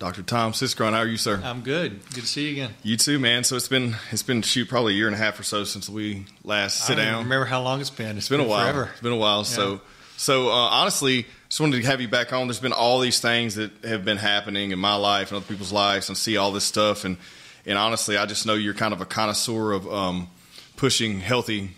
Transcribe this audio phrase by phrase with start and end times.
[0.00, 0.22] Dr.
[0.22, 0.92] Tom Siskron.
[0.92, 1.42] How are you, sir?
[1.44, 2.00] I'm good.
[2.14, 2.74] Good to see you again.
[2.82, 3.44] You too, man.
[3.44, 5.90] So it's been it's been shoot probably a year and a half or so since
[5.90, 7.24] we last sit down.
[7.24, 8.16] remember how long it's been.
[8.16, 8.62] it's been, a while.
[8.62, 8.88] Forever.
[8.92, 9.44] It's been a while.
[9.44, 9.82] So
[10.16, 12.46] so uh, honestly, just wanted to have you back on.
[12.46, 15.70] There's been all these things that have been happening in my life and other people's
[15.70, 17.04] lives, and see all this stuff.
[17.04, 17.18] And
[17.66, 20.30] and honestly, I just know you're kind of a connoisseur of um,
[20.76, 21.72] pushing healthy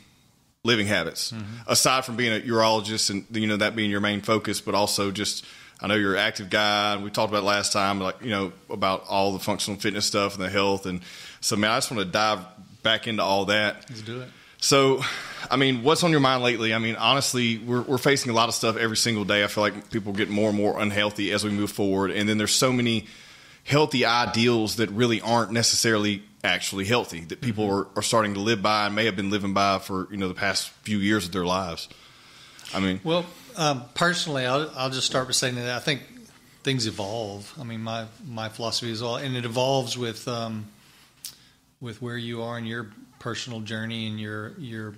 [0.62, 1.34] living habits.
[1.66, 5.10] Aside from being a urologist and you know that being your main focus, but also
[5.10, 5.44] just
[5.82, 6.94] I know you're an active guy.
[6.94, 10.34] and We talked about last time, like you know about all the functional fitness stuff
[10.36, 11.02] and the health, and
[11.40, 12.40] so man, I just want to dive
[12.82, 13.84] back into all that.
[13.88, 14.28] Let's do it.
[14.62, 15.02] So,
[15.50, 16.72] I mean, what's on your mind lately?
[16.72, 19.42] I mean, honestly, we're, we're facing a lot of stuff every single day.
[19.42, 22.12] I feel like people get more and more unhealthy as we move forward.
[22.12, 23.06] And then there's so many
[23.64, 27.90] healthy ideals that really aren't necessarily actually healthy that people mm-hmm.
[27.90, 30.28] are, are starting to live by and may have been living by for, you know,
[30.28, 31.88] the past few years of their lives.
[32.72, 36.02] I mean, Well, um, personally, I'll, I'll just start by saying that I think
[36.62, 37.52] things evolve.
[37.60, 40.66] I mean, my my philosophy is all, and it evolves with um,
[41.80, 44.94] with where you are in your personal journey and your your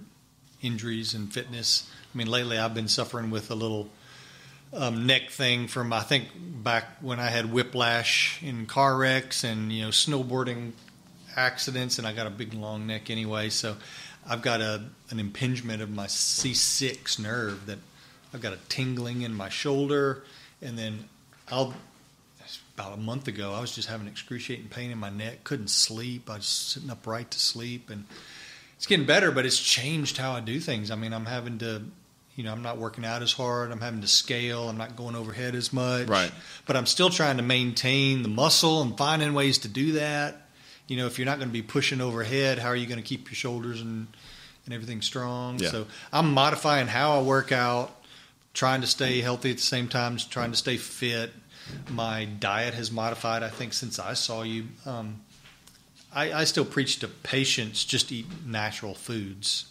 [0.62, 1.90] injuries and fitness.
[2.14, 3.88] I mean, lately I've been suffering with a little
[4.72, 9.72] um, neck thing from I think back when I had whiplash in car wrecks and
[9.72, 10.72] you know snowboarding
[11.36, 13.48] accidents, and I got a big long neck anyway.
[13.48, 13.76] So
[14.28, 17.78] I've got a an impingement of my C6 nerve that
[18.34, 20.24] I've got a tingling in my shoulder,
[20.60, 21.08] and then
[21.50, 21.74] I'll.
[22.76, 25.44] About a month ago, I was just having excruciating pain in my neck.
[25.44, 26.28] Couldn't sleep.
[26.28, 28.04] I was sitting upright to sleep, and
[28.76, 29.30] it's getting better.
[29.30, 30.90] But it's changed how I do things.
[30.90, 31.84] I mean, I'm having to,
[32.34, 33.70] you know, I'm not working out as hard.
[33.70, 34.68] I'm having to scale.
[34.68, 36.08] I'm not going overhead as much.
[36.08, 36.32] Right.
[36.66, 40.48] But I'm still trying to maintain the muscle and finding ways to do that.
[40.88, 43.06] You know, if you're not going to be pushing overhead, how are you going to
[43.06, 44.08] keep your shoulders and
[44.64, 45.58] and everything strong?
[45.58, 45.70] Yeah.
[45.70, 47.94] So I'm modifying how I work out,
[48.54, 51.32] trying to stay healthy at the same time, trying to stay fit.
[51.90, 54.66] My diet has modified, I think, since I saw you.
[54.86, 55.20] Um,
[56.14, 59.66] I, I still preach to patients just eat natural foods,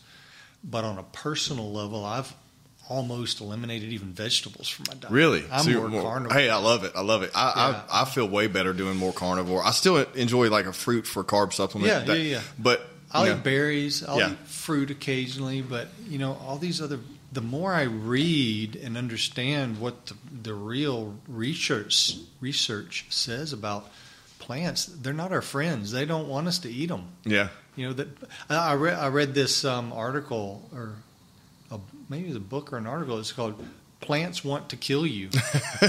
[0.64, 2.34] but on a personal level, I've
[2.90, 5.14] almost eliminated even vegetables from my diet.
[5.14, 5.46] Really?
[5.52, 6.38] I'm So you're more, carnivore.
[6.38, 6.92] Hey, I love it.
[6.96, 7.32] I love it.
[7.34, 7.82] I, Yeah.
[7.90, 9.64] I, I feel way better doing more carnivore.
[9.64, 11.90] I still enjoy like a fruit for carb supplement.
[11.92, 12.42] Yeah, That- yeah, yeah.
[12.60, 14.04] But I'll know, eat berries.
[14.04, 14.32] I'll Yeah.
[14.32, 17.00] eat fruit occasionally, but you know, all these other.
[17.34, 23.90] The more I read and understand what the, the real research research says about
[24.40, 25.92] plants, they're not our friends.
[25.92, 27.08] They don't want us to eat them.
[27.26, 28.08] yeah, You know that
[28.50, 28.98] I I read.
[29.00, 30.96] I read this um, article or
[31.72, 31.80] a,
[32.10, 33.18] maybe it's a book or an article.
[33.20, 33.56] It's called
[34.00, 35.30] "Plants Want to Kill You."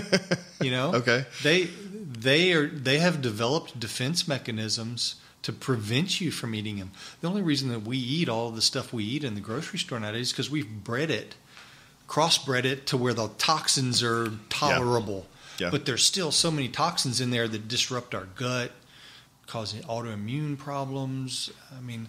[0.62, 1.26] you know, Okay.
[1.42, 6.90] They they are they have developed defense mechanisms to prevent you from eating them.
[7.20, 9.78] The only reason that we eat all of the stuff we eat in the grocery
[9.78, 11.34] store nowadays is because we've bred it,
[12.08, 15.26] crossbred it to where the toxins are tolerable.
[15.58, 15.68] Yeah.
[15.70, 18.72] But there's still so many toxins in there that disrupt our gut,
[19.46, 21.50] causing autoimmune problems.
[21.76, 22.08] I mean,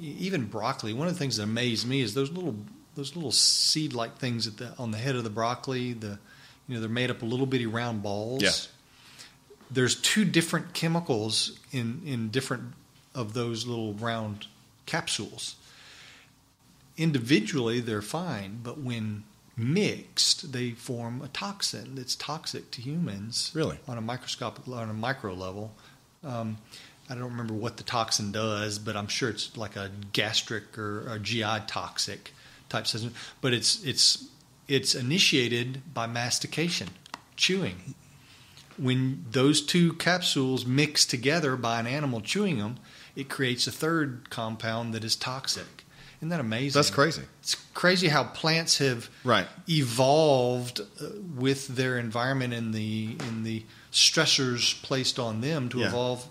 [0.00, 0.94] even broccoli.
[0.94, 2.56] One of the things that amazed me is those little
[2.94, 5.92] those little seed-like things at the on the head of the broccoli.
[5.92, 6.18] The
[6.66, 8.42] you know they're made up of little bitty round balls.
[8.42, 8.50] Yeah.
[9.70, 12.74] There's two different chemicals in in different
[13.14, 14.46] of those little round
[14.86, 15.56] capsules.
[16.96, 19.24] Individually, they're fine, but when
[19.56, 23.50] mixed, they form a toxin that's toxic to humans.
[23.54, 23.78] Really?
[23.86, 25.72] on a microscopic on a micro level.
[26.22, 26.58] Um,
[27.08, 31.06] I don't remember what the toxin does, but I'm sure it's like a gastric or
[31.06, 32.32] a GI toxic
[32.68, 33.12] type system.
[33.40, 34.26] But it's it's
[34.68, 36.88] it's initiated by mastication,
[37.36, 37.94] chewing.
[38.76, 42.76] When those two capsules mix together by an animal chewing them,
[43.14, 45.84] it creates a third compound that is toxic.
[46.18, 46.78] Isn't that amazing?
[46.78, 47.22] that's crazy.
[47.40, 49.46] It's crazy how plants have Right.
[49.68, 55.88] evolved uh, with their environment and the in the stressors placed on them to Yeah.
[55.88, 56.28] evolve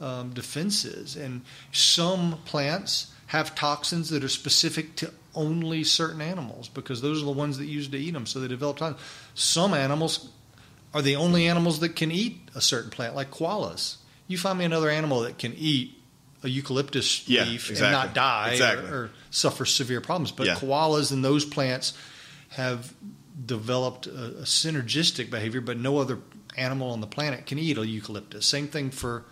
[0.00, 1.16] um, defenses.
[1.16, 1.40] And
[1.72, 7.30] some plants have toxins that are specific to only certain animals because those are the
[7.30, 8.26] ones that use to eat them.
[8.26, 9.02] So they develop toxins.
[9.34, 10.28] Some animals
[10.96, 13.96] are the only animals that can eat a certain plant, like koalas.
[14.28, 15.92] You find me another animal that can eat
[16.42, 17.84] a eucalyptus Yeah, leaf exactly.
[17.86, 18.88] and not die Exactly.
[18.90, 20.32] or, or suffer severe problems.
[20.32, 20.54] But Yeah.
[20.54, 21.92] koalas and those plants
[22.50, 22.94] have
[23.44, 26.18] developed a, a synergistic behavior, but no other
[26.56, 28.46] animal on the planet can eat a eucalyptus.
[28.46, 29.24] Same thing for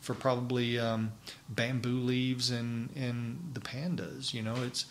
[0.00, 1.12] for probably um,
[1.48, 4.32] bamboo leaves and and the pandas.
[4.32, 4.86] You know, it's it,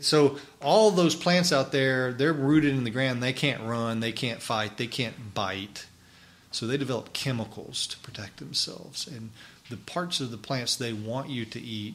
[0.00, 3.22] so all those plants out there, they're rooted in the ground.
[3.22, 5.86] They can't run, they can't fight, they can't bite.
[6.52, 9.06] So they develop chemicals to protect themselves.
[9.06, 9.30] And
[9.68, 11.94] the parts of the plants they want you to eat,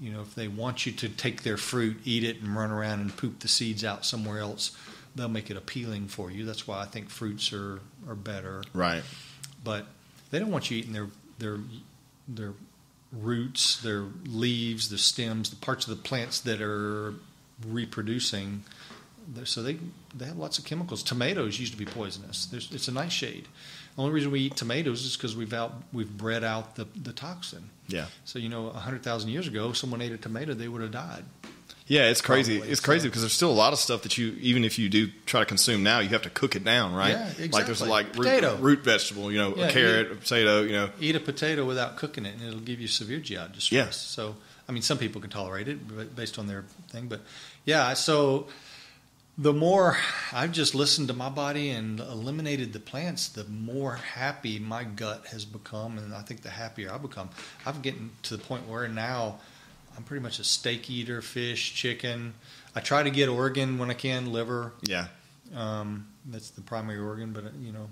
[0.00, 3.00] you know, if they want you to take their fruit, eat it, and run around
[3.00, 4.76] and poop the seeds out somewhere else,
[5.14, 6.44] they'll make it appealing for you.
[6.44, 8.62] That's why I think fruits are, are better.
[8.72, 9.02] Right.
[9.62, 9.86] but
[10.30, 11.08] they don't want you eating their
[11.38, 11.58] their
[12.26, 12.52] their
[13.12, 17.14] roots, their leaves, their stems, the parts of the plants that are
[17.66, 18.64] reproducing.
[19.44, 19.78] So they
[20.14, 21.02] they have lots of chemicals.
[21.02, 22.46] Tomatoes used to be poisonous.
[22.46, 23.48] There's, it's a nightshade.
[23.96, 27.12] The only reason we eat tomatoes is because we've out we've bred out the, the
[27.12, 27.70] toxin.
[27.88, 28.06] Yeah.
[28.24, 31.24] So you know, hundred thousand years ago, someone ate a tomato, they would have died.
[31.86, 32.56] Yeah, it's crazy.
[32.56, 34.78] Probably, it's so- crazy because there's still a lot of stuff that you, even if
[34.78, 37.10] you do try to consume now, you have to cook it down, right?
[37.10, 37.48] Yeah, exactly.
[37.48, 40.90] Like there's like root, root vegetable, you know, Yeah, a carrot, a potato, you know.
[40.98, 43.70] Eat a potato without cooking it, and it'll give you severe GI distress.
[43.70, 43.90] Yeah.
[43.90, 44.34] So,
[44.66, 47.20] I mean, some people can tolerate it based on their thing, but
[47.64, 47.94] yeah.
[47.94, 48.48] So,
[49.36, 49.96] the more
[50.32, 55.26] I've just listened to my body and eliminated the plants, the more happy my gut
[55.32, 57.30] has become, and I think the happier I become.
[57.66, 59.40] I'm getting to the point where now
[59.96, 62.34] I'm pretty much a steak eater, fish, chicken.
[62.76, 64.72] I try to get organ when I can, liver.
[64.82, 65.06] Yeah.
[65.54, 67.90] Um, that's the primary organ, but you know,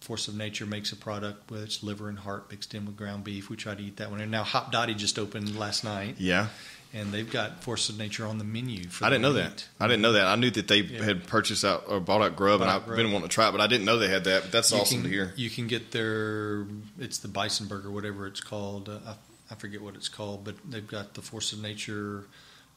[0.00, 3.24] Force of Nature makes a product with its liver and heart mixed in with ground
[3.24, 3.50] beef.
[3.50, 4.20] We try to eat that one.
[4.20, 6.48] And now Hopdoddy just opened last night, Yeah.
[6.94, 8.88] And they've got Force of Nature on the menu.
[8.88, 9.66] For I didn't know that.
[9.78, 10.26] I didn't know that.
[10.26, 11.04] I knew that they Yeah.
[11.04, 12.96] had purchased out or bought out Grub, and Bought I've out Grub.
[12.96, 14.42] been wanting to try it, but I didn't know they had that.
[14.44, 15.32] But that's You awesome can, to hear.
[15.36, 16.66] You can get their
[16.98, 18.88] it's the Bison Burger, whatever it's called.
[18.88, 19.14] Uh, I,
[19.50, 22.24] I forget what it's called, but they've got the Force of Nature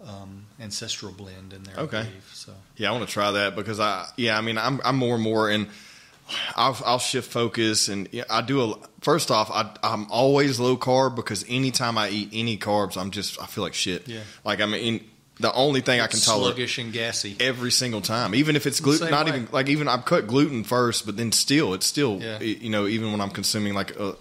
[0.06, 1.76] um, ancestral blend in there.
[1.78, 2.00] Okay.
[2.00, 2.32] I believe.
[2.34, 5.16] So Yeah, I want to try that because I, yeah, I mean, I'm, I'm more
[5.16, 5.68] and more, and
[6.56, 8.76] I'll, I'll shift focus, and I do a.
[9.02, 13.42] First off, I, I'm always low carb because anytime I eat any carbs, I'm just,
[13.42, 14.08] I feel like shit.
[14.08, 14.20] Yeah.
[14.44, 15.06] Like I mean,
[15.40, 17.38] the only thing I can tolerate sluggish and gassy.
[17.40, 19.32] every single time, even if it's gluten, not way.
[19.38, 22.40] even like even I've cut gluten first, but then still, it's still, Yeah.
[22.42, 24.16] you know, even when I'm consuming like a,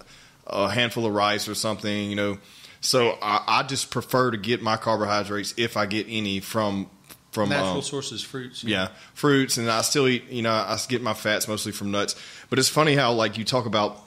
[0.47, 2.39] a handful of rice or something, you know.
[2.81, 6.89] So I, I just prefer to get my carbohydrates if I get any from
[7.31, 8.65] from Natural um, sources, fruits.
[8.65, 10.29] yeah, fruits, and I still eat.
[10.31, 12.15] You know, I get my fats mostly from nuts.
[12.51, 13.99] But it's funny how like you talk about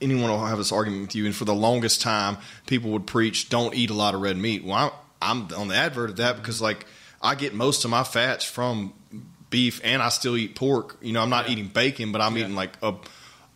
[0.00, 2.36] anyone will have this argument with you, and for the longest time,
[2.66, 5.74] people would preach, "Don't eat a lot of red meat." Well, I'm, I'm on the
[5.76, 6.86] advert of that because like
[7.20, 8.92] I get most of my fats from
[9.50, 10.96] beef, and I still eat pork.
[11.02, 11.52] You know, I'm not Yeah.
[11.52, 12.44] eating bacon, but I'm Yeah.
[12.44, 12.94] eating like a.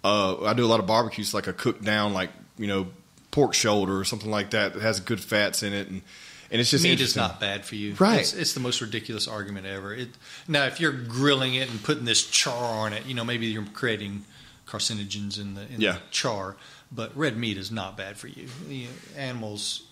[0.05, 2.87] Uh, I do a lot of barbecues, like a cooked down, like you know,
[3.31, 6.03] pork shoulder or something like that that has good fats in it, and
[6.51, 7.95] and it's just meat is not bad for you.
[7.99, 8.21] Right.
[8.21, 9.95] It's, it's the most ridiculous argument ever.
[9.95, 10.09] It,
[10.49, 13.65] now, if you're grilling it and putting this char on it, you know maybe you're
[13.75, 14.25] creating
[14.67, 15.93] carcinogens in the in Yeah.
[15.93, 16.57] the char.
[16.93, 18.49] But red meat is not bad for you.
[18.69, 19.83] You know, animals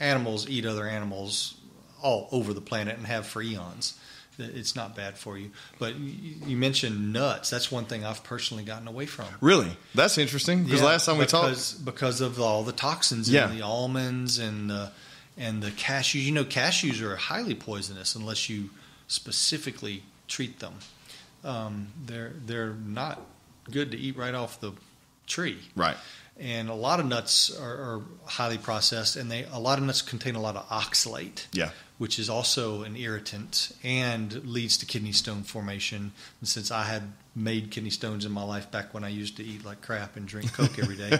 [0.00, 1.54] animals eat other animals
[2.02, 3.98] all over the planet and have for eons.
[4.38, 5.50] It's not bad for you.
[5.78, 7.50] But you mentioned nuts.
[7.50, 9.26] That's one thing I've personally gotten away from.
[9.42, 13.28] Really, that's interesting because Yeah, last time we talked, because, because of all the toxins
[13.30, 13.50] Yeah.
[13.50, 14.90] in the almonds and the
[15.42, 16.24] and the cashews.
[16.24, 18.70] You know, cashews are highly poisonous unless you
[19.08, 20.74] specifically treat them.
[21.44, 23.20] Um, they're they're not
[23.70, 24.72] good to eat right off the
[25.26, 25.58] tree.
[25.74, 25.96] right?
[26.38, 30.00] And a lot of nuts are, are highly processed, and they a lot of nuts
[30.00, 31.70] contain a lot of oxalate Yeah,
[32.02, 36.10] which is also an irritant and leads to kidney stone formation.
[36.40, 37.02] And since I had
[37.36, 40.26] made kidney stones in my life back when I used to eat like crap and
[40.26, 41.16] drink Coke every day,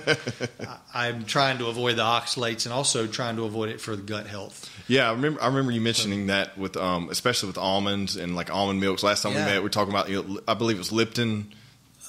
[0.92, 4.02] I, I'm trying to avoid the oxalates and also trying to avoid it for the
[4.02, 4.68] gut health.
[4.88, 5.08] yeah.
[5.08, 5.40] I remember.
[5.40, 9.04] I remember you mentioning that with, um, especially with almonds and like almond milks.
[9.04, 10.08] Last time we met, we were talking about.
[10.08, 11.52] You know, I believe it was Lipton.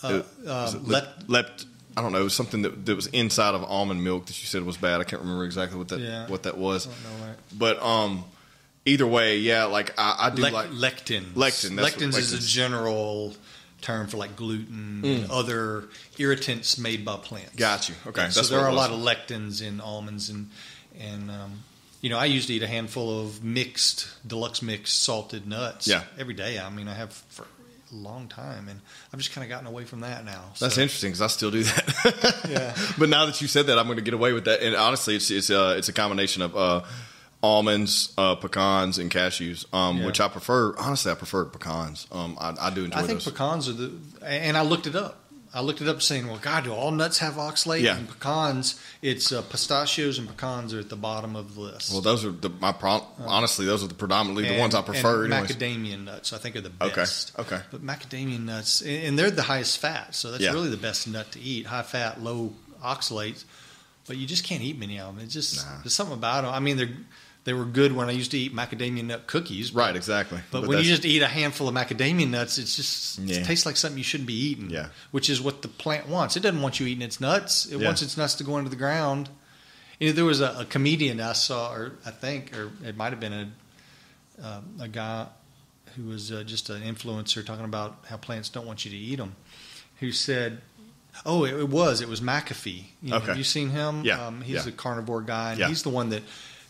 [0.02, 1.66] Uh, Uh, was Lep, Lept.
[1.96, 4.48] I don't know it was something that, that was inside of almond milk that you
[4.48, 5.00] said was bad.
[5.00, 6.27] I can't remember exactly what that Yeah.
[6.27, 6.88] what that was.
[6.88, 7.38] I don't know, right?
[7.56, 8.24] But um,
[8.86, 9.66] either way, yeah.
[9.66, 10.54] Like I, I do like.
[10.70, 11.34] lectins.
[11.34, 13.36] Lectin, what Lectins is a general
[13.82, 15.86] term for like gluten and other
[16.18, 17.52] irritants made by plants.
[17.54, 17.58] Mm.
[17.58, 17.96] Got you.
[18.08, 20.50] Okay, so there are a lot of lectins in almonds and
[21.00, 21.63] and um,
[22.02, 26.04] you know I used to eat a handful of mixed deluxe mixed salted nuts Yeah.
[26.18, 26.60] every day.
[26.60, 28.80] I mean I have for a long time and
[29.13, 30.46] I've just kind of gotten away from that now.
[30.62, 32.48] That's interesting because I still do that.
[32.50, 32.75] Yeah.
[32.98, 34.62] But now that you said that, I'm going to get away with that.
[34.62, 36.82] And honestly, it's it's uh, it's a combination of uh,
[37.44, 40.06] almonds, uh, pecans, and cashews, um, Yeah.
[40.06, 40.76] which I prefer.
[40.78, 42.08] Honestly, I prefer pecans.
[42.12, 43.32] Um, I, I do enjoy I think those.
[43.34, 43.92] pecans are the
[44.26, 45.20] and I looked it up.
[45.56, 47.82] I looked it up saying, well, God, do all nuts have oxalate?
[47.82, 47.96] Yeah.
[47.98, 51.92] And pecans, it's uh, pistachios and pecans are at the bottom of the list.
[51.92, 54.82] well, those are the my pro- honestly, those are the predominantly the Uh, ones I
[54.82, 55.26] prefer.
[55.26, 57.34] And macadamia nuts, I think, are the Okay, best.
[57.38, 57.60] okay.
[57.70, 60.54] But macadamia nuts, and and they're the highest fat, so that's Yeah.
[60.54, 61.68] really the best nut to eat.
[61.68, 63.44] High fat, low oxalates,
[64.08, 65.24] but you just can't eat many of them.
[65.24, 65.82] It's just Nah.
[65.84, 66.54] there's something about them.
[66.54, 66.98] I mean, they are
[67.46, 69.72] they were good when I used to eat macadamia nut cookies.
[69.72, 70.40] But, Right, exactly.
[70.52, 73.38] But, when you just eat a handful of macadamia nuts, it's just Yeah.
[73.38, 74.70] it tastes like something you shouldn't be eating.
[74.70, 74.88] Yeah.
[75.12, 76.38] Which is what the plant wants.
[76.38, 77.66] It doesn't want you eating its nuts.
[77.66, 77.86] It Yeah.
[77.88, 79.30] wants its nuts to go into the ground.
[80.00, 83.12] You know, there was a, a comedian I saw, or I think, or it might
[83.12, 83.50] have been a
[84.42, 85.28] uh, a guy
[85.96, 89.18] who was uh, just an influencer talking about how plants don't want you to eat
[89.18, 89.36] them,
[90.00, 90.62] who said
[91.28, 92.02] Oh, it, was.
[92.02, 92.86] It was McAfee.
[93.04, 93.28] You know, Okay.
[93.28, 94.04] Have you seen him?
[94.04, 94.70] Yeah, Um, he's yeah.
[94.70, 95.68] a carnivore guy, and Yeah.
[95.68, 96.24] he's the one that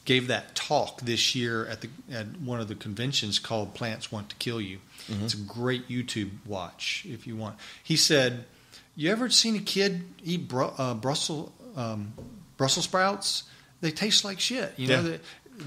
[0.06, 4.30] gave that talk this year at the at one of the conventions called "Plants Want
[4.30, 4.80] to Kill You."
[5.10, 5.26] Mm-hmm.
[5.26, 7.58] It's a great YouTube watch if you want.
[7.84, 8.46] He said,
[8.96, 12.14] "You ever seen a kid eat uh, Brussels um,
[12.58, 13.44] Brussels sprouts?
[13.82, 14.74] They taste like shit.
[14.78, 15.02] You know Yeah.
[15.02, 15.22] that."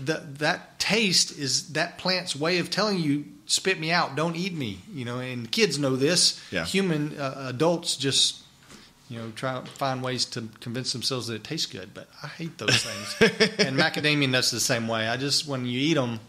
[0.06, 4.52] That, that taste is that plant's way of telling you spit me out don't eat
[4.52, 6.64] me you know and kids know this Yeah.
[6.64, 8.42] human uh, adults just
[9.08, 11.94] you know, try find ways to convince themselves that it tastes good.
[11.94, 13.32] But I hate those things.
[13.58, 15.06] and macadamia nuts the same way.
[15.08, 16.20] I just when you eat them,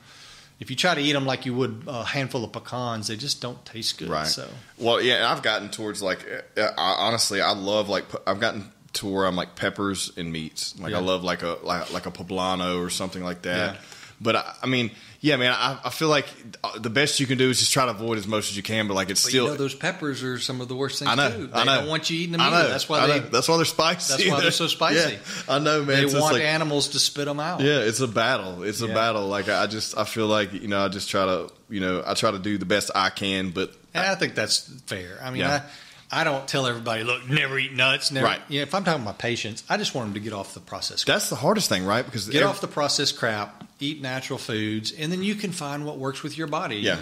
[0.59, 3.41] if you try to eat them like you would a handful of pecans, they just
[3.41, 4.09] don't taste good.
[4.09, 4.27] Right.
[4.27, 6.25] So Well, yeah, and I've gotten towards like
[6.57, 10.79] uh, I, honestly, I love like I've gotten to where I'm like peppers and meats.
[10.79, 10.97] Like Yeah.
[10.97, 13.75] I love like a like, like a poblano or something like that.
[13.75, 13.81] Yeah.
[14.19, 16.25] But I, I mean, yeah, man, I, I feel like
[16.63, 18.63] uh, the best you can do is just try to avoid as much as you
[18.63, 18.87] can.
[18.87, 21.09] But like it's but still, you know, those peppers are some of the worst things
[21.11, 21.47] I know, too.
[21.47, 21.75] They I know.
[21.81, 22.63] don't want you eating them I either.
[22.63, 23.25] know, That's why I they know.
[23.29, 24.13] that's why they're spicy.
[24.23, 25.13] that's why they're so spicy.
[25.13, 25.19] Yeah,
[25.49, 25.87] I know, man.
[25.97, 27.61] they It's want like- animals to spit them out.
[27.61, 28.63] Yeah, it's a battle.
[28.63, 29.27] It's a battle.
[29.27, 32.13] Like I just, I feel like you know, I just try to, you know, I
[32.13, 33.49] try to do the best I can.
[33.49, 35.19] But And I think that's fair.
[35.23, 35.63] I mean, Yeah.
[35.65, 35.69] I,
[36.11, 38.11] I don't tell everybody, look, never eat nuts.
[38.11, 38.25] Never.
[38.25, 38.41] Right.
[38.47, 40.59] You know, if I'm talking about patients, I just want them to get off the
[40.61, 41.15] processed crap.
[41.15, 42.05] that's the hardest thing, right?
[42.05, 45.85] Because Get every- off the processed crap, eat natural foods, and then you can find
[45.85, 46.77] what works with your body.
[46.77, 46.99] Yeah.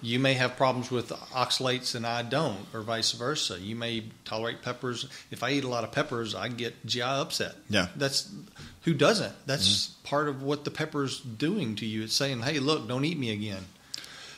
[0.00, 3.58] You may have problems with oxalates and I don't, or vice versa.
[3.60, 5.06] You may tolerate peppers.
[5.32, 7.54] If I eat a lot of peppers, I get GI upset.
[7.68, 7.86] Yeah.
[7.86, 7.98] Mm-hmm.
[7.98, 8.30] That's
[8.82, 9.34] who doesn't?
[9.46, 12.04] That's part of what the pepper's doing to you.
[12.04, 13.64] It's saying, hey, look, don't eat me again.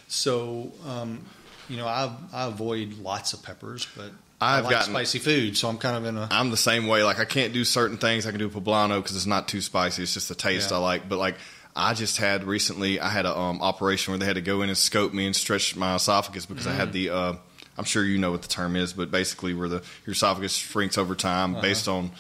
[0.08, 1.26] So, um,
[1.70, 4.10] you know, I, I avoid lots of peppers, but
[4.40, 6.28] I I've like gotten- spicy food, so I'm kind of in a.
[6.30, 7.02] I'm the same way.
[7.04, 8.26] Like I can't do certain things.
[8.26, 10.02] I can do poblano because it's not too spicy.
[10.02, 10.76] It's just the taste Yeah.
[10.78, 11.08] I like.
[11.08, 11.36] But like
[11.76, 14.68] I just had recently, I had a um, operation where they had to go in
[14.68, 16.76] and scope me and stretch my esophagus because I Mm.
[16.76, 17.10] had the.
[17.10, 17.32] Uh,
[17.78, 20.98] I'm sure you know what the term is, but basically where the your esophagus shrinks
[20.98, 21.62] over time Uh-huh.
[21.62, 22.10] based on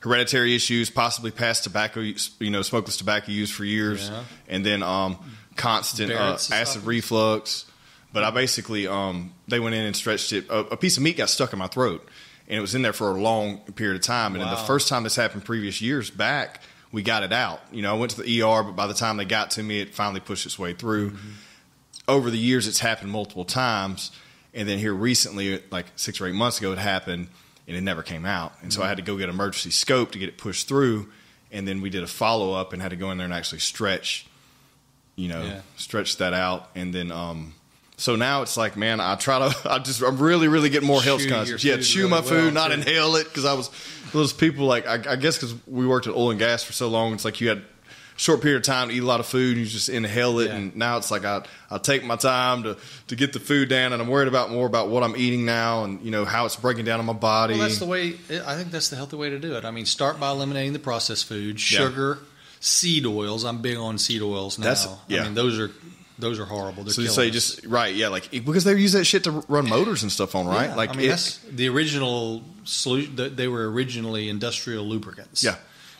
[0.00, 4.24] hereditary issues, possibly past tobacco, you know, smokeless tobacco use for years, Yeah.
[4.48, 5.16] and then um,
[5.56, 7.64] constant uh, acid reflux.
[8.12, 10.48] But I basically, um, they went in and stretched it.
[10.48, 12.06] A, a piece of meat got stuck in my throat,
[12.48, 14.34] and it was in there for a long period of time.
[14.34, 17.60] And then the first time this happened, previous years back, we got it out.
[17.72, 19.80] You know, I went to the ER, but by the time they got to me,
[19.80, 21.10] it finally pushed its way through.
[21.10, 21.28] Mm-hmm.
[22.08, 24.12] Over the years, it's happened multiple times,
[24.54, 27.28] and then here recently, like six or eight months ago, it happened,
[27.66, 28.52] and it never came out.
[28.62, 31.08] And so I had to go get an emergency scope to get it pushed through,
[31.50, 33.58] and then we did a follow up and had to go in there and actually
[33.58, 34.26] stretch
[35.16, 35.60] you know, Yeah.
[35.76, 37.54] stretch that out, and then um,
[37.96, 41.02] so now it's like, man, I try to, I just, I'm really, really getting more
[41.02, 41.64] health conscious.
[41.64, 42.74] Yeah, chew really my well, food, not too.
[42.74, 43.70] inhale it, because I was
[44.12, 46.88] those people like, I, I guess, because we worked at oil and gas for so
[46.88, 47.62] long, it's like you had a
[48.18, 50.46] short period of time to eat a lot of food, and you just inhale it,
[50.48, 50.56] Yeah.
[50.56, 52.76] and now it's like I, I take my time to
[53.08, 55.84] to get the food down, and I'm worried about more about what I'm eating now,
[55.84, 57.54] and you know how it's breaking down in my body.
[57.54, 58.14] Well, that's the way.
[58.46, 59.64] I think that's the healthy way to do it.
[59.64, 62.18] I mean, start by eliminating the processed food, sugar,
[62.60, 63.44] seed oils.
[63.44, 64.64] I'm big on seed oils now.
[64.64, 65.20] That's- yeah.
[65.20, 65.70] I mean, those are
[66.18, 66.84] those are horrible.
[66.84, 67.32] They're so you say us.
[67.34, 70.46] just right, yeah, like because they use that shit to run motors and stuff on,
[70.46, 70.70] right?
[70.70, 73.16] Yeah, like I mean, it- that's the original solution.
[73.16, 75.42] th- They were originally industrial lubricants.
[75.44, 75.56] Yeah.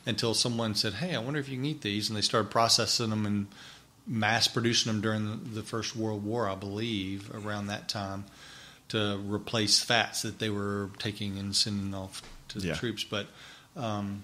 [0.08, 3.10] Until someone said, "Hey, I wonder if you can eat these," and they started processing
[3.10, 3.46] them and
[4.06, 8.24] mass producing them during the, the First World War, I believe, around that time,
[8.90, 12.74] to replace fats that they were taking and sending off to the Yeah.
[12.74, 13.02] troops.
[13.02, 13.26] But
[13.76, 14.22] um,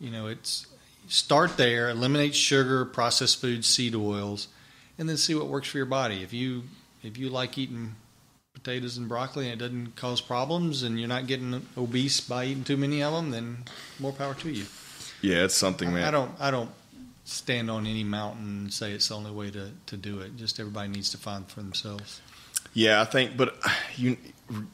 [0.00, 0.66] you know, it's
[1.08, 4.46] start there, eliminate sugar, processed foods, seed oils,
[4.98, 6.22] and then see what works for your body.
[6.22, 6.64] If you
[7.02, 7.94] if you like eating
[8.54, 12.64] potatoes and broccoli and it doesn't cause problems and you're not getting obese by eating
[12.64, 13.58] too many of them, then
[13.98, 14.64] more power to you.
[15.20, 16.04] yeah, it's something, man.
[16.04, 16.70] I don't I don't
[17.24, 20.36] stand on any mountain and say it's the only way to, to do it.
[20.36, 22.20] Just everybody needs to find for themselves.
[22.72, 23.56] Yeah, I think, but
[23.96, 24.16] you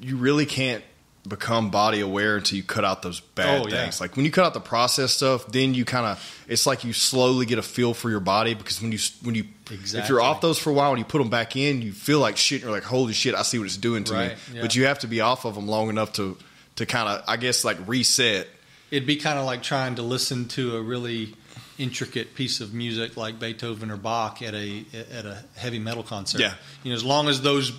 [0.01, 0.85] you really can't
[1.29, 3.83] become body aware until you cut out those bad Oh, yeah.
[3.85, 4.01] things.
[4.01, 6.93] Like when you cut out the processed stuff, then you kind of it's like you
[6.93, 10.41] slowly get a feel for your body because when you when you if you're off
[10.41, 12.57] those for a while and you put them back in, you feel like shit.
[12.57, 14.31] And you're like, holy shit, I see what it's doing to me.
[14.53, 14.63] Yeah.
[14.63, 16.37] But you have to be off of them long enough to
[16.77, 18.49] to kind of I guess like reset.
[18.91, 21.35] It'd be kind of like trying to listen to a really
[21.79, 24.85] intricate piece of music like Beethoven or Bach at a
[25.17, 26.41] at a heavy metal concert.
[26.41, 26.55] Yeah.
[26.83, 27.73] you know, as long as those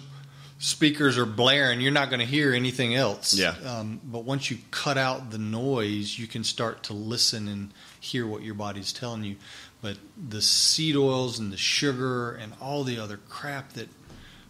[0.63, 3.33] speakers are blaring, you're not going to hear anything else.
[3.33, 3.55] Yeah.
[3.65, 8.25] Um, but once you cut out the noise, you can start to listen and hear
[8.25, 9.35] what your body's telling you.
[9.81, 9.97] But
[10.29, 13.89] the seed oils and the sugar and all the other crap that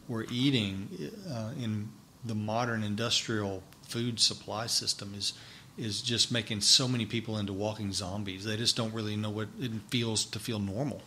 [0.07, 0.87] we're eating
[1.27, 1.89] uh, in
[2.23, 5.33] the modern industrial food supply system is
[5.75, 8.43] is just making so many people into walking zombies.
[8.43, 11.01] They just don't really know what it feels to feel normal.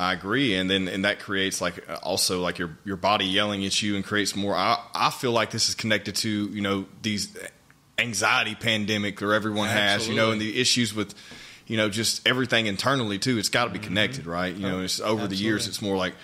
[0.00, 3.82] I agree, and then and that creates like also like your your body yelling at
[3.82, 4.54] you and creates more.
[4.54, 7.36] I I feel like this is connected to you know these
[8.00, 11.14] anxiety pandemic or everyone has, you know, and the issues with,
[11.66, 13.38] you know, just everything internally too.
[13.38, 14.54] It's got to be connected, right?
[14.54, 15.62] You know, it's over the years.
[15.62, 15.68] Mm-hmm.
[15.70, 16.14] It's more like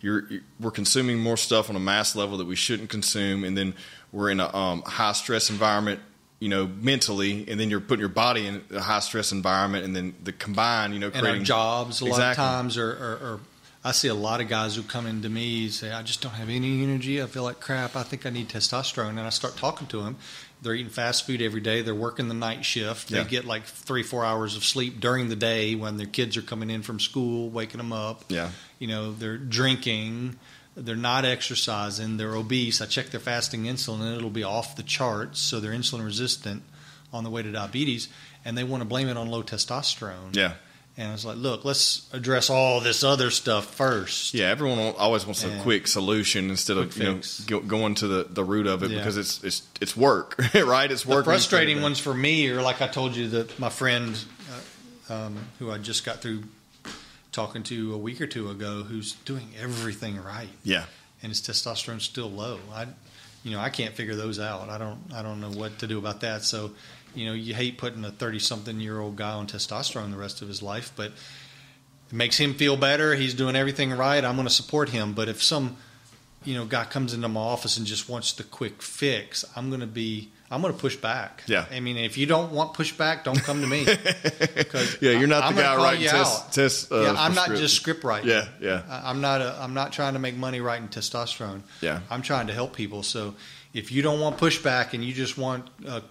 [0.00, 3.56] you're, you we're consuming more stuff on a mass level that we shouldn't consume, and
[3.56, 3.74] then
[4.12, 6.00] we're in a um, high stress environment.
[6.38, 9.96] You know, mentally, and then you're putting your body in a high stress environment, and
[9.96, 12.44] then the combined, you know, creating jobs a lot of Exactly.
[12.44, 13.40] times are
[13.82, 16.32] I see a lot of guys who come into me and say I just don't
[16.34, 17.22] have any energy.
[17.22, 17.94] I feel like crap.
[17.96, 19.10] I think I need testosterone.
[19.10, 20.16] And I start talking to them
[20.62, 21.82] they're eating fast food every day.
[21.82, 23.10] They're working the night shift.
[23.10, 23.24] They Yeah.
[23.24, 26.70] get like three four hours of sleep during the day when their kids are coming
[26.70, 28.24] in from school waking them up.
[28.28, 28.50] Yeah.
[28.78, 30.36] you know they're drinking
[30.76, 34.82] they're not exercising they're obese I check their fasting insulin and it'll be off the
[34.82, 36.62] charts so they're insulin resistant
[37.12, 38.08] on the way to diabetes
[38.44, 40.52] and they want to blame it on low testosterone Yeah.
[40.98, 44.34] and I was like, look, let's address all this other stuff first.
[44.34, 48.06] Yeah, everyone always wants a quick solution instead of Quick you know go, going to
[48.06, 48.98] the, the root of it Yeah.
[48.98, 50.90] because it's it's it's work, right?
[50.90, 51.24] It's The work.
[51.24, 54.18] frustrating ones for me are like I told you that my friend
[55.10, 56.42] uh, um, who I just got through
[57.36, 60.86] talking to a week or two ago, who's doing everything right, Yeah,
[61.22, 62.58] and his testosterone's still low.
[62.72, 62.86] I,
[63.44, 64.68] you know, I can't figure those out.
[64.68, 66.42] I don't, I don't know what to do about that.
[66.42, 66.72] So,
[67.14, 70.90] you know, you hate putting a thirty-something-year-old guy on testosterone the rest of his life,
[70.96, 73.14] but it makes him feel better.
[73.14, 74.24] He's doing everything right.
[74.24, 75.12] I'm going to support him.
[75.12, 75.76] But if some,
[76.44, 79.80] you know, guy comes into my office and just wants the quick fix, I'm going
[79.80, 81.42] to be, I'm going to push back.
[81.46, 81.66] Yeah.
[81.72, 83.86] I mean, if you don't want pushback, don't come to me.
[84.56, 85.12] Because yeah.
[85.12, 86.92] You're not I'm the guy writing test test.
[86.92, 87.60] Uh, yeah, I'm not script.
[87.60, 88.30] just script writing.
[88.30, 91.60] Yeah, yeah, I- I'm not a, I'm not trying to make money writing testosterone.
[91.80, 92.00] Yeah.
[92.10, 93.02] I'm trying to help people.
[93.02, 93.34] So
[93.74, 96.02] if you don't want pushback and you just want a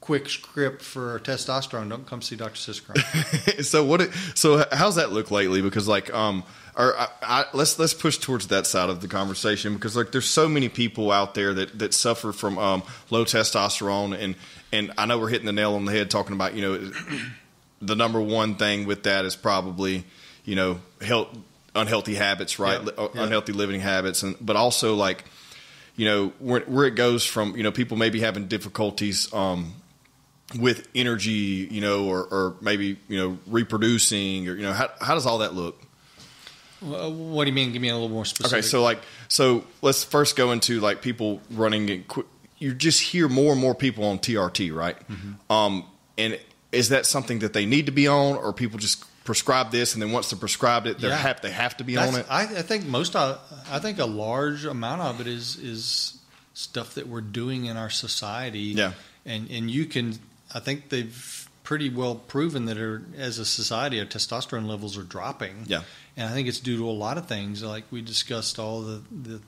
[0.00, 2.56] quick script for testosterone, don't come see Dr.
[2.56, 3.64] Siskron.
[3.64, 4.02] so what?
[4.02, 5.62] It, so how's that look lately?
[5.62, 6.44] Because like um,
[6.76, 10.28] or I, I, let's let's push towards that side of the conversation because like there's
[10.28, 14.34] so many people out there that that suffer from um, low testosterone and
[14.72, 16.90] and I know we're hitting the nail on the head talking about you know
[17.82, 20.04] the number one thing with that is probably
[20.44, 21.28] you know health
[21.76, 22.90] unhealthy habits right Yeah.
[22.98, 23.22] Uh, Yeah.
[23.24, 25.24] unhealthy living habits and but also like
[25.96, 29.74] you know where, where it goes from you know people maybe having difficulties um,
[30.58, 35.14] with energy you know or, or maybe you know reproducing or you know how, how
[35.14, 35.80] does all that look
[36.84, 37.72] what do you mean?
[37.72, 38.58] Give me a little more specific.
[38.58, 42.26] okay so like so let's first go into like people running and qu-
[42.58, 45.52] you just hear more and more people on trt right Mm-hmm.
[45.52, 45.84] um,
[46.16, 46.38] and
[46.72, 50.02] is that something that they need to be on or people just prescribe this and
[50.02, 51.16] then once they're prescribed it they Yeah.
[51.16, 53.38] have they have to be That's- on it I, I think most of,
[53.70, 56.18] I think a large amount of it is is
[56.52, 58.60] stuff that we're doing in our society.
[58.76, 58.92] Yeah.
[59.26, 60.18] And and you can
[60.54, 61.33] I think they've
[61.64, 65.64] pretty well proven that our, as a society our testosterone levels are dropping.
[65.66, 65.82] Yeah.
[66.16, 69.02] And I think it's due to a lot of things like we discussed all the
[69.10, 69.40] the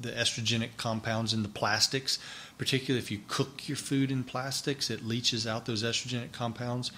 [0.00, 2.18] the estrogenic compounds in the plastics,
[2.58, 6.92] particularly if you cook your food in plastics, it leaches out those estrogenic compounds.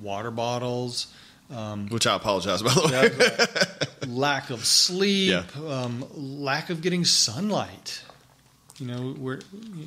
[0.00, 1.12] Water bottles,
[1.50, 2.80] um, which i apologize by the
[4.02, 5.44] way lack of sleep, Yeah.
[5.68, 8.02] um, lack of getting sunlight.
[8.78, 9.40] You know, we're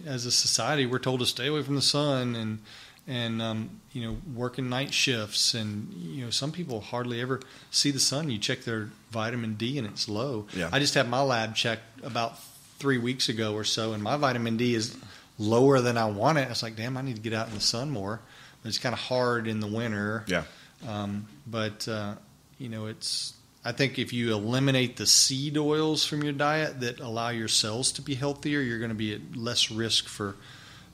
[0.05, 2.59] as a society we're told to stay away from the sun and
[3.07, 7.39] and um, you know working night shifts and you know some people hardly ever
[7.71, 8.29] see the sun.
[8.29, 10.47] You check their vitamin D and it's low.
[10.55, 10.69] Yeah.
[10.71, 12.39] I just had my lab checked about
[12.79, 14.95] three weeks ago or so, and my vitamin D is
[15.37, 16.45] lower than I want it.
[16.45, 18.21] I was like, damn, I need to get out in the sun more.
[18.61, 20.23] But it's kind of hard in the winter.
[20.27, 20.43] yeah
[20.87, 22.15] Um, but uh,
[22.57, 23.33] you know, it's.
[23.67, 27.91] I think if you eliminate the seed oils from your diet that allow your cells
[27.93, 30.35] to be healthier, you're going to be at less risk for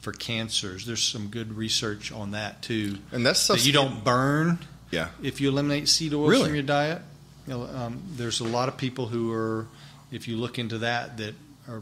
[0.02, 0.86] for cancers.
[0.86, 2.98] There's some good research on that too.
[3.12, 4.60] and that's stuff That you don't burn
[4.92, 6.46] yeah if you eliminate seed oils Really?
[6.46, 7.02] from your diet.
[7.48, 9.68] You know, um, there's a lot of people who are,
[10.12, 11.34] if you look into that, that
[11.68, 11.82] are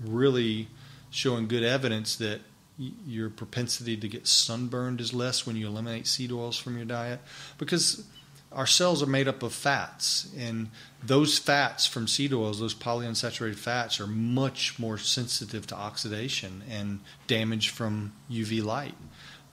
[0.00, 0.68] really
[1.10, 2.40] showing good evidence that
[2.78, 6.86] y- your propensity to get sunburned is less when you eliminate seed oils from your
[6.86, 7.20] diet
[7.58, 8.04] because
[8.52, 10.68] our cells are made up of fats and
[11.04, 17.00] those fats from seed oils those polyunsaturated fats are much more sensitive to oxidation and
[17.26, 18.94] damage from uv light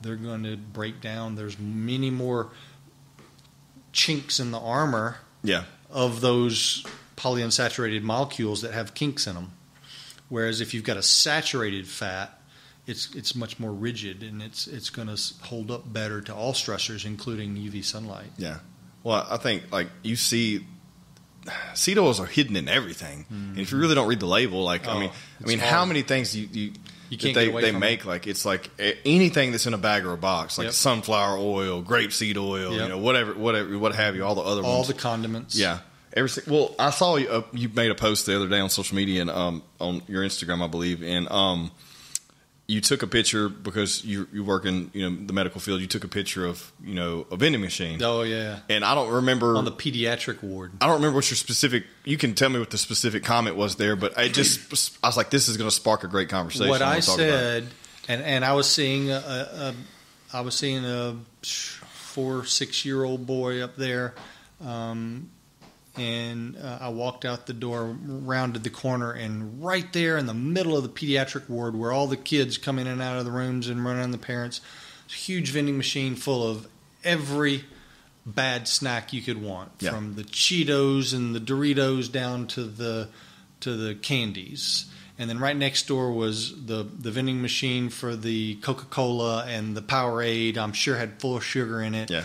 [0.02, 2.50] they're going to break down there's many more
[3.92, 6.86] chinks in the armor yeah of those
[7.20, 9.52] polyunsaturated molecules that have kinks in them.
[10.30, 12.40] Whereas if you've got a saturated fat,
[12.88, 16.54] it's it's much more rigid and it's it's going to hold up better to all
[16.54, 18.32] stressors, including UV sunlight.
[18.38, 18.60] Yeah.
[19.04, 20.66] Well, I think like you see,
[21.74, 24.88] seed oils are hidden in everything, and if you really don't read the label, like
[24.88, 25.12] I Oh, mean,
[25.44, 25.72] I mean, hard.
[25.72, 26.72] how many things you you,
[27.10, 28.70] You can't they they make like it's like
[29.06, 30.74] anything that's in a bag or a box, like Yep.
[30.74, 34.76] sunflower oil, grapeseed oil, you know, whatever, whatever, what have you, all the other All
[34.78, 34.88] ones.
[34.88, 35.56] the condiments.
[35.56, 35.80] Yeah.
[36.14, 38.96] Every, well, I saw you, uh, you made a post the other day on social
[38.96, 41.70] media and um, on your Instagram, I believe, and um,
[42.70, 45.82] you took a picture because you you work in you know the medical field.
[45.82, 49.12] You took a picture of you know a vending machine, Oh yeah, and I don't
[49.12, 50.74] remember on the pediatric ward.
[50.80, 51.86] I don't remember what your specific.
[52.06, 55.18] You can tell me what the specific comment was there, but I just I was
[55.18, 56.70] like, this is going to spark a great conversation.
[56.70, 57.32] What I talk about it.
[57.32, 57.68] said,
[58.08, 59.76] and and I was seeing a, a, a
[60.38, 64.14] I was seeing a four six year old boy up there,
[64.64, 65.32] um,
[66.00, 70.34] and uh, I walked out the door, rounded the corner, and right there in the
[70.34, 73.32] middle of the pediatric ward, where all the kids come in and out of the
[73.32, 74.62] rooms and run on the parents,
[75.08, 76.68] huge vending machine full of
[77.04, 77.64] every
[78.26, 79.92] bad snack you could want, Yeah.
[79.92, 83.10] from the Cheetos and the Doritos down to the
[83.62, 84.86] to the candies.
[85.18, 89.76] And then right next door was the, the vending machine for the Coca Cola and
[89.76, 90.58] the Powerade.
[90.58, 92.10] I'm sure had full of sugar in it.
[92.10, 92.24] Yeah.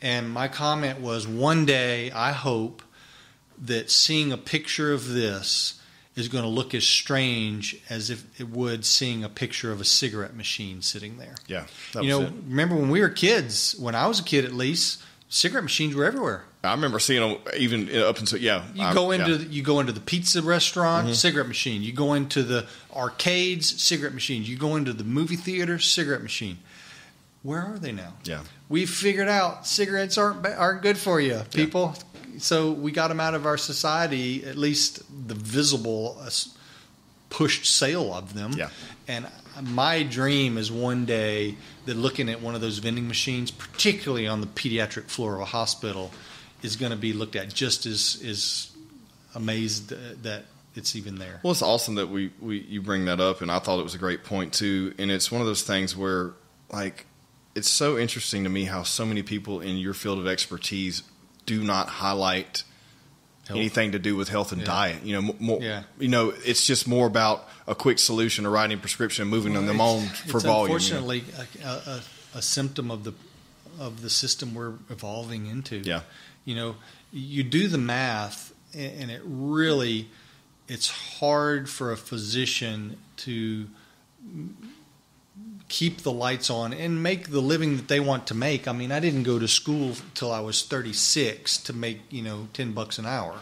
[0.00, 2.82] And my comment was one day I hope
[3.60, 5.80] that seeing a picture of this
[6.16, 9.84] is going to look as strange as if it would seeing a picture of a
[9.84, 11.34] cigarette machine sitting there.
[11.46, 12.32] Yeah, that you know, it.
[12.46, 16.04] remember when we were kids, when I was a kid at least, cigarette machines were
[16.04, 16.44] everywhere.
[16.62, 18.64] I remember seeing them even up until yeah.
[18.74, 19.38] You I- go into yeah.
[19.38, 19.52] Mm-hmm.
[19.52, 21.82] you go into the pizza restaurant, cigarette machine.
[21.82, 24.42] You go into the arcades, cigarette machine.
[24.44, 26.58] You go into the movie theater, cigarette machine.
[27.42, 28.14] Where are they now?
[28.24, 28.42] yeah.
[28.68, 31.94] We've figured out cigarettes aren't aren't good for you, people.
[32.42, 34.44] So we got them out of our society.
[34.44, 36.30] At least the visible uh,
[37.28, 38.52] pushed sale of them.
[38.52, 38.70] Yeah.
[39.06, 39.26] And
[39.62, 44.40] my dream is one day that looking at one of those vending machines, particularly on
[44.40, 46.10] the pediatric floor of a hospital,
[46.62, 48.70] is going to be looked at just as as
[49.34, 49.90] amazed
[50.22, 50.44] that
[50.76, 51.40] it's even there.
[51.42, 53.94] Well, it's awesome that we, we you bring that up, and I thought it was
[53.94, 54.94] a great point too.
[54.98, 56.32] And it's one of those things where,
[56.72, 57.06] like,
[57.54, 61.02] it's so interesting to me how so many people in your field of expertise
[61.50, 62.62] do not highlight
[63.48, 63.58] Health.
[63.58, 64.66] anything to do with health and Yeah.
[64.66, 65.04] diet.
[65.04, 65.82] You know, more, Yeah.
[65.98, 69.54] you know, it's just more about a quick solution to writing a prescription and moving
[69.54, 70.78] them on for it's volume.
[70.78, 70.98] you know.
[71.08, 71.24] Unfortunately,
[71.64, 73.12] a, a, a symptom of the
[73.78, 75.76] of the system we're evolving into.
[75.78, 76.02] Yeah.
[76.44, 76.76] you know,
[77.12, 80.08] you do the math, and it really
[80.68, 83.66] it's hard for a physician to
[85.70, 88.66] keep the lights on and make the living that they want to make.
[88.66, 92.48] I mean, I didn't go to school till I was 36 to make, you know,
[92.52, 93.38] 10 bucks an hour.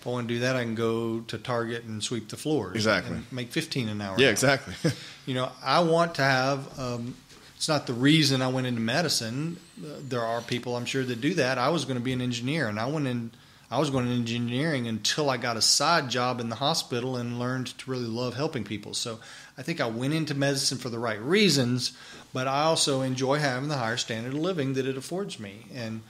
[0.00, 2.74] If I want to do that, I can go to Target and sweep the floors.
[2.74, 3.18] Exactly.
[3.30, 4.16] Make 15 an hour.
[4.18, 4.74] Yeah, exactly.
[5.26, 6.76] You know, I want to have.
[6.76, 7.14] Um,
[7.54, 9.58] it's not the reason I went into medicine.
[9.78, 11.56] Uh, there are people I'm sure that do that.
[11.56, 13.30] I was going to be an engineer, and I went in.
[13.70, 17.38] I was going into engineering until I got a side job in the hospital and
[17.38, 18.94] learned to really love helping people.
[18.94, 19.20] So
[19.58, 21.92] I think I went into medicine for the right reasons,
[22.32, 25.66] but I also enjoy having the higher standard of living that it affords me.
[25.74, 26.02] And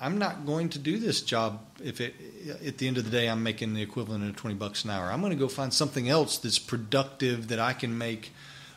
[0.00, 2.14] I'm not going to do this job if it
[2.64, 5.10] at the end of the day I'm making the equivalent of 20 bucks an hour.
[5.10, 8.32] I'm going to go find something else that's productive that I can make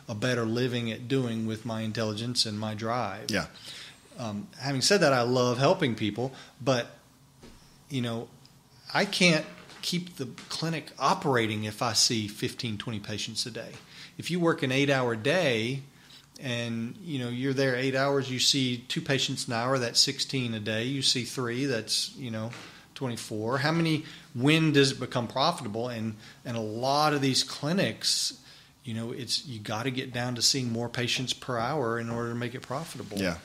[0.08, 3.30] a better living at doing with my intelligence and my drive.
[3.30, 3.46] yeah,
[4.18, 6.88] Um, having said that, I love helping people, but
[7.88, 8.28] you know,
[8.92, 9.46] I can't
[9.82, 13.72] keep the clinic operating if I see 15, 20 patients a day.
[14.20, 15.80] If you work an eight hour day
[16.38, 20.52] and you know you're there eight hours, you see two patients an hour, that's 16
[20.52, 20.84] a day.
[20.84, 22.50] You see three, that's you know
[22.96, 23.56] 24.
[23.56, 24.04] How many?
[24.34, 25.88] When does it become profitable?
[25.88, 28.38] And and a lot of these clinics,
[28.84, 32.10] you know, it's you got to get down to seeing more patients per hour in
[32.10, 33.38] order to make it profitable yeah.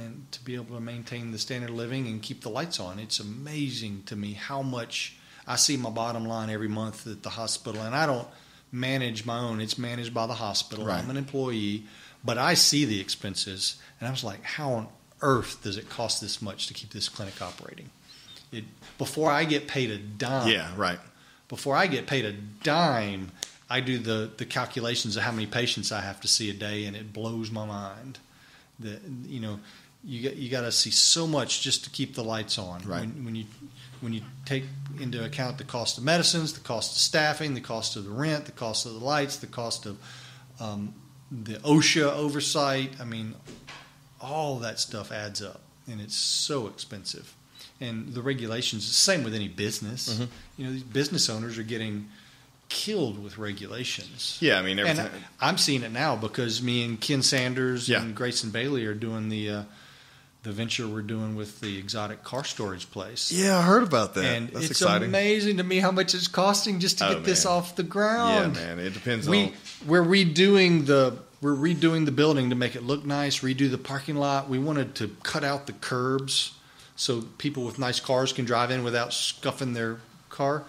[0.00, 3.00] and to be able to maintain the standard of living and keep the lights on.
[3.00, 7.30] It's amazing to me how much I see my bottom line every month at the
[7.30, 8.28] hospital, and I don't
[8.72, 9.60] manage my own.
[9.60, 10.86] It's managed by the hospital.
[10.86, 11.02] Right.
[11.02, 11.84] I'm an employee,
[12.24, 14.88] but I see the expenses, and I was like, how on
[15.22, 17.90] earth does it cost this much to keep this clinic operating?
[18.52, 18.64] It,
[18.98, 20.98] before I get paid a dime, Yeah, right.
[21.48, 23.30] before I get paid a dime,
[23.68, 26.86] I do the, the calculations of how many patients I have to see a day,
[26.86, 28.18] and it blows my mind.
[28.80, 29.60] That you know,
[30.02, 32.80] you got you got to see so much just to keep the lights on.
[32.82, 33.00] Right.
[33.02, 33.44] When, when you
[34.00, 34.64] when you take
[34.98, 38.44] into account the cost of medicines, the cost of staffing, the cost of the rent,
[38.46, 39.98] the cost of the lights, the cost of
[40.58, 40.94] um,
[41.30, 42.94] the OSHA oversight.
[43.00, 43.34] I mean,
[44.20, 47.34] all that stuff adds up, and it's so expensive.
[47.80, 50.08] And the regulations, the same with any business.
[50.12, 50.28] Mhm.
[50.58, 52.08] You know, these business owners are getting
[52.68, 54.36] killed with regulations.
[54.40, 55.24] Yeah, I mean And everything.
[55.40, 58.02] I- I'm seeing it now because me and Ken Sanders Yeah.
[58.02, 59.62] and Grayson Bailey are doing the uh,
[60.42, 63.30] the venture we're doing with the exotic car storage place.
[63.30, 64.24] yeah, I heard about that.
[64.24, 64.70] and That's exciting.
[64.70, 65.08] it's exciting.
[65.08, 68.56] amazing to me how much it's costing just to Oh, get this off the ground.
[68.56, 68.78] Yeah, man.
[68.78, 69.52] It depends We on.
[69.86, 73.40] we're redoing the we're redoing the building to make it look nice.
[73.40, 74.48] Redo the parking lot.
[74.48, 76.52] We wanted to cut out the curbs
[76.96, 80.64] so people with nice cars can drive in without scuffing their car.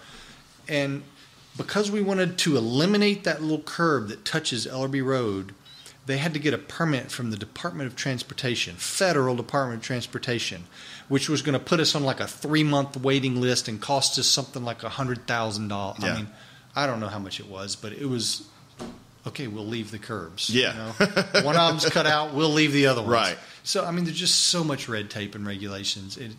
[0.68, 1.02] And
[1.58, 5.54] because we wanted to eliminate that little curb that touches Ellerby Road,
[6.06, 10.64] they had to get a permit from the Department of Transportation, Federal Department of Transportation,
[11.08, 14.18] which was going to put us on like a three month waiting list and cost
[14.18, 15.98] us something like a hundred thousand dollars.
[16.02, 16.12] Yeah.
[16.12, 16.28] I mean,
[16.74, 18.46] I don't know how much it was, but it was
[19.26, 19.46] okay.
[19.46, 20.50] We'll leave the curbs.
[20.50, 20.92] Yeah.
[20.98, 21.42] you know?
[21.42, 22.34] one of them's cut out.
[22.34, 23.12] We'll leave the other ones.
[23.12, 23.38] Right.
[23.62, 26.16] So I mean, there's just so much red tape and regulations.
[26.16, 26.32] It,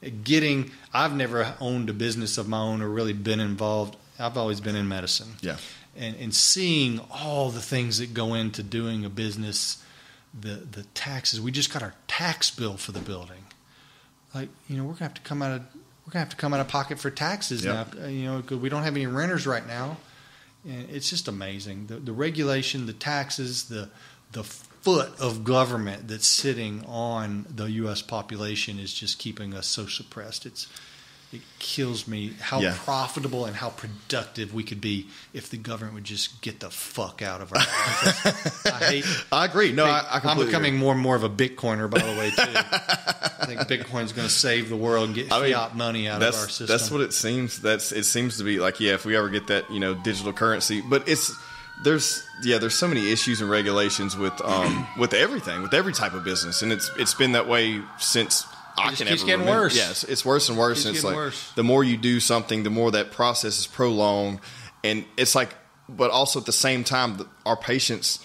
[0.00, 0.70] it getting.
[0.94, 3.96] I've never owned a business of my own or really been involved.
[4.20, 5.56] I've always been in medicine Yeah.
[5.96, 9.82] And, and seeing all the things that go into doing a business,
[10.38, 11.40] the the taxes.
[11.40, 13.44] We just got our tax bill for the building.
[14.34, 15.62] Like you know, we're gonna have to come out of
[16.06, 17.94] we're gonna have to come out of pocket for taxes Yep.
[17.94, 18.06] now.
[18.06, 19.96] You know, because we don't have any renters right now.
[20.68, 23.90] And it's just amazing the the regulation, the taxes, the
[24.32, 28.00] the foot of government that's sitting on the U.S.
[28.00, 30.46] population is just keeping us so suppressed.
[30.46, 30.68] It's
[31.32, 32.74] it kills me how Yeah.
[32.84, 37.22] profitable and how productive we could be if the government would just get the fuck
[37.22, 37.58] out of our.
[37.60, 39.04] I hate.
[39.32, 39.72] I agree.
[39.72, 40.80] No, I, I I'm becoming agree.
[40.80, 42.42] more and more of a Bitcoiner, by the way, too.
[42.54, 46.20] I think Bitcoin's going to save the world and get I mean, fiat money out
[46.22, 46.66] of our system.
[46.66, 47.60] that's what it seems.
[47.60, 48.94] That's it seems to be like yeah.
[48.94, 51.32] If we ever get that you know digital currency, but it's
[51.84, 56.12] there's yeah there's so many issues and regulations with um with everything with every type
[56.12, 58.44] of business, and it's it's been that way since.
[58.78, 59.62] I can keeps getting remember.
[59.62, 59.76] worse.
[59.76, 60.78] Yes, it's worse and worse.
[60.78, 61.52] Keeps and it's getting like worse.
[61.54, 64.40] the more you do something, the more that process is prolonged,
[64.84, 65.50] and it's like,
[65.88, 68.24] but also at the same time, our patience,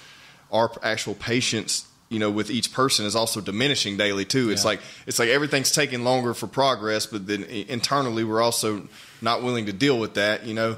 [0.52, 4.50] our actual patience, you know, with each person is also diminishing daily too.
[4.52, 4.70] It's Yeah.
[4.70, 8.88] like it's like everything's taking longer for progress, but then internally we're also
[9.22, 10.46] not willing to deal with that.
[10.46, 10.78] You know,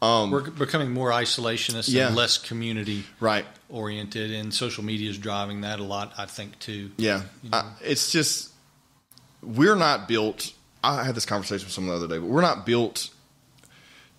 [0.00, 2.08] um, We're becoming more isolationist Yeah.
[2.08, 3.44] and less community right?
[3.68, 6.90] oriented, and social media is driving that a lot, I think, too.
[6.96, 7.58] Yeah, You know?
[7.58, 8.50] I, it's just
[9.42, 10.52] we're not built.
[10.84, 13.10] I had this conversation with someone the other day, but we're not built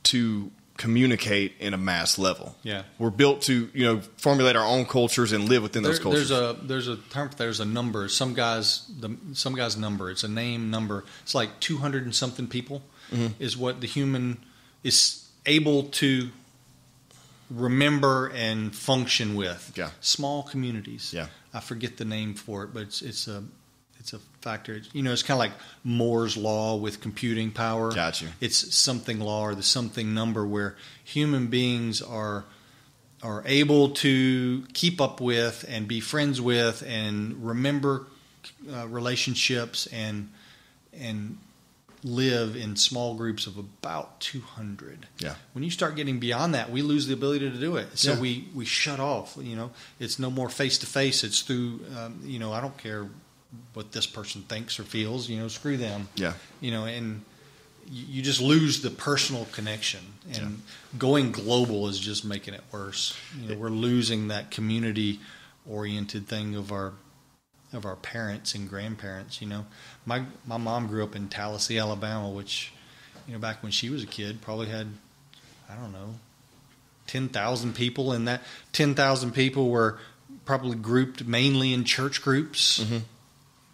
[0.03, 2.55] to communicate in a mass level.
[2.63, 2.83] Yeah.
[2.97, 6.29] we're built to you know formulate our own cultures and live within those cultures.
[6.29, 8.09] there's a there's a term there's a number.
[8.09, 10.09] Some guys the some guys number.
[10.09, 11.05] It's a name number.
[11.21, 12.81] It's like two hundred and something people
[13.11, 13.33] Mhm.
[13.39, 14.37] is what the human
[14.83, 16.29] is able to
[17.49, 19.73] remember and function with.
[19.75, 19.91] Yeah.
[20.01, 21.11] Small communities.
[21.13, 21.27] Yeah.
[21.53, 23.43] I forget the name for it, but it's it's a
[24.43, 24.75] factor.
[24.75, 25.53] It's, you know, it's kind of like
[25.83, 27.91] Moore's law with computing power.
[27.91, 28.27] Got you.
[28.41, 32.43] It's something law or the something number where human beings are
[33.23, 38.05] are able to keep up with and be friends with and remember
[38.71, 40.29] uh, relationships and
[40.91, 41.37] and
[42.03, 45.35] live in small groups of about 200 Yeah.
[45.53, 48.19] when you start getting beyond that we lose the ability to do it so Yeah.
[48.19, 52.19] we we shut off you know it's no more face to face it's through um,
[52.25, 53.07] you know i don't care
[53.73, 57.23] what this person thinks or feels you know screw them yeah, you know, and
[57.89, 59.99] you, you just lose the personal connection.
[60.33, 60.61] And
[60.97, 63.15] going global is just making it worse.
[63.39, 65.19] You know, we're losing that community
[65.69, 66.93] oriented thing of our
[67.73, 69.41] of our parents and grandparents.
[69.41, 69.65] You know,
[70.05, 72.71] my my mom grew up in Tallassee, Alabama, which
[73.27, 74.87] you know back when she was a kid probably had
[75.69, 76.15] I don't know
[77.07, 79.99] ten thousand people, and that ten thousand people were
[80.45, 83.01] probably grouped mainly in church groups Mhm.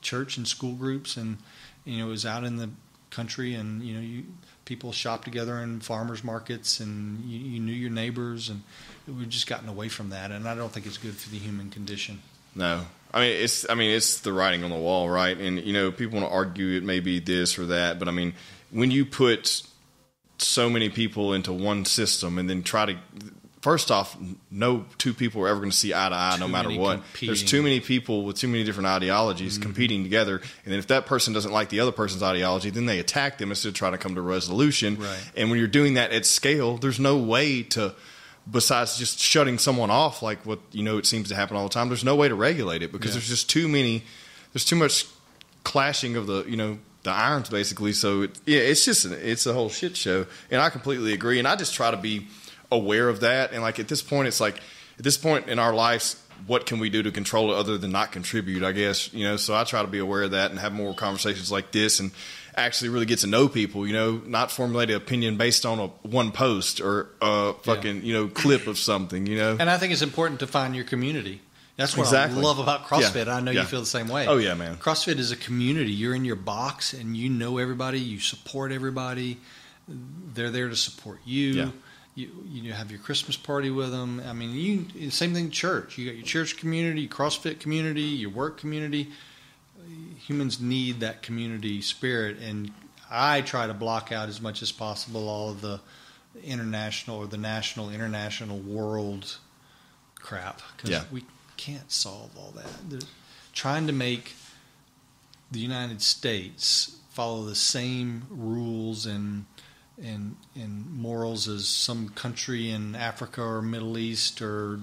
[0.01, 1.37] Church and school groups, and
[1.85, 2.69] you know it was out in the
[3.09, 4.23] country, and you know you
[4.65, 8.61] people shop together in farmers markets, and you, you knew your neighbors, and
[9.07, 11.69] we've just gotten away from that, and I don't think it's good for the human
[11.69, 12.21] condition.
[12.55, 12.85] no.
[13.11, 15.35] I mean, it's I mean, it's the writing on the wall, right?
[15.35, 18.11] And you know, people want to argue it may be this or that, but I
[18.11, 18.33] mean,
[18.69, 19.63] when you put
[20.37, 22.97] so many people into one system and then try to
[23.61, 24.15] first off
[24.49, 27.27] no two people are ever going to see eye to eye no matter what competing.
[27.27, 31.05] there's too many people with too many different ideologies competing together and then if that
[31.05, 33.97] person doesn't like the other person's ideology then they attack them instead of trying to
[33.97, 35.19] come to a resolution Right.
[35.35, 37.93] and when you're doing that at scale there's no way to
[38.49, 41.73] besides just shutting someone off like what you know it seems to happen all the
[41.73, 43.15] time there's no way to regulate it because Yeah.
[43.15, 44.03] there's just too many
[44.53, 45.05] there's too much
[45.65, 49.45] clashing of the you know the irons basically so it, yeah it's just an, it's
[49.45, 52.27] a whole shit show and i completely agree and i just try to be
[52.71, 54.55] aware of that and like at this point it's like
[54.97, 57.91] at this point in our lives what can we do to control it other than
[57.91, 60.59] not contribute i guess you know so i try to be aware of that and
[60.59, 62.11] have more conversations like this and
[62.55, 65.87] actually really get to know people you know not formulate an opinion based on a
[66.07, 69.93] one post or a fucking you know clip of something you know And I think
[69.93, 71.41] it's important to find your community.
[71.77, 72.39] That's what Exactly.
[72.39, 73.27] I love about CrossFit.
[73.27, 73.35] Yeah.
[73.37, 73.61] I know Yeah.
[73.61, 74.27] you feel the same way.
[74.27, 75.91] oh yeah man CrossFit is a community.
[75.93, 77.99] You're in your box and you know everybody.
[78.01, 79.37] You support everybody.
[79.87, 81.71] They're there to support you.
[82.19, 84.21] You you have your Christmas party with them.
[84.25, 85.51] I mean, you same thing.
[85.51, 85.97] Church.
[85.97, 89.09] You got your church community, CrossFit community, your work community.
[90.27, 92.71] Humans need that community spirit, and
[93.09, 95.79] I try to block out as much as possible all of the
[96.43, 99.37] international or the national, international, world
[100.15, 101.03] crap because Yeah.
[101.11, 101.23] we
[101.57, 102.89] can't solve all that.
[102.89, 102.99] They're
[103.53, 104.33] trying to make
[105.51, 109.45] the United States follow the same rules and
[110.03, 114.79] and and morals as some country in Africa or Middle East or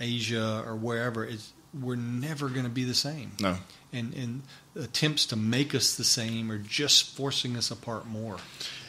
[0.00, 1.24] Asia or wherever.
[1.24, 3.32] It's, we're never going to be the same.
[3.40, 3.56] No.
[3.92, 4.42] And and
[4.76, 8.36] attempts to make us the same are just forcing us apart more.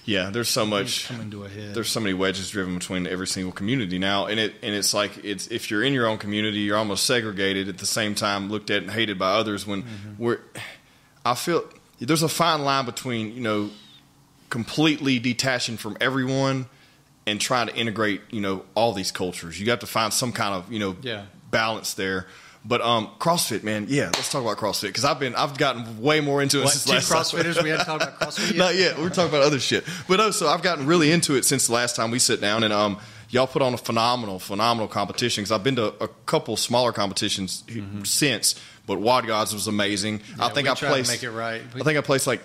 [0.05, 1.73] Yeah, there's so much coming to a head.
[1.75, 5.23] There's so many wedges driven between every single community now, and it and it's like
[5.23, 8.69] it's if you're in your own community, you're almost segregated at the same time, looked
[8.69, 9.65] at and hated by others.
[9.65, 10.21] When Mm-hmm.
[10.23, 10.39] we're,
[11.25, 11.63] I feel
[11.99, 13.69] there's a fine line between you know
[14.53, 16.67] completely detaching from everyone
[17.25, 19.59] and trying to integrate you know all these cultures.
[19.59, 21.23] You got to find some kind of you know Yeah.
[21.49, 22.27] balance there.
[22.65, 26.21] But um, CrossFit, man, yeah, let's talk about CrossFit because I've been I've gotten way
[26.21, 27.41] more into it What, since two last time.
[27.41, 27.63] CrossFitters?
[27.63, 28.57] We hadn't talked about CrossFit yet?
[28.57, 28.97] Not yet.
[28.99, 29.83] We're talking about other shit.
[30.07, 32.63] But no, so I've gotten really into it since the last time we sit down,
[32.63, 32.99] and um,
[33.31, 35.41] y'all put on a phenomenal, phenomenal competition.
[35.41, 37.63] Because I've been to a couple smaller competitions
[38.03, 40.21] since, but Wad Gods was amazing.
[40.39, 41.09] I think I placed.
[41.11, 41.61] make it right.
[41.73, 42.41] We- I think I placed like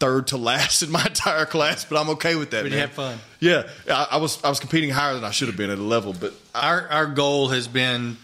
[0.00, 2.62] third to last in my entire class, but I'm okay with that.
[2.62, 3.18] But you had fun.
[3.38, 5.82] Yeah, I, I was I was competing higher than I should have been at a
[5.82, 8.16] level, but Our our goal has been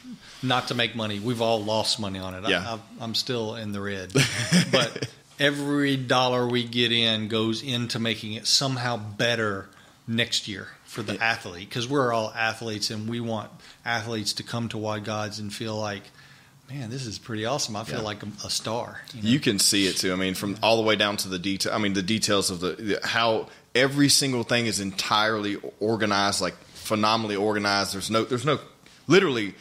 [0.43, 1.21] not to make money.
[1.21, 2.49] We've all lost money on it.
[2.49, 2.65] Yeah.
[2.67, 4.13] I, I, I'm still in the red,
[4.73, 5.09] but
[5.39, 9.69] every dollar we get in goes into making it somehow better
[10.09, 13.51] next year for the athlete because we're all athletes and we want
[13.85, 16.03] athletes to come to Wad Gods and feel like,
[16.69, 17.77] man, this is pretty awesome.
[17.77, 18.05] I feel Yeah.
[18.05, 19.01] like a, a star.
[19.15, 19.29] You know?
[19.29, 20.13] You can see it too.
[20.13, 21.73] I mean, from all the way down to the detail.
[21.73, 26.55] I mean, the details of the, the how every single thing is entirely organized, like
[26.75, 27.95] phenomenally organized.
[27.95, 28.59] There's no, there's no,
[29.07, 29.55] literally,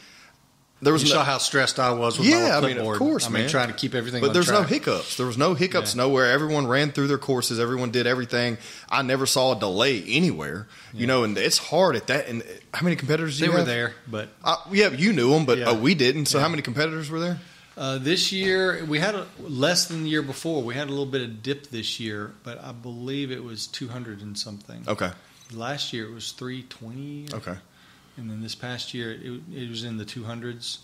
[0.86, 2.96] there was You no, saw how stressed I was with Yeah, my I mean, of
[2.96, 3.50] course, I mean, man.
[3.50, 4.20] trying to keep everything.
[4.22, 5.16] but there's no hiccups.
[5.16, 6.02] There was no hiccups Yeah.
[6.02, 6.26] nowhere.
[6.30, 7.58] Everyone ran through their courses.
[7.58, 8.56] Everyone did everything.
[8.88, 10.68] I never saw a delay anywhere.
[10.94, 12.28] You know, and it's hard at that.
[12.28, 13.36] And how many competitors?
[13.36, 13.66] Do They you were have?
[13.66, 15.70] there, but Uh, yeah, you knew them, but Yeah.
[15.70, 16.26] uh, we didn't.
[16.26, 16.44] So Yeah.
[16.44, 17.40] how many competitors were there?
[17.76, 20.62] Uh, this year we had a, less than the year before.
[20.62, 24.22] We had a little bit of dip this year, but I believe it was 200
[24.22, 24.84] and something.
[24.88, 25.10] Okay,
[25.52, 27.26] Last year it was 320.
[27.34, 27.56] okay.
[28.16, 30.78] And then this past year it, it was in the 200s.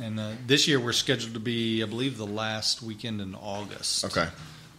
[0.00, 4.04] And uh, this year we're scheduled to be, I believe, the last weekend in August.
[4.04, 4.28] Okay.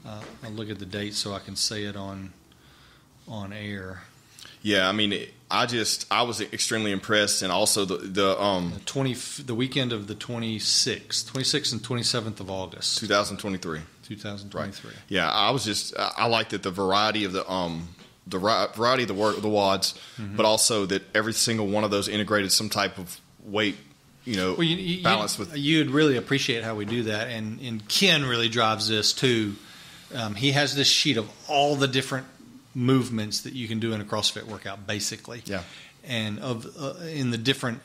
[0.06, 2.34] Uh, I'll look at the date so I can say it on
[3.28, 4.02] on air.
[4.62, 8.86] Yeah, I mean, I just I was extremely impressed, and also the the um The
[8.86, 13.82] 20, the weekend of the 26th, 26th and 27th of August, 2023.
[14.04, 14.92] 2023.
[15.08, 17.90] Yeah, I was just I I liked that the variety of the um
[18.30, 20.36] the variety of the work the wads, Mm-hmm.
[20.36, 23.76] but also that every single one of those integrated some type of weight,
[24.26, 27.60] you know, Well, you, you, balance with you'd really appreciate how we do that, and
[27.62, 29.56] and Ken really drives this too.
[30.14, 32.26] Um, he has this sheet of all the different
[32.76, 35.42] movements that you can do in a CrossFit workout, basically.
[35.46, 35.64] Yeah.
[36.04, 37.82] And of uh, in the different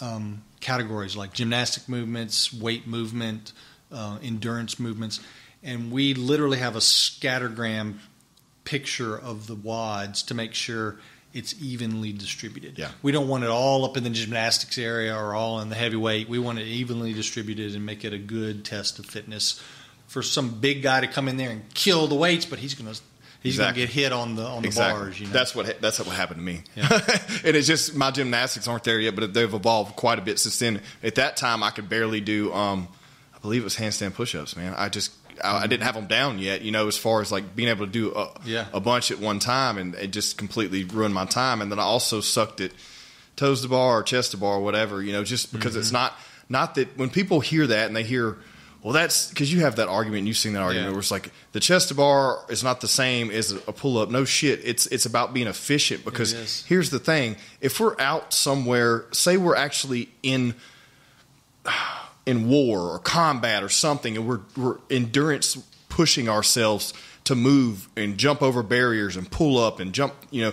[0.00, 3.52] um, categories like gymnastic movements, weight movement,
[3.92, 5.20] uh, endurance movements,
[5.62, 7.94] and we literally have a scattergram
[8.64, 10.98] picture of the wads to make sure
[11.34, 12.78] it's evenly distributed.
[12.78, 12.90] Yeah.
[13.02, 16.28] We don't want it all up in the gymnastics area or all in the heavyweight.
[16.28, 19.62] We want it evenly distributed and make it a good test of fitness
[20.06, 22.92] for some big guy to come in there and kill the weights, but he's going
[22.92, 23.00] to
[23.42, 23.80] he's Exactly.
[23.80, 25.18] going to get hit on the on the bars.
[25.18, 26.60] You know, That's what that's what happened to me.
[26.76, 26.88] Yeah.
[27.44, 30.58] and it's just my gymnastics aren't there yet, but they've evolved quite a bit since
[30.58, 30.82] then.
[31.02, 32.52] At that time, I could barely do.
[32.52, 32.88] Um,
[33.34, 34.54] I believe it was handstand push-ups.
[34.54, 36.62] Man, I just I, I didn't have them down yet.
[36.62, 38.66] You know, as far as like being able to do a, Yeah.
[38.72, 41.62] a bunch at one time, and it just completely ruined my time.
[41.62, 42.72] And then I also sucked at
[43.36, 45.02] toes to bar or chest to bar or whatever.
[45.02, 45.80] You know, just because Mm-hmm.
[45.80, 46.14] it's not
[46.48, 48.36] not that when people hear that and they hear.
[48.82, 50.18] Well, that's because you have that argument.
[50.18, 50.90] and You've seen that argument Yeah.
[50.90, 54.10] where it's like the chest to bar is not the same as a pull up.
[54.10, 54.58] No shit.
[54.64, 59.54] It's it's about being efficient because here's the thing: if we're out somewhere, say we're
[59.54, 60.56] actually in
[62.26, 65.56] in war or combat or something, and we're we're endurance
[65.88, 70.52] pushing ourselves to move and jump over barriers and pull up and jump, you know,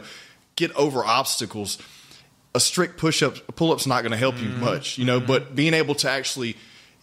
[0.56, 1.78] get over obstacles.
[2.56, 4.66] A strict push up pull up's not going to help you mm-hmm.
[4.66, 5.18] much, you know.
[5.20, 5.28] Mm-hmm.
[5.28, 6.58] But being able to actually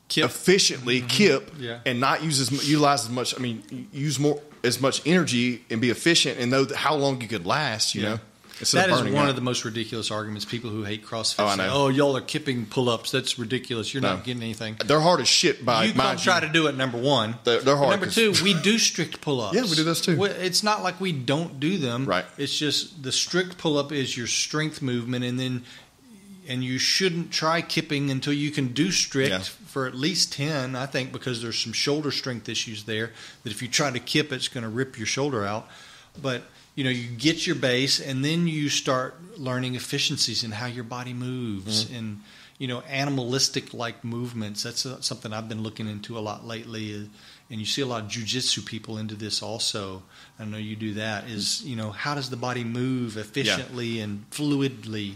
[0.09, 0.24] Kip.
[0.24, 1.09] efficiently mm-hmm.
[1.09, 1.80] kip Yeah.
[1.86, 3.34] and not use as utilize as much.
[3.36, 7.28] I mean, use more as much energy and be efficient and know how long you
[7.28, 7.95] could last.
[7.95, 8.09] You Yeah.
[8.09, 8.20] know,
[8.59, 9.28] Instead That is one out.
[9.28, 10.44] of the most ridiculous arguments.
[10.46, 13.11] People who hate CrossFit Oh, say, "Oh, y'all are kipping pull-ups.
[13.11, 13.92] That's ridiculous.
[13.92, 14.14] You're No.
[14.14, 15.64] not getting anything." They're hard as shit.
[15.64, 16.74] By you mind try to do it.
[16.76, 19.54] Number one, They're- they're hard Number two, we do strict pull-ups.
[19.54, 20.24] Yeah, we do those too.
[20.24, 22.07] It's not like we don't do them.
[22.07, 22.24] Right.
[22.38, 25.62] It's just the strict pull-up is your strength movement, and then
[26.48, 29.40] and you shouldn't try kipping until you can do strict Yeah.
[29.66, 30.76] for at least ten.
[30.76, 34.32] I think because there's some shoulder strength issues there that if you try to kip,
[34.32, 35.68] it's going to rip your shoulder out.
[36.22, 40.66] But you know, you get your base, and then you start learning efficiencies in how
[40.66, 41.97] your body moves, Mm-hmm.
[41.99, 42.20] and
[42.59, 44.62] you know, animalistic like movements.
[44.62, 46.95] That's uh, something I've been looking into a lot lately.
[46.95, 47.05] uh,
[47.51, 50.03] And you see a lot of jujitsu people into this also.
[50.39, 51.29] I know you do that.
[51.29, 55.14] Is you know how does the body move efficiently and fluidly,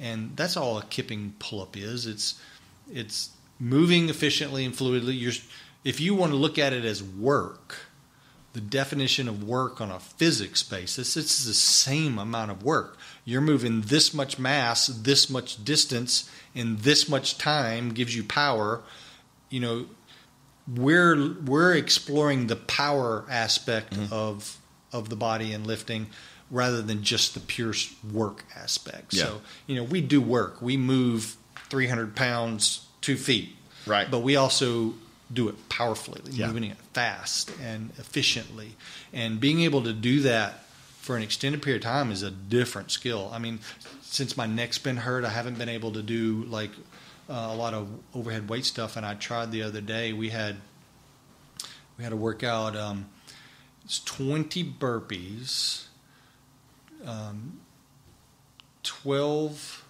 [0.00, 2.06] and that's all a kipping pull up is.
[2.06, 2.34] It's
[2.92, 3.30] it's
[3.60, 5.18] moving efficiently and fluidly.
[5.18, 5.32] You're
[5.84, 7.76] if you want to look at it as work,
[8.54, 12.96] the definition of work on a physics basis, it's the same amount of work.
[13.24, 18.80] You're moving this much mass, this much distance, in this much time gives you power.
[19.50, 19.86] You know,
[20.72, 24.12] we're we're exploring the power aspect mm-hmm.
[24.12, 24.56] of
[24.92, 26.06] of the body and lifting
[26.48, 27.74] rather than just the pure
[28.12, 29.12] work aspect.
[29.12, 29.24] Yeah.
[29.24, 30.62] So, you know, we do work.
[30.62, 31.36] We move
[31.70, 33.56] 300 pounds two feet.
[33.86, 34.08] Right.
[34.08, 34.94] But we also
[35.32, 36.48] do it powerfully, Yeah.
[36.48, 38.76] moving it fast and efficiently.
[39.12, 40.64] And being able to do that
[41.00, 43.30] for an extended period of time is a different skill.
[43.32, 43.60] I mean,
[44.02, 46.70] since my neck's been hurt, I haven't been able to do like
[47.28, 48.96] uh, a lot of overhead weight stuff.
[48.96, 50.12] And I tried the other day.
[50.12, 50.56] We had
[51.96, 52.76] we had a workout.
[52.76, 53.06] Um,
[53.84, 55.84] it's twenty burpees,
[57.04, 57.60] um,
[58.82, 59.84] twelve.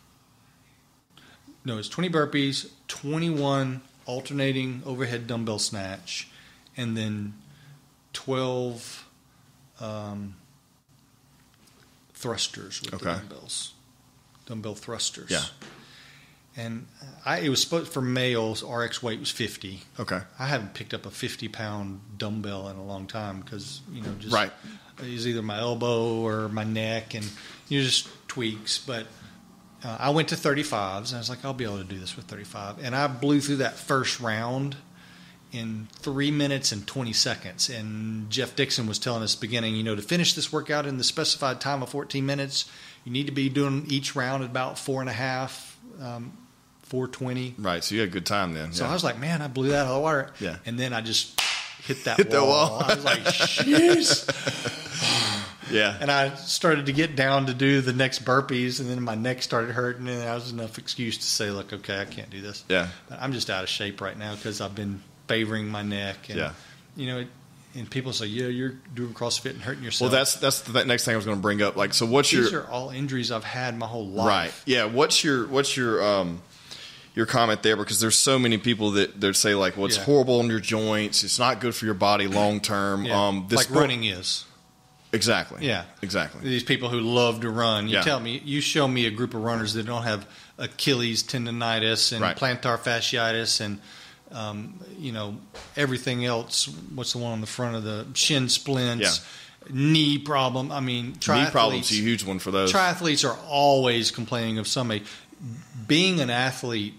[1.64, 6.28] No, it's twenty burpees, twenty-one alternating overhead dumbbell snatch,
[6.76, 7.34] and then
[8.12, 9.06] twelve
[9.80, 10.34] um,
[12.14, 13.74] thrusters with the dumbbells,
[14.46, 15.30] dumbbell thrusters.
[15.30, 15.42] Yeah.
[16.56, 16.86] And
[17.24, 18.62] I, it was supposed for males.
[18.62, 19.80] RX weight was fifty.
[19.98, 20.20] Okay.
[20.38, 24.14] I haven't picked up a 50 pound dumbbell in a long time because, you know,
[24.20, 24.52] just Right.
[25.00, 27.24] it's either my elbow or my neck and
[27.68, 28.78] you know, just tweaks.
[28.78, 29.08] But
[29.84, 32.16] uh, I went to 35s and I was like, I'll be able to do this
[32.16, 32.82] with 35.
[32.82, 34.76] And I blew through that first round
[35.52, 37.68] in three minutes and 20 seconds.
[37.68, 41.04] And Jeff Dixon was telling us beginning, you know, to finish this workout in the
[41.04, 42.64] specified time of 14 minutes,
[43.04, 46.32] you need to be doing each round at about four and a half, um,
[46.82, 47.54] 420.
[47.58, 47.84] Right.
[47.84, 48.72] So you had a good time then.
[48.72, 48.90] So yeah.
[48.90, 50.30] I was like, man, I blew that out of the water.
[50.40, 50.56] Yeah.
[50.66, 51.40] And then I just
[51.84, 52.70] hit that Hit that wall.
[52.70, 52.82] wall.
[52.82, 54.24] I was like, jeez.
[55.70, 55.96] yeah.
[56.00, 59.42] and I started to get down to do the next burpees, and then my neck
[59.42, 62.64] started hurting, and that was enough excuse to say, look, okay, I can't do this.
[62.68, 62.88] yeah.
[63.08, 66.28] But I'm just out of shape right now because I've been favoring my neck.
[66.28, 66.52] And, Yeah.
[66.96, 67.28] You know, it,
[67.76, 70.12] and people say, yeah, you're doing CrossFit and hurting yourself.
[70.12, 71.74] Well, that's that's the next thing I was going to bring up.
[71.74, 74.28] Like, so what's your These your are all injuries I've had my whole life.
[74.28, 74.52] right?
[74.64, 74.84] Yeah.
[74.84, 76.40] What's your what's your um
[77.16, 77.76] your comment there?
[77.76, 80.04] Because there's so many people that that say like, well, it's Yeah.
[80.04, 81.24] horrible on your joints.
[81.24, 83.06] It's not good for your body long term.
[83.06, 83.26] Yeah.
[83.28, 84.44] Um, this like running is.
[85.14, 85.66] Exactly.
[85.66, 85.84] Yeah.
[86.02, 86.42] Exactly.
[86.42, 87.88] These people who love to run.
[87.88, 88.02] You Yeah.
[88.02, 90.26] tell me, you show me a group of runners that don't have
[90.58, 92.36] Achilles tendonitis and Right.
[92.36, 93.80] plantar fasciitis and
[94.32, 95.38] um, you know
[95.76, 96.66] everything else.
[96.94, 99.20] What's the one on the front of the shin splints,
[99.68, 99.72] Yeah.
[99.74, 100.72] knee problem?
[100.72, 102.72] I mean, Knee problems a huge one for those.
[102.72, 105.04] Triathletes are always complaining of somebody.
[105.86, 106.94] Being an athlete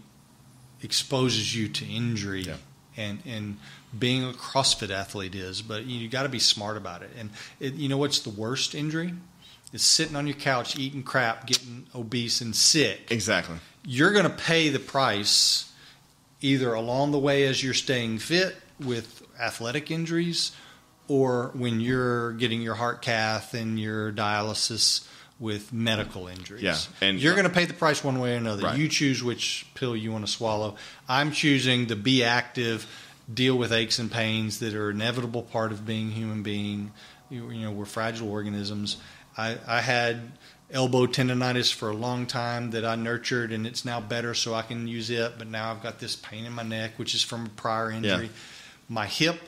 [0.82, 2.54] exposes you to injury, Yeah.
[2.98, 3.58] and and
[3.98, 5.62] being a CrossFit athlete is.
[5.62, 7.12] But you, got to be smart about it.
[7.18, 7.30] And
[7.60, 9.14] it, you know what's the worst injury?
[9.74, 13.12] Is sitting on your couch eating crap, getting obese and sick.
[13.12, 13.58] exactly.
[13.86, 15.72] You're going to pay the price
[16.42, 20.52] either along the way as you're staying fit with athletic injuries
[21.08, 25.08] or when you're getting your heart cath and your dialysis
[25.40, 26.62] with medical injuries.
[26.64, 28.64] Yeah, and- you're going to pay the price one way or another.
[28.64, 28.78] Right.
[28.78, 30.76] You choose which pill you want to swallow.
[31.10, 32.88] I'm choosing to be active,
[33.32, 36.92] deal with aches and pains that are inevitable part of being human being.
[37.30, 38.98] You, you know, we're fragile organisms.
[39.38, 40.32] I, I had
[40.72, 44.62] elbow tendonitis for a long time that I nurtured, and it's now better, so I
[44.62, 45.38] can use it.
[45.38, 48.26] But now I've got this pain in my neck, which is from a prior injury.
[48.26, 48.32] Yeah.
[48.88, 49.40] My hip,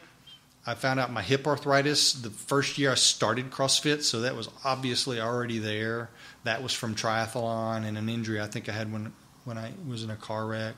[0.66, 4.50] I found out my hip arthritis the first year I started CrossFit, so that was
[4.66, 6.10] obviously already there.
[6.44, 9.14] That was from triathlon and an injury I think I had when
[9.46, 10.76] when I was in a car wreck.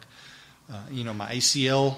[0.72, 1.98] Uh, you know, my ACL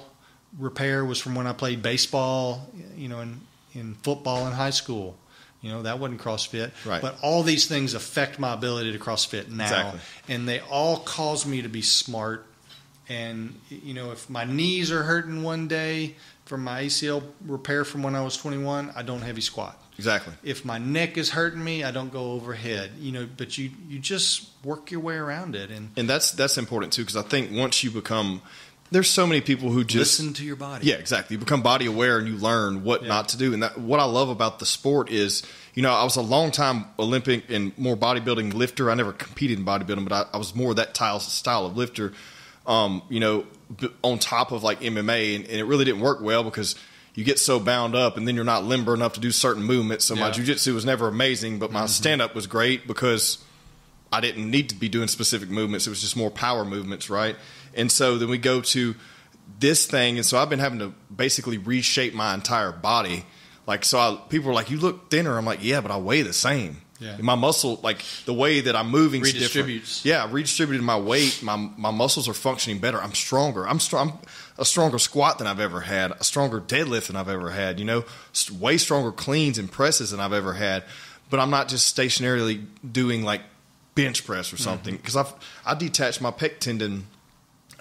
[0.58, 2.68] repair was from when I played baseball.
[2.96, 3.40] You know, in
[3.74, 5.16] in football in high school.
[5.60, 6.72] You know, that wasn't CrossFit.
[6.84, 7.00] Right.
[7.00, 9.64] But all these things affect my ability to CrossFit now.
[9.64, 10.00] Exactly.
[10.28, 12.46] And they all cause me to be smart.
[13.08, 18.02] And, you know, if my knees are hurting one day from my ACL repair from
[18.02, 19.78] when I was 21, I don't heavy squat.
[19.98, 20.32] Exactly.
[20.42, 22.92] If my neck is hurting me, I don't go overhead.
[22.98, 26.58] You know, but you, you just work your way around it and And that's that's
[26.58, 28.42] important too because I think once you become,
[28.92, 30.86] there's so many people who just listen to your body.
[30.86, 31.34] Yeah, exactly.
[31.34, 33.08] You become body aware and you learn what Yeah.
[33.08, 33.52] not to do.
[33.52, 35.42] And that, what I love about the sport is,
[35.74, 38.90] you know, I was a long time Olympic and more bodybuilding lifter.
[38.90, 42.12] I never competed in bodybuilding, but I, I was more that style style of lifter.
[42.66, 43.44] Um, you know,
[44.02, 46.76] on top of like MMA, and, and it really didn't work well because
[47.14, 50.04] you get so bound up, and then you're not limber enough to do certain movements.
[50.04, 50.32] So my Yeah.
[50.34, 53.38] jujitsu was never amazing, but my stand up was great because
[54.12, 55.86] I didn't need to be doing specific movements.
[55.86, 57.34] It was just more power movements, right?
[57.74, 58.94] And so then we go to
[59.58, 63.24] this thing, and so I've been having to basically reshape my entire body.
[63.66, 66.22] Like so, I, people are like, "You look thinner." I'm like, "Yeah, but I weigh
[66.22, 67.16] the same." Yeah.
[67.20, 70.04] My muscle, like the way that I'm moving, Redistributes.
[70.04, 71.40] Yeah, I redistributed my weight.
[71.42, 73.00] My my muscles are functioning better.
[73.00, 73.66] I'm stronger.
[73.66, 74.10] I'm strong.
[74.10, 74.18] I'm
[74.58, 76.12] a stronger squat than I've ever had.
[76.12, 77.78] A stronger deadlift than I've ever had.
[77.78, 78.04] You know,
[78.58, 80.84] way stronger cleans and presses than I've ever had.
[81.28, 83.42] But I'm not just stationarily doing like
[83.94, 84.64] bench press or mm-hmm.
[84.64, 85.32] something because I've
[85.66, 87.06] I detached my pec tendon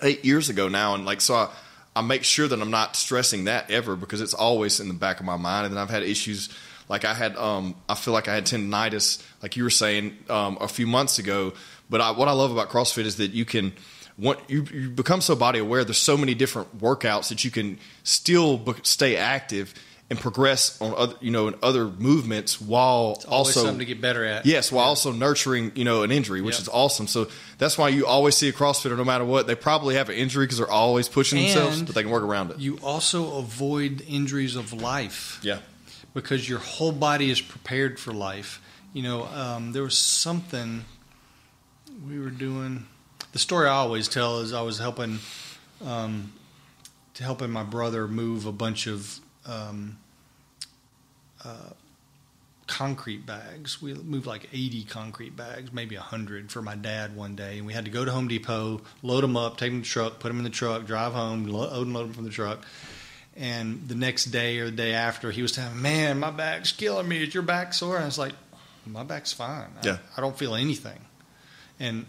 [0.01, 1.49] eight years ago now, and like so I.
[1.93, 5.19] I make sure that I'm not stressing that ever because it's always in the back
[5.19, 5.65] of my mind.
[5.65, 6.47] And then I've had issues
[6.87, 10.57] like I had, um, I feel like I had tendonitis, like you were saying um,
[10.61, 11.51] a few months ago.
[11.89, 13.73] But I, what I love about CrossFit is that you can,
[14.15, 15.83] what you, you become so body aware.
[15.83, 19.73] There's so many different workouts that you can still stay active
[20.11, 24.25] and progress on other, you know, in other movements while also something to get better
[24.25, 24.45] at.
[24.45, 26.61] Yes, while also nurturing, you know, an injury, which Yep.
[26.63, 27.07] is awesome.
[27.07, 30.15] So that's why you always see a CrossFitter, no matter what, they probably have an
[30.15, 32.59] injury because they're always pushing themselves, but they can work around it.
[32.59, 35.39] You also avoid injuries of life.
[35.41, 35.59] yeah,
[36.13, 38.61] because your whole body is prepared for life.
[38.93, 40.83] You know, um, there was something
[42.05, 42.85] we were doing.
[43.31, 45.19] The story I always tell is I was helping
[45.85, 46.33] um,
[47.13, 49.97] to helping my brother move a bunch of um,
[51.43, 51.69] uh,
[52.67, 53.81] concrete bags.
[53.81, 57.57] We moved like 80 concrete bags, maybe 100 for my dad one day.
[57.57, 59.91] And we had to go to Home Depot, load them up, take them to the
[59.91, 62.29] truck, put them in the truck, drive home, lo- load and load them from the
[62.29, 62.63] truck.
[63.35, 66.71] And the next day or the day after, he was telling me, Man, my back's
[66.71, 67.23] killing me.
[67.23, 67.95] Is your back sore?
[67.95, 68.33] And I was like,
[68.85, 69.67] My back's fine.
[69.81, 69.97] I- Yeah.
[70.17, 70.99] I don't feel anything.
[71.79, 72.05] And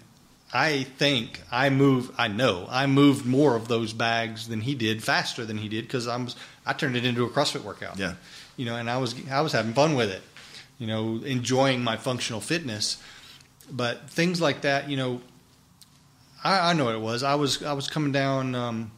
[0.52, 2.10] I think I move.
[2.18, 5.84] I know I moved more of those bags than he did, faster than he did,
[5.86, 6.28] because I'm.
[6.66, 7.98] I turned it into a CrossFit workout.
[7.98, 8.14] yeah,
[8.56, 10.22] You know, and I was I was having fun with it.
[10.78, 13.00] You know, enjoying my functional fitness.
[13.70, 15.20] But things like that, you know,
[16.44, 17.22] I, I know what it was.
[17.22, 18.90] I was I was coming down um,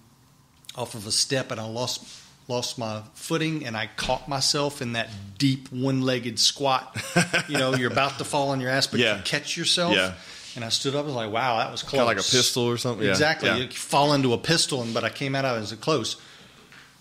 [0.75, 2.05] off of a step and I lost
[2.49, 5.09] lost my footing and I caught myself in that
[5.39, 6.95] deep one-legged squat.
[7.49, 9.17] you know, you're about to fall on your ass, but Yeah.
[9.17, 9.95] you catch yourself.
[9.95, 10.13] Yeah.
[10.57, 12.31] And I stood up and was like, "Wow, that was close." kind of like a
[12.31, 13.09] pistol or something.
[13.09, 13.49] Exactly.
[13.49, 13.57] Yeah.
[13.57, 16.17] You fall into a pistol, and but I came out of it as a close.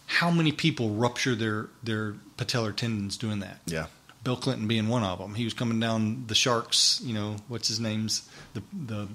[0.06, 3.60] How many people rupture their their patellar tendons doing that?
[3.66, 3.88] Yeah.
[4.24, 5.36] Bill Clinton being one of them.
[5.36, 7.02] He was coming down the Sharks.
[7.04, 9.08] You know what's his name's the the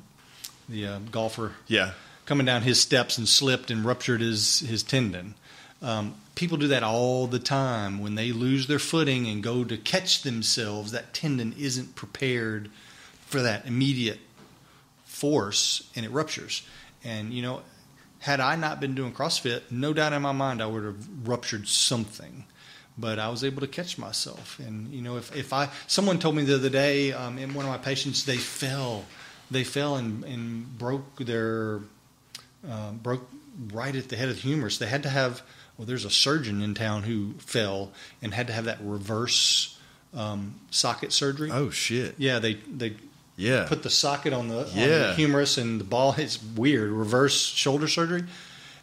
[0.68, 1.92] the uh, golfer Yeah.
[2.26, 5.34] coming down his steps and slipped and ruptured his his tendon.
[5.80, 9.76] Um, people do that all the time when they lose their footing and go to
[9.78, 10.90] catch themselves.
[10.92, 12.70] That tendon isn't prepared
[13.26, 14.18] for that immediate
[15.04, 16.62] force, and it ruptures.
[17.04, 17.62] And you know,
[18.20, 21.68] had I not been doing CrossFit, no doubt in my mind I would have ruptured
[21.68, 22.44] something.
[23.00, 26.34] But I was able to catch myself, and you know, if if I someone told
[26.34, 29.04] me the other day um, in one of my patients they fell,
[29.52, 31.78] they fell and and broke their
[32.68, 33.28] uh, broke
[33.72, 34.78] right at the head of the humerus.
[34.78, 35.42] They had to have
[35.76, 39.78] well, there's a surgeon in town who fell and had to have that reverse
[40.12, 41.50] um, socket surgery.
[41.52, 42.16] Oh shit.
[42.18, 42.96] Yeah, they they
[43.38, 43.66] Yeah.
[43.68, 46.14] put the socket on the, on the humerus and the ball.
[46.18, 46.90] It's weird.
[46.90, 48.24] Reverse shoulder surgery.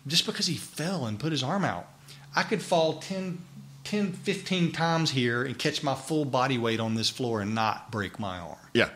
[0.08, 1.88] Just because he fell and put his arm out.
[2.36, 3.38] I could fall 10,
[3.84, 7.91] 10, 15 times here and catch my full body weight on this floor and not
[7.91, 8.58] break my arm.
[8.74, 8.89] yeah.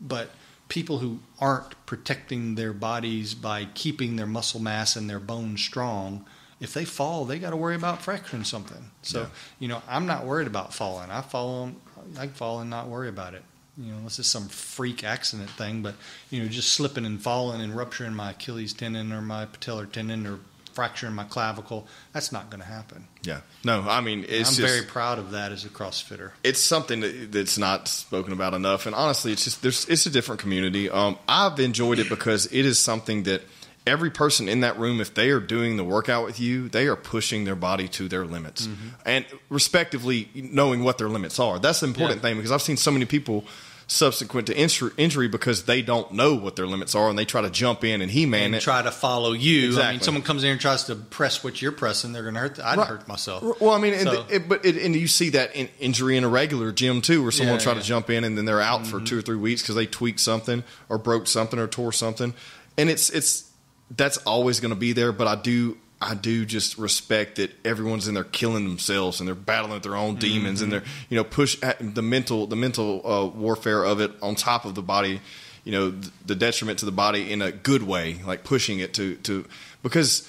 [0.00, 0.30] But
[0.68, 6.24] people who aren't protecting their bodies by keeping their muscle mass and their bones strong,
[6.60, 8.90] if they fall, they got to worry about fracturing something.
[9.02, 9.26] So, Yeah.
[9.60, 11.10] you know, I'm not worried about falling.
[11.10, 11.72] I fall,
[12.18, 13.42] I can fall and not worry about it.
[13.76, 15.94] You know, this is some freak accident thing, but
[16.30, 20.26] you know, just slipping and falling and rupturing my Achilles tendon or my patellar tendon
[20.26, 20.38] or
[20.74, 23.06] fracturing my clavicle, that's not going to happen.
[23.22, 23.40] Yeah.
[23.64, 26.32] No, I mean it's I'm just very proud of that as a CrossFitter.
[26.42, 28.86] it's something that, that's not spoken about enough.
[28.86, 30.90] And honestly, it's just there's it's a different community.
[30.90, 33.42] Um, I've enjoyed it because it is something that
[33.86, 36.96] every person in that room, if they are doing the workout with you, they are
[36.96, 38.88] pushing their body to their limits, mm-hmm.
[39.04, 41.58] and respectively knowing what their limits are.
[41.58, 42.22] That's the important Yeah.
[42.28, 43.44] thing because I've seen so many people
[43.86, 47.50] subsequent to injury, because they don't know what their limits are and they try to
[47.50, 48.62] jump in and he man and it.
[48.62, 49.78] try to follow you.
[49.78, 52.40] I mean, someone comes in and tries to press what you're pressing, they're going to
[52.40, 52.58] hurt.
[52.60, 52.86] I'd Right.
[52.88, 53.60] hurt myself.
[53.60, 56.24] Well, I mean, and, So- it, but it, and you see that in injury in
[56.24, 57.80] a regular gym too, where someone Yeah, try yeah.
[57.80, 59.04] to jump in and then they're out for mm-hmm.
[59.04, 62.32] two or three weeks because they tweaked something or broke something or tore something,
[62.78, 63.44] and it's it's
[63.90, 65.12] that's always going to be there.
[65.12, 69.34] But I do I do just respect that everyone's in there killing themselves and they're
[69.34, 73.00] battling with their own demons and they're you know push at the mental the mental
[73.06, 75.20] uh, warfare of it on top of the body,
[75.64, 78.92] you know, th- the detriment to the body in a good way, like pushing it
[78.94, 79.46] to to
[79.82, 80.28] because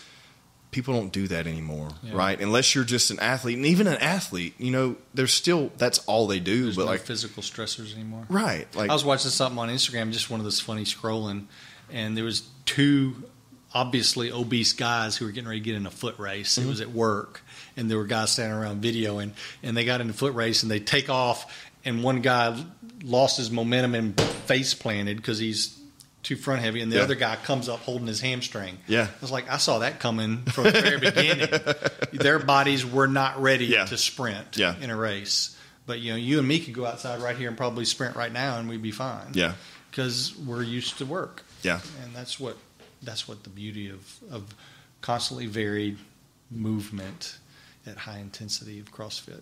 [0.71, 2.11] people don't do that anymore, Yeah.
[2.15, 2.39] right?
[2.41, 6.27] Unless you're just an athlete, and even an athlete, you know, there's still that's all
[6.27, 6.63] they do.
[6.63, 8.25] There's but no like, physical stressors anymore.
[8.29, 11.45] right, like I was watching something on Instagram, just one of those funny scrolling,
[11.91, 13.23] and there was two
[13.75, 16.57] obviously obese guys who were getting ready to get in a foot race.
[16.57, 16.67] Mm-hmm.
[16.67, 17.41] It was at work,
[17.77, 20.71] and there were guys standing around videoing, and they got in the foot race, and
[20.71, 22.59] they take off, and one guy
[23.03, 25.77] lost his momentum and face planted because he's
[26.23, 27.03] too front heavy, and the Yeah.
[27.03, 28.79] other guy comes up holding his hamstring.
[28.87, 29.03] Yeah.
[29.03, 31.49] I was like, I saw that coming from the very beginning.
[32.13, 33.85] Their bodies were not ready Yeah.
[33.85, 34.73] to sprint Yeah.
[34.81, 35.55] in a race.
[35.85, 38.31] But you know, you and me could go outside right here and probably sprint right
[38.33, 39.33] now, and we'd be fine.
[39.33, 39.53] yeah,
[39.91, 42.57] because we're used to work, yeah, and that's what
[43.05, 44.55] that's what the beauty of of
[45.01, 45.97] constantly varied
[46.51, 47.37] movement
[47.85, 49.41] at high intensity of CrossFit.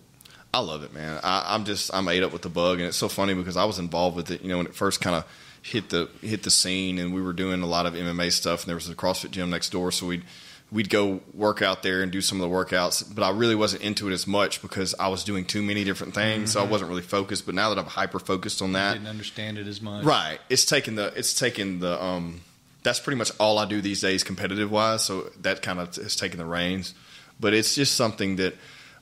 [0.52, 1.18] I love it, man.
[1.24, 3.64] I, I'm just I'm ate up with the bug, and it's so funny because I
[3.64, 4.42] was involved with it.
[4.42, 5.24] You know, when it first kind of
[5.62, 8.68] hit the hit the scene, and we were doing a lot of MMA stuff, and
[8.68, 10.22] there was a CrossFit gym next door, so we'd
[10.70, 13.12] we'd go work out there and do some of the workouts.
[13.12, 16.14] But I really wasn't into it as much because I was doing too many different
[16.14, 17.46] things, so I wasn't really focused.
[17.46, 20.04] But now that I'm hyper focused on that, Didn't understand it as much.
[20.04, 20.38] Right.
[20.48, 22.42] It's taking the it's taking the um
[22.84, 26.14] that's pretty much all I do these days competitive wise, so that kind of has
[26.14, 26.94] taken the reins.
[27.40, 28.54] But it's just something that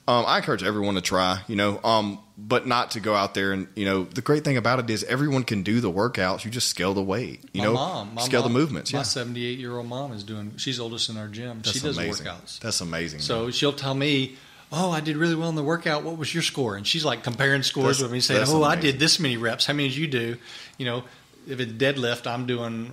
[0.09, 3.53] um, I encourage everyone to try, you know, um, but not to go out there
[3.53, 6.45] and you know the great thing about it is everyone can do the workouts.
[6.45, 8.93] You just scale the weight, you my know, mom, scale mom- the movements.
[8.93, 10.55] My Yeah, 78 year old mom is doing.
[10.57, 11.59] She's oldest in our gym.
[11.63, 12.27] that's she does amazing.
[12.27, 12.59] workouts.
[12.61, 13.21] That's amazing.
[13.21, 14.37] So she'll tell me,
[14.73, 16.03] "Oh, I did really well in the workout.
[16.03, 18.75] What was your score?" And she's like comparing scores That's- with me, saying, "Oh, I
[18.77, 19.67] did this many reps.
[19.67, 20.37] How many did you do?"
[20.79, 21.05] You know,
[21.47, 22.91] if it's deadlift, I'm doing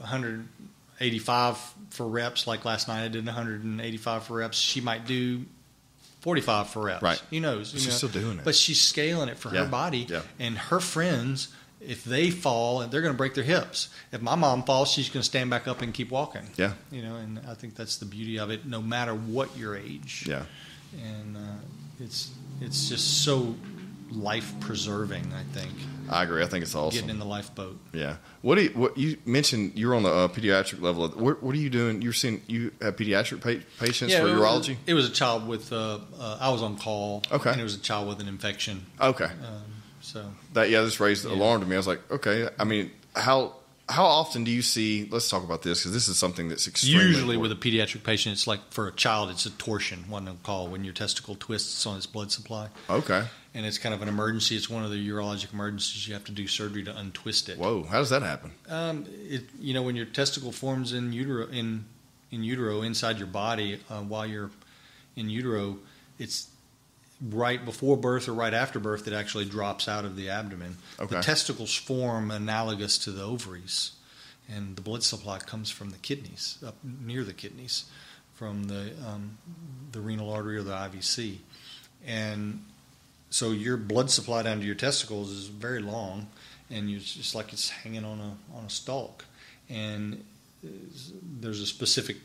[0.99, 1.57] 185
[1.91, 2.45] for reps.
[2.45, 4.57] Like last night, I did 185 for reps.
[4.57, 5.45] She might do
[6.21, 7.01] 45 for reps.
[7.01, 7.21] Right.
[7.29, 7.73] Who knows?
[7.73, 8.09] You She's know?
[8.09, 8.43] still doing it.
[8.43, 10.05] But she's scaling it for Yeah, her body.
[10.09, 10.21] yeah.
[10.39, 11.47] And her friends,
[11.79, 13.87] if they fall, they're going to break their hips.
[14.11, 16.43] If my mom falls, she's going to stand back up and keep walking.
[16.57, 18.65] yeah, You know, and I think that's the beauty of it.
[18.65, 20.43] No matter what your age, yeah.
[21.01, 21.39] and uh,
[22.01, 23.55] it's it's just so
[24.11, 25.31] life preserving.
[25.33, 25.71] I think
[26.09, 26.43] I agree.
[26.43, 26.95] I think it's awesome.
[26.95, 27.77] getting in the lifeboat.
[27.93, 28.17] Yeah.
[28.41, 29.73] What do you, what you mentioned?
[29.75, 31.07] You're on the uh, pediatric level.
[31.09, 32.01] What, what are you doing?
[32.01, 34.77] You're seeing you have pediatric pa- patients for it was- urology.
[34.87, 35.71] It was a child with.
[35.71, 37.23] Uh, uh, I was on call.
[37.31, 37.51] Okay.
[37.51, 38.85] and it was a child with an infection.
[38.99, 39.25] Okay.
[39.25, 39.63] Um,
[40.01, 41.33] so That yeah, this raised Yeah.
[41.33, 41.75] alarm to me.
[41.75, 42.49] I was like, okay.
[42.57, 43.53] I mean, how
[43.89, 45.07] how often do you see?
[45.11, 48.33] Let's talk about this because this is something that's extremely usually with a pediatric patient,
[48.33, 50.05] it's like for a child, it's a torsion.
[50.07, 53.25] One they'll call when your testicle twists on its blood supply, okay.
[53.53, 54.55] and it's kind of an emergency.
[54.55, 56.07] It's one of the urologic emergencies.
[56.07, 57.57] You have to do surgery to untwist it.
[57.57, 58.51] Whoa, how does that happen?
[58.67, 61.85] Um, it, you know, when your testicle forms in utero, in
[62.31, 64.51] in utero inside your body uh, while you're
[65.15, 65.77] in utero,
[66.19, 66.47] it's
[67.21, 70.77] right before birth or right after birth that actually drops out of the abdomen.
[70.99, 71.15] Okay.
[71.15, 73.91] The testicles form analogous to the ovaries,
[74.47, 77.85] and the blood supply comes from the kidneys, up near the kidneys,
[78.35, 79.37] from the um,
[79.91, 81.37] the renal artery or the IVC,
[82.05, 82.63] and
[83.29, 86.27] so your blood supply down to your testicles is very long,
[86.69, 89.25] and it's just like it's hanging on a on a stalk,
[89.69, 90.23] and
[90.61, 92.17] there's a specific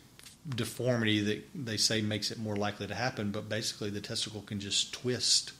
[0.48, 4.60] deformity that they say makes it more likely to happen, but basically the testicle can
[4.60, 5.52] just twist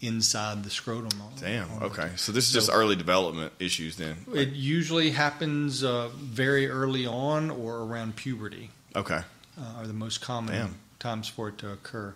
[0.00, 1.20] inside the scrotum.
[1.20, 1.70] on- Damn.
[1.72, 2.10] on Okay.
[2.16, 4.16] So this is So- just early development issues then.
[4.34, 9.22] It usually happens uh, very early on or around puberty Okay.
[9.58, 10.74] uh, are the most common Damn.
[11.00, 12.14] times for it to occur,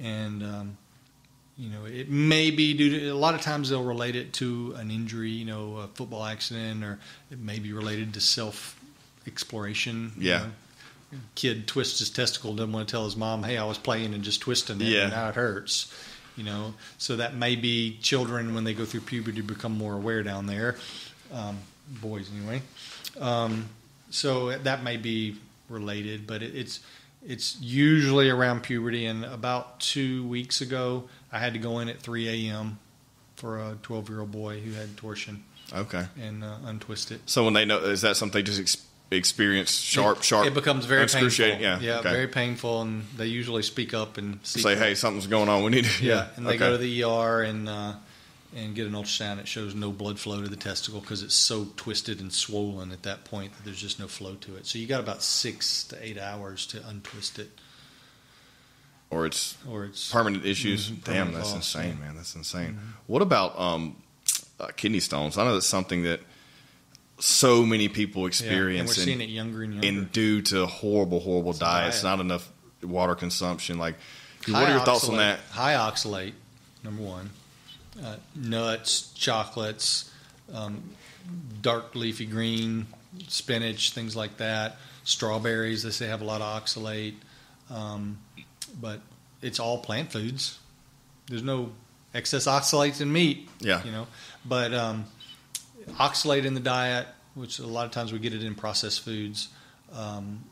[0.00, 0.78] and um,
[1.58, 4.72] you know it may be due to a lot of times they'll relate it to
[4.78, 6.98] an injury, you know, a football accident, or
[7.30, 8.78] it may be related to self
[9.26, 10.12] exploration.
[10.16, 10.38] you Yeah.
[10.38, 10.52] know.
[11.34, 14.22] Kid twists his testicle, doesn't want to tell his mom, "Hey, I was playing and
[14.22, 15.02] just twisting it, Yeah.
[15.04, 15.92] and now it hurts."
[16.36, 20.22] You know, so that may be children when they go through puberty become more aware
[20.22, 20.76] down there,
[21.32, 21.58] um,
[22.00, 22.62] boys anyway.
[23.18, 23.68] Um,
[24.10, 25.36] so that may be
[25.68, 26.80] related, but it, it's
[27.26, 29.04] it's usually around puberty.
[29.06, 32.78] And about two weeks ago, I had to go in at 3 a.m.
[33.36, 35.42] for a 12 year old boy who had torsion
[35.72, 36.06] Okay.
[36.20, 37.20] and uh, untwist it.
[37.26, 38.60] So when they know, is that something they just
[39.10, 40.46] experience sharp, sharp?
[40.46, 41.26] It becomes very painful.
[41.26, 41.60] excruciating?
[41.60, 41.80] Yeah.
[41.80, 42.10] yeah, okay.
[42.10, 45.62] very painful, and they usually speak up and Say, hey, something's going on.
[45.64, 46.04] We need to.
[46.04, 46.58] Yeah, and they okay.
[46.58, 47.94] go to the ER and uh,
[48.54, 49.38] and get an ultrasound.
[49.38, 53.02] It shows no blood flow to the testicle because it's so twisted and swollen at
[53.02, 54.66] that point that there's just no flow to it.
[54.66, 57.50] So you got about six to eight hours to untwist it,
[59.10, 60.90] or it's or it's permanent issues.
[60.90, 61.92] Mhm, Damn, permanent that's loss, insane, yeah.
[61.92, 62.04] Mm-hmm.
[62.04, 62.16] man.
[62.16, 62.78] That's insane.
[63.06, 63.96] What about um,
[64.60, 65.38] uh, kidney stones?
[65.38, 66.20] I know that's something that
[67.18, 69.88] so many people yeah, and experience, we're and, seeing it younger and younger.
[69.88, 72.18] and due to horrible, horrible It's diets, diet.
[72.18, 72.50] not enough
[72.82, 73.78] water consumption.
[73.78, 73.96] Like,
[74.46, 75.40] what are your thoughts on that?
[75.50, 76.32] High oxalate,
[76.84, 77.30] number one.
[78.02, 80.12] Uh, nuts, chocolates,
[80.54, 80.82] um,
[81.60, 82.86] dark leafy green,
[83.26, 84.76] spinach, things like that.
[85.04, 87.14] Strawberries, they say have a lot of oxalate.
[87.70, 88.18] Um,
[88.80, 89.00] but
[89.42, 90.58] it's all plant foods.
[91.26, 91.72] There's no
[92.14, 93.48] excess oxalates in meat.
[93.60, 93.82] Yeah.
[93.84, 94.06] You know,
[94.44, 95.06] but um,
[95.94, 99.48] oxalate in the diet, which a lot of times we get it in processed foods.
[99.92, 100.44] Um,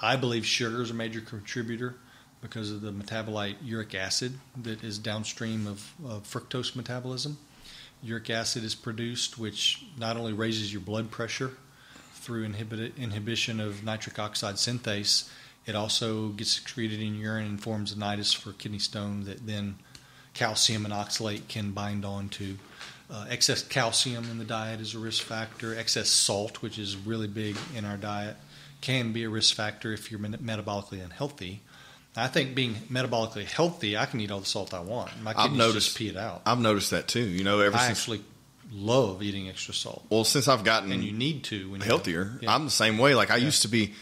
[0.00, 1.96] I believe sugar is a major contributor
[2.40, 7.38] because of the metabolite uric acid that is downstream of, of fructose metabolism.
[8.02, 11.52] Uric acid is produced, which not only raises your blood pressure
[12.14, 15.28] through inhibit, inhibition of nitric oxide synthase,
[15.66, 19.76] it also gets excreted in urine and forms a nidus for kidney stone that then
[20.34, 22.58] calcium and oxalate can bind on to.
[23.12, 25.78] Uh, excess calcium in the diet is a risk factor.
[25.78, 28.36] Excess salt, which is really big in our diet,
[28.80, 31.60] can be a risk factor if you're metabolically unhealthy.
[32.16, 35.10] I think being metabolically healthy, I can eat all the salt I want.
[35.22, 36.40] My kidneys noticed- just pee it out.
[36.46, 37.20] I've noticed that too.
[37.22, 38.22] You know, ever I since actually
[38.72, 42.38] love eating extra salt, well, since I've gotten and you need to when you're healthier,
[42.40, 42.54] Yeah.
[42.54, 43.14] I'm the same way.
[43.14, 43.44] Like I Yeah.
[43.46, 43.92] used to be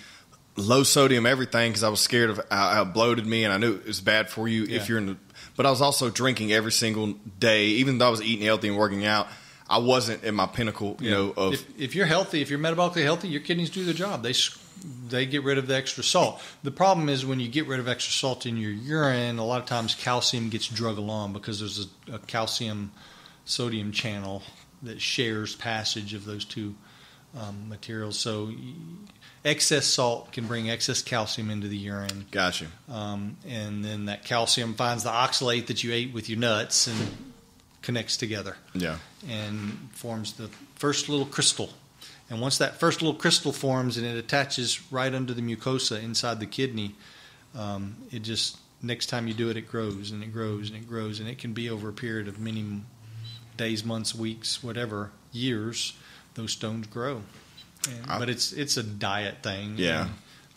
[0.57, 3.75] low sodium everything because I was scared of how, how bloated me, and I knew
[3.75, 4.77] it was bad for you Yeah.
[4.77, 5.07] if you're in.
[5.07, 5.17] the
[5.61, 8.79] But I was also drinking every single day, even though I was eating healthy and
[8.79, 9.29] working out.
[9.69, 11.15] I wasn't at my pinnacle, you Yeah.
[11.17, 14.23] know, of if, if you're healthy, if you're metabolically healthy, your kidneys do their job.
[14.23, 14.33] They
[15.11, 16.41] they get rid of the extra salt.
[16.63, 19.61] The problem is when you get rid of extra salt in your urine, a lot
[19.61, 22.93] of times calcium gets drug along because there's a, a calcium
[23.45, 24.43] sodium channel
[24.83, 26.75] that shares passage of those two
[27.39, 28.19] um, materials.
[28.19, 28.51] So
[29.45, 32.27] excess salt can bring excess calcium into the urine.
[32.31, 32.67] got you.
[32.91, 36.99] um, and then that calcium finds the oxalate that you ate with your nuts and
[37.83, 41.71] connects together Yeah, and forms the first little crystal.
[42.29, 46.39] And once that first little crystal forms and it attaches right under the mucosa inside
[46.39, 46.95] the kidney,
[47.57, 50.89] um, it just next time you do it, it grows and it grows and it
[50.89, 52.83] grows, and it can be over a period of many
[53.57, 55.95] days, months, weeks, whatever, years.
[56.35, 57.23] Those stones grow,
[57.89, 59.75] and, I- but it's it's a diet thing.
[59.77, 60.09] Yeah.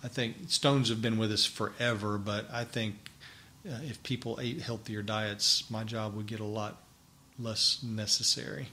[0.04, 2.96] I think stones have been with us forever, but I think
[3.66, 6.82] uh, if people ate healthier diets, my job would get a lot
[7.40, 8.68] less necessary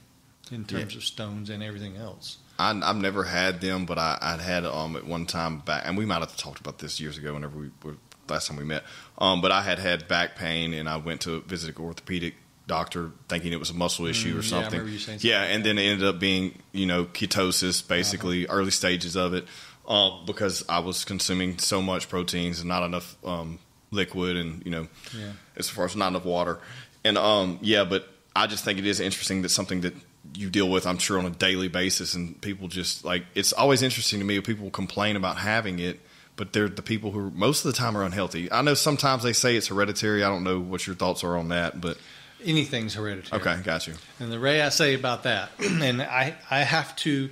[0.51, 0.97] in terms Yeah.
[0.97, 2.37] of stones and everything else.
[2.59, 5.97] I, I've never had them, but I, I'd had um at one time back, and
[5.97, 7.33] we might have talked about this years ago.
[7.33, 7.95] Whenever we were
[8.29, 8.83] last time we met,
[9.17, 12.35] um, but I had had back pain, and I went to visit an orthopedic
[12.77, 14.81] doctor thinking it was a muscle issue Mm, yeah, or something.
[14.87, 18.57] you saying yeah, and then it ended up being you know ketosis, basically Uh-huh.
[18.57, 19.43] early stages of it,
[19.87, 23.59] um, because I was consuming so much proteins and not enough um,
[23.91, 25.33] liquid, and you know Yeah.
[25.55, 26.55] as far as not enough water.
[27.03, 28.01] And um, yeah, but
[28.35, 29.93] I just think it is interesting that something that
[30.35, 33.81] you deal with, I'm sure, on a daily basis, and people just like it's always
[33.81, 35.99] interesting to me people complain about having it,
[36.37, 38.43] but they're the people who most of the time are unhealthy.
[38.51, 40.23] I know sometimes they say it's hereditary.
[40.23, 41.97] I don't know what your thoughts are on that, but
[42.43, 43.41] Anything's hereditary.
[43.41, 43.93] okay, got you.
[44.19, 47.29] And the way I say about that, and I, I have to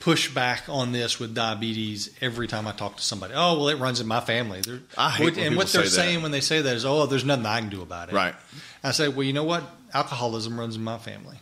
[0.00, 3.34] push back on this with diabetes every time I talk to somebody.
[3.36, 4.60] Oh, well, it runs in my family.
[4.60, 7.06] They're, I hate what, and what they're say saying when they say that is, oh,
[7.06, 8.14] there's nothing I can do about it.
[8.14, 8.34] Right.
[8.82, 9.62] I say, well, you know what?
[9.94, 11.36] Alcoholism runs in my family.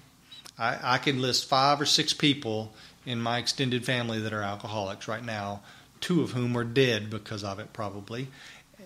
[0.59, 2.75] I, I can list five or six people
[3.07, 5.63] in my extended family that are alcoholics right now,
[6.01, 8.29] two of whom are dead because of it, probably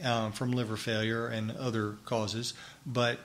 [0.02, 2.54] um, from liver failure and other causes.
[2.86, 3.18] But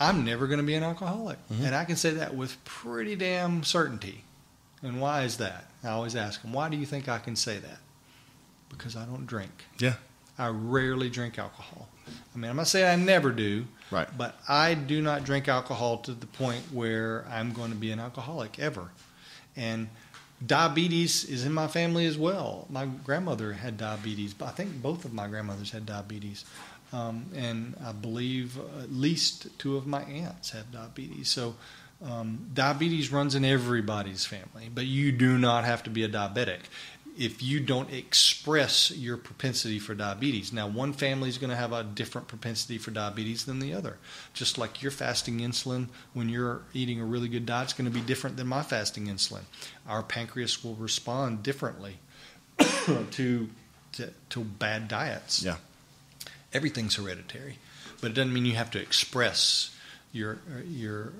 [0.00, 1.38] I'm never going to be an alcoholic.
[1.48, 1.64] Mm-hmm.
[1.66, 4.24] And I can say that with pretty damn certainty.
[4.82, 5.64] And why is that?
[5.82, 7.78] I always ask them, why do you think I can say that?
[8.68, 9.64] Because I don't drink.
[9.78, 9.94] Yeah.
[10.38, 11.88] I rarely drink alcohol.
[12.34, 14.08] I mean, I'm not saying I never do, Right.
[14.16, 17.98] but I do not drink alcohol to the point where I'm going to be an
[17.98, 18.90] alcoholic ever.
[19.56, 19.88] And
[20.46, 22.66] diabetes is in my family as well.
[22.70, 24.32] My grandmother had diabetes.
[24.34, 26.44] but I think both of my grandmothers had diabetes.
[26.92, 31.28] Um, and I believe at least two of my aunts have diabetes.
[31.28, 31.54] So
[32.02, 36.60] um, diabetes runs in everybody's family, but you do not have to be a diabetic
[37.18, 40.52] if you don't express your propensity for diabetes.
[40.52, 43.98] Now, one family is going to have a different propensity for diabetes than the other.
[44.32, 47.94] Just like your fasting insulin, when you're eating a really good diet, is going to
[47.94, 49.42] be different than my fasting insulin.
[49.88, 51.98] Our pancreas will respond differently
[52.58, 53.04] to,
[53.92, 55.42] to to bad diets.
[55.42, 55.56] Yeah.
[56.52, 57.58] Everything's hereditary,
[58.00, 59.76] but it doesn't mean you have to express
[60.12, 61.12] your your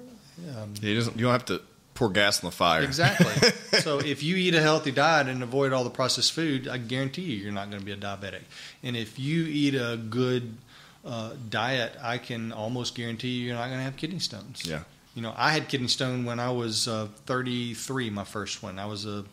[0.57, 1.61] um, It doesn't, you don't have to
[1.95, 2.83] pour gas on the fire.
[2.83, 3.51] Exactly.
[3.81, 7.23] so if you eat a healthy diet and avoid all the processed food, I guarantee
[7.23, 8.43] you you're not going to be a diabetic.
[8.83, 10.57] And if you eat a good
[11.05, 14.63] uh, diet, I can almost guarantee you you're not going to have kidney stones.
[14.65, 14.85] Yeah.
[15.17, 18.79] You know, I had kidney stone when I was uh, 33, my first one.
[18.79, 19.25] I was a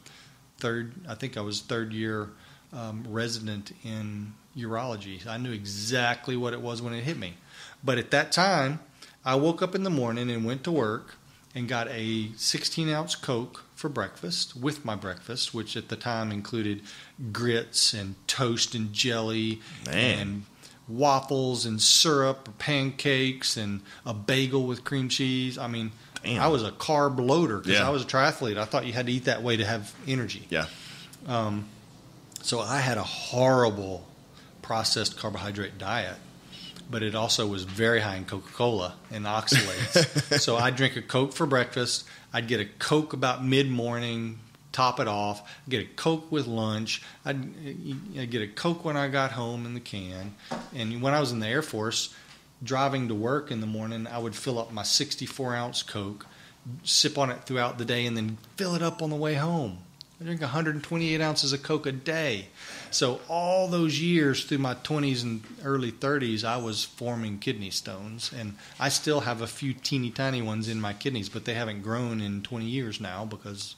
[0.57, 2.29] third, I think I was third year
[2.73, 5.25] um, resident in urology.
[5.27, 7.35] I knew exactly what it was when it hit me.
[7.83, 8.79] But at that time,
[9.23, 11.15] I woke up in the morning and went to work,
[11.53, 16.29] and got a 16 ounce Coke for breakfast with my breakfast, which at the time
[16.31, 16.81] included
[17.31, 20.19] grits and toast and jelly Man.
[20.19, 20.43] and
[20.89, 25.57] waffles and syrup, or pancakes, and a bagel with cream cheese.
[25.57, 25.91] I mean,
[26.23, 26.41] Damn.
[26.41, 27.87] I was a carb loader because Yeah.
[27.87, 28.57] I was a triathlete.
[28.57, 30.45] I thought you had to eat that way to have energy.
[30.49, 30.65] Yeah.
[31.27, 31.67] Um,
[32.45, 34.05] so I had a horrible
[34.61, 36.15] processed carbohydrate diet,
[36.91, 40.39] but it also was very high in Coca Cola and oxalates.
[40.39, 42.05] so I'd drink a Coke for breakfast.
[42.31, 44.37] I'd get a Coke about mid morning,
[44.71, 45.41] top it off.
[45.65, 47.01] I'd get a Coke with lunch.
[47.25, 47.37] I'd,
[48.15, 50.35] I'd get a Coke when I got home in the can.
[50.75, 52.13] And when I was in the Air Force,
[52.61, 56.27] driving to work in the morning, I would fill up my 64 ounce Coke,
[56.83, 59.79] sip on it throughout the day, and then fill it up on the way home.
[60.19, 62.47] I drink 128 ounces of Coke a day.
[62.91, 68.31] So all those years through my 20s and early 30s, I was forming kidney stones,
[68.31, 71.81] and I still have a few teeny tiny ones in my kidneys, but they haven't
[71.81, 73.75] grown in 20 years now because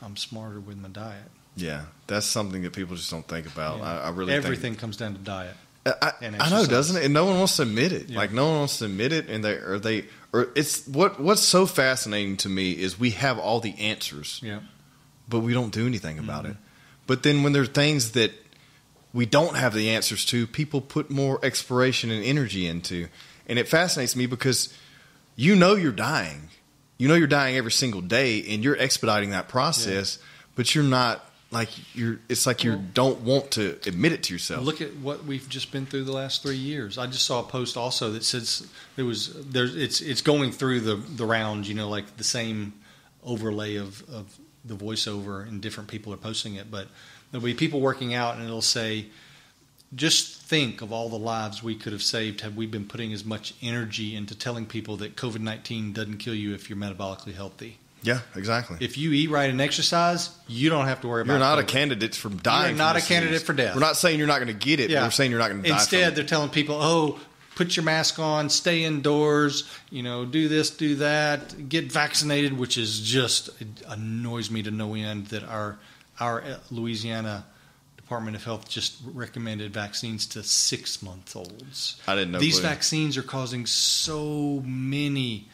[0.00, 1.30] I'm smarter with my diet.
[1.56, 1.86] Yeah.
[2.06, 3.78] That's something that people just don't think about.
[3.78, 3.84] Yeah.
[3.84, 5.56] I, I really everything comes down to diet.
[5.84, 5.96] think.
[6.02, 6.12] I,
[6.44, 7.04] I know, doesn't it?
[7.04, 8.08] And no one wants to admit it.
[8.08, 8.18] Yeah.
[8.18, 11.42] Like no one wants to admit it, and they or they or it's what what's
[11.42, 14.60] so fascinating to me is we have all the answers, Yeah.
[15.28, 16.50] But we don't do anything about Mhm.
[16.52, 16.56] it.
[17.06, 18.32] But then when there are things that
[19.12, 23.08] we don't have the answers to, people put more exploration and energy into.
[23.46, 24.70] And it fascinates me because
[25.36, 26.48] you know you're dying.
[26.98, 30.18] You know you're dying every single day and you're expediting that process,
[30.56, 34.32] but you're not like you're it's like you Well- don't want to admit it to
[34.32, 34.64] yourself.
[34.64, 36.98] Look at what we've just been through the last three years.
[36.98, 38.66] I just saw a post also that says
[38.96, 41.68] there was there's it's it's going through the the rounds.
[41.68, 42.72] You know, like the same
[43.22, 44.26] overlay of of
[44.64, 46.70] the voiceover, and different people are posting it.
[46.70, 46.88] But
[47.30, 49.06] there'll be people working out, and it'll say,
[49.94, 53.24] just think of all the lives we could have saved had we been putting as
[53.24, 57.78] much energy into telling people that COVID nineteen doesn't kill you if you're metabolically healthy.
[58.02, 58.76] yeah, exactly.
[58.80, 61.56] If you eat right and exercise, you don't have to worry about you're about.
[61.56, 61.68] not a COVID.
[61.68, 62.70] candidate from dying.
[62.70, 63.46] You're not a candidate disease.
[63.46, 63.74] for death.
[63.74, 64.90] We're not saying you're not going to get it.
[64.90, 65.74] But we're saying you're not going to die.
[65.76, 66.14] Instead, from it.
[66.16, 67.20] they're telling people, "Oh,
[67.54, 72.76] put your mask on, stay indoors, you know, do this, do that, get vaccinated," which
[72.78, 75.78] is just it annoys me to no end that our
[76.20, 77.44] our uh, Louisiana
[77.96, 82.00] Department of Health just recommended vaccines to six month olds.
[82.06, 82.38] I didn't know.
[82.38, 82.68] These Clue.
[82.68, 85.48] vaccines are causing so many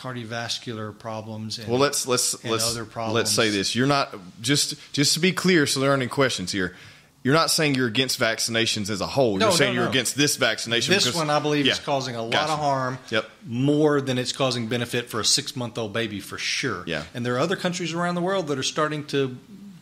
[0.00, 1.58] cardiovascular problems.
[1.58, 3.74] And, Well, let's let's let's let's say this.
[3.74, 6.74] You're not just just to be clear, so there aren't any questions here.
[7.22, 9.36] You're not saying you're against vaccinations as a whole.
[9.36, 10.94] No, you're saying no, you're against this vaccination.
[10.94, 12.52] This because- one, I believe, is causing a lot Gotcha.
[12.54, 12.98] of harm.
[13.10, 13.30] Yep.
[13.46, 16.82] More than it's causing benefit for a six month old baby, for sure.
[16.86, 17.04] Yeah.
[17.12, 19.36] And there are other countries around the world that are starting to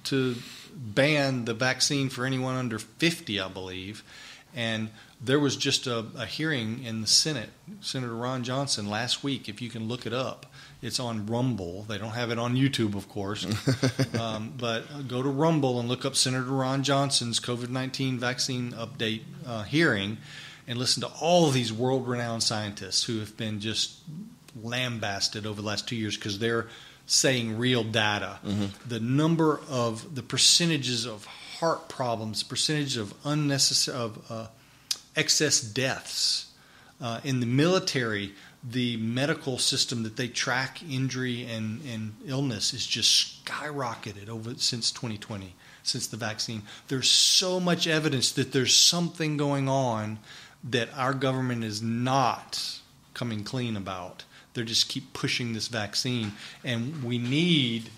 [0.04, 0.34] to
[0.74, 4.02] ban the vaccine for anyone under 50, I believe.
[4.54, 4.88] And
[5.20, 9.48] there was just a, a hearing in the Senate, Senator Ron Johnson, last week.
[9.48, 10.46] If you can look it up,
[10.80, 11.82] it's on Rumble.
[11.82, 13.46] They don't have it on YouTube, of course.
[14.20, 19.22] um, but go to Rumble and look up Senator Ron Johnson's COVID 19 vaccine update
[19.46, 20.18] uh, hearing
[20.66, 23.98] and listen to all of these world renowned scientists who have been just
[24.62, 26.68] lambasted over the last two years because they're
[27.06, 28.38] saying real data.
[28.86, 34.46] The number of the percentages of heart problems, percentage of unnecessary of uh,
[35.16, 36.52] excess deaths
[37.00, 38.34] uh, in the military.
[38.62, 44.90] The medical system that they track injury and, and illness is just skyrocketed over since
[44.90, 46.62] 2020, since the vaccine.
[46.88, 50.18] There's so much evidence that there's something going on
[50.64, 52.80] that our government is not
[53.14, 54.24] coming clean about.
[54.54, 56.32] They just keep pushing this vaccine,
[56.64, 57.90] and we need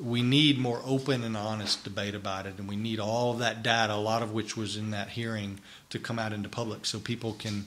[0.00, 3.62] we need more open and honest debate about it, and we need all of that
[3.62, 5.58] data, a lot of which was in that hearing,
[5.90, 7.66] to come out into public so people can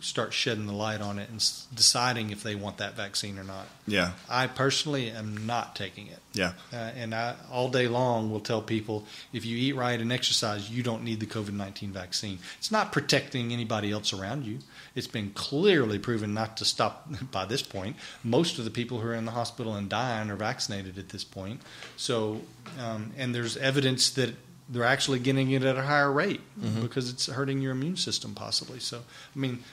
[0.00, 3.44] start shedding the light on it and s- deciding if they want that vaccine or
[3.44, 3.66] not.
[3.86, 6.18] Yeah, I personally am not taking it.
[6.32, 10.12] yeah, Uh, and I, all day long, will tell people if you eat right and
[10.12, 12.38] exercise, you don't need the COVID 19 vaccine.
[12.58, 14.58] It's not protecting anybody else around you.
[14.94, 17.96] It's been clearly proven not to stop by this point.
[18.22, 21.24] Most of the people who are in the hospital and dying are vaccinated at this
[21.24, 21.60] point.
[21.96, 22.42] So,
[22.78, 24.34] um, and there's evidence that
[24.72, 26.40] they're actually getting it at a higher rate
[26.80, 28.78] because it's hurting your immune system, possibly.
[28.78, 28.98] So,
[29.34, 29.64] I mean,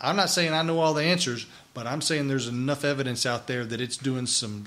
[0.00, 3.46] I'm not saying I know all the answers, but I'm saying there's enough evidence out
[3.46, 4.64] there that it's doing some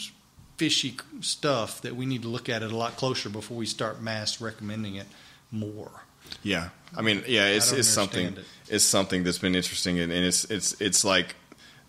[0.57, 4.01] fishy stuff that we need to look at it a lot closer before we start
[4.01, 5.07] mass recommending it
[5.51, 5.91] more.
[6.43, 6.69] yeah.
[6.95, 10.45] I mean, yeah, it's it's something understand it's something that's been interesting, and, and it's
[10.45, 11.35] it's it's like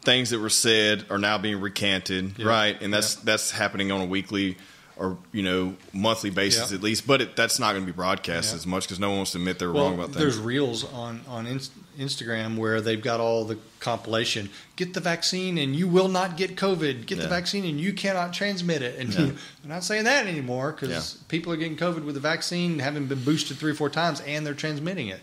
[0.01, 2.47] things that were said are now being recanted, Yeah.
[2.47, 2.81] right?
[2.81, 4.57] And that's that's happening on a weekly
[4.97, 6.77] or you know monthly basis Yeah.
[6.77, 7.07] at least.
[7.07, 8.57] But it, that's not going to be broadcast Yeah.
[8.57, 10.19] as much because no one wants to admit they're Well, wrong about that.
[10.19, 14.51] there's reels on on Inst- Instagram where they've got all the compilation.
[14.77, 17.07] Get the vaccine and you will not get COVID.
[17.07, 18.99] Get the vaccine and you cannot transmit it.
[18.99, 19.19] And Yeah.
[19.27, 19.35] they're
[19.65, 21.21] not saying that anymore because Yeah.
[21.29, 24.45] people are getting COVID with the vaccine, having been boosted three or four times, and
[24.45, 25.21] they're transmitting it.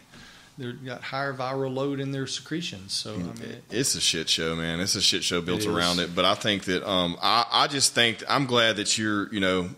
[0.62, 2.94] They've got higher viral load in their secretions.
[2.94, 4.80] So I mean, it- It's a shit show, man.
[4.80, 5.76] It's a shit show built It is.
[5.76, 6.16] around it.
[6.16, 9.70] But I think that um, I, I just think I'm glad that you're, you know,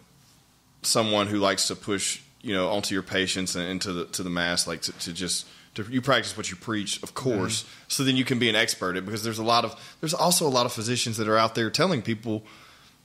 [0.81, 4.29] someone who likes to push, you know, onto your patients and into the to the
[4.29, 7.65] mass, like to, to just to, you practice what you preach, of course.
[7.87, 10.45] So then you can be an expert at because there's a lot of there's also
[10.47, 12.43] a lot of physicians that are out there telling people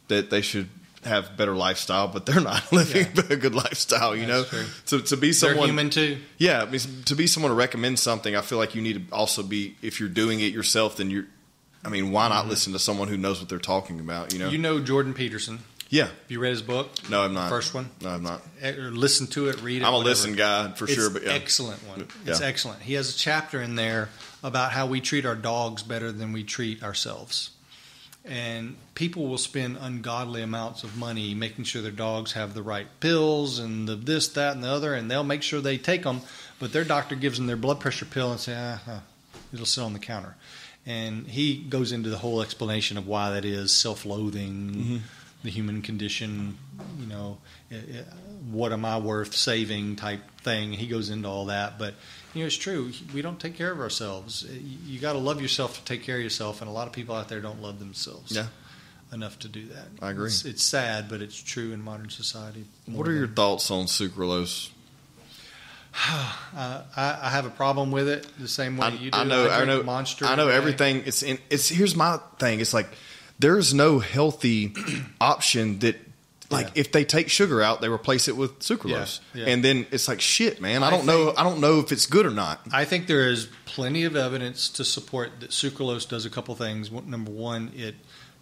[0.09, 0.69] that they should
[1.09, 4.15] have better lifestyle, but they're not living a good lifestyle.
[4.15, 4.67] You That's know, true.
[4.87, 6.19] to to be they're someone human too.
[6.39, 9.15] yeah, I mean, to be someone to recommend something, I feel like you need to
[9.15, 9.77] also be.
[9.83, 11.25] If you're doing it yourself, then you're.
[11.85, 14.33] I mean, why not listen to someone who knows what they're talking about?
[14.33, 14.45] You know.
[14.47, 14.53] Mm-hmm.
[14.53, 15.61] You know Jordan Peterson.
[15.91, 16.07] yeah.
[16.07, 16.91] Have you read his book?
[17.09, 17.49] No, I'm not.
[17.49, 17.89] First one.
[18.03, 18.43] No, I'm not.
[18.61, 19.85] Eh, Or listen to it, read it.
[19.85, 20.11] I'm a whatever.
[20.11, 21.33] listen guy for it's sure, but yeah.
[21.33, 22.07] excellent one.
[22.27, 22.83] It's excellent.
[22.83, 24.09] He has a chapter in there
[24.43, 27.51] about how we treat our dogs better than we treat ourselves.
[28.29, 32.87] And people will spend ungodly amounts of money making sure their dogs have the right
[33.01, 36.21] pills and the this, that, and the other, and they'll make sure they take them.
[36.59, 39.01] But their doctor gives them their blood pressure pill and say, ah,
[39.53, 40.35] it'll sit on the counter.
[40.85, 44.97] And he goes into the whole explanation of why that is self-loathing, Mm-hmm.
[45.45, 46.59] the human condition,
[47.01, 47.39] you know,
[47.71, 48.05] i- i-
[48.51, 50.73] what am I worth saving type thing.
[50.73, 51.95] He goes into all that, but
[52.39, 52.93] you know, it's true.
[53.13, 54.45] We don't take care of ourselves.
[54.49, 56.93] You- You got to love yourself to take care of yourself, and a lot of
[56.93, 58.33] people out there don't love themselves.
[58.33, 58.47] Yeah.
[59.13, 59.89] Enough to do that.
[60.03, 60.27] I agree.
[60.29, 62.65] It's, it's sad, but it's true in modern society.
[62.87, 64.71] What are your thoughts on sucralose?
[66.57, 69.19] Uh, I, I have a problem with it the same way I, you do.
[69.19, 69.49] I know.
[69.51, 69.83] I, drink know.
[69.83, 70.25] Monster.
[70.27, 71.03] I know everything.
[71.07, 71.39] It's in.
[71.51, 72.61] It's here's my thing.
[72.61, 72.89] It's like
[73.39, 74.75] there's no healthy
[75.21, 75.97] option that.
[76.51, 76.73] Like Yeah.
[76.77, 79.53] if they take sugar out, they replace it with sucralose, Yeah, yeah.
[79.53, 80.83] and then it's like shit, man.
[80.83, 81.27] I I don't know.
[81.27, 82.61] think- I don't know if it's good or not.
[82.73, 86.91] I think there is plenty of evidence to support that sucralose does a couple things.
[86.91, 87.97] Number one, it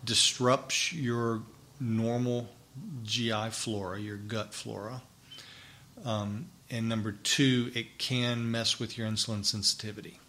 [0.04, 1.42] disrupts your
[1.80, 2.48] normal
[3.02, 5.02] GI flora, your gut flora.
[6.04, 10.20] Um, and number two, it can mess with your insulin sensitivity,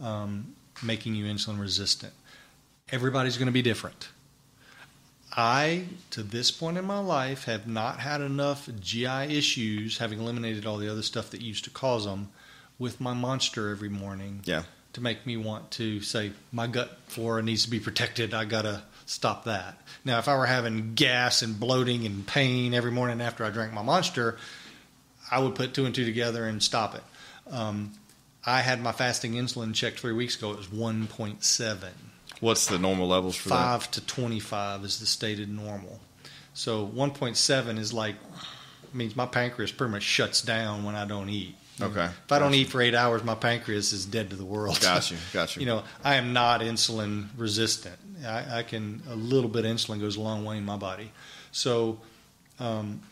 [0.00, 2.12] um, making you insulin resistant.
[2.90, 4.08] Everybody's going to be different.
[5.38, 9.06] I, to this point in my life, have not had enough GI
[9.38, 12.30] issues, having eliminated all the other stuff that used to cause them,
[12.76, 14.64] with my monster every morning Yeah.
[14.94, 18.34] to make me want to say my gut flora needs to be protected.
[18.34, 19.80] I gotta stop that.
[20.04, 23.72] Now, if I were having gas and bloating and pain every morning after I drank
[23.72, 24.38] my monster,
[25.30, 27.02] I would put two and two together and stop it.
[27.48, 27.92] Um,
[28.44, 30.50] I had my fasting insulin checked three weeks ago.
[30.50, 31.78] It was 1.7.
[32.40, 33.82] What's the normal levels for that?
[33.82, 36.00] 5 to 25 is the stated normal.
[36.54, 38.16] So 1.7 is like
[38.92, 41.54] means my pancreas pretty much shuts down when I don't eat.
[41.80, 42.06] Okay.
[42.06, 42.60] If I don't Gotcha.
[42.60, 44.80] eat for eight hours, my pancreas is dead to the world.
[44.80, 45.16] Got you.
[45.32, 45.60] Got you.
[45.60, 47.96] you know, I am not insulin resistant.
[48.26, 51.12] I, I can a little bit of insulin goes a long way in my body.
[51.52, 52.00] So,
[52.58, 53.02] um,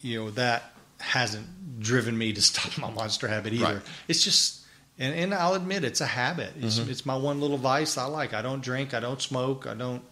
[0.00, 3.64] you know, that hasn't driven me to stop my monster habit either.
[3.64, 3.82] Right.
[4.08, 4.62] It's just,
[4.98, 6.52] and, and I'll admit it's a habit.
[6.60, 6.90] It's, Mm-hmm.
[6.90, 8.34] it's my one little vice I like.
[8.34, 8.94] I don't drink.
[8.94, 9.66] I don't smoke.
[9.66, 10.02] I don't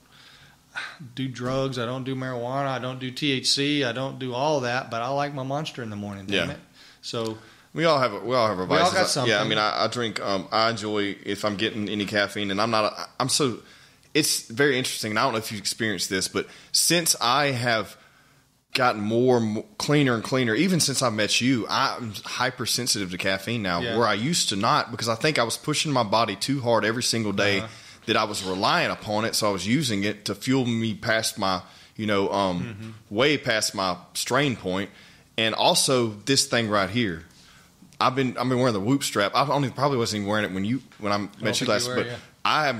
[1.14, 1.78] do drugs.
[1.78, 2.66] I don't do marijuana.
[2.66, 3.84] I don't do THC.
[3.86, 4.90] I don't do all that.
[4.90, 6.26] But I like my monster in the morning.
[6.26, 6.54] Damn Yeah.
[6.54, 6.60] it.
[7.02, 7.38] So
[7.74, 9.14] We all have a, we all have our We all vices.
[9.16, 10.20] got Yeah, I mean, I, I drink.
[10.20, 12.84] Um, I enjoy if I'm getting any caffeine, and I'm not.
[12.92, 13.58] A, I'm so.
[14.14, 15.10] It's very interesting.
[15.12, 17.96] And I don't know if you've experienced this, but since I have
[18.74, 23.62] gotten more, more cleaner and cleaner, even since I met you, I'm hypersensitive to caffeine
[23.62, 23.96] now, Yeah.
[23.96, 26.84] where I used to not because I think I was pushing my body too hard
[26.84, 27.58] every single day.
[27.60, 27.68] Uh-huh.
[28.06, 31.38] That I was relying upon it, so I was using it to fuel me past
[31.38, 31.62] my,
[31.96, 32.90] you know, um, Mm-hmm.
[33.08, 34.90] way past my strain point,
[35.38, 37.24] and also this thing right here.
[37.98, 39.32] I've been I've been wearing the whoop strap.
[39.34, 41.66] I only probably wasn't even wearing it when you when I met you think you
[41.68, 42.16] last, were, but yeah.
[42.44, 42.76] I have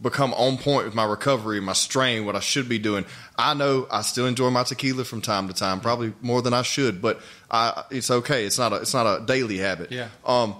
[0.00, 3.04] become on point with my recovery, my strain, what I should be doing.
[3.36, 6.62] I know I still enjoy my tequila from time to time, probably more than I
[6.62, 7.20] should, but
[7.50, 8.44] I, it's okay.
[8.44, 9.92] It's not a it's not a daily habit.
[9.92, 10.08] Yeah.
[10.24, 10.56] Um,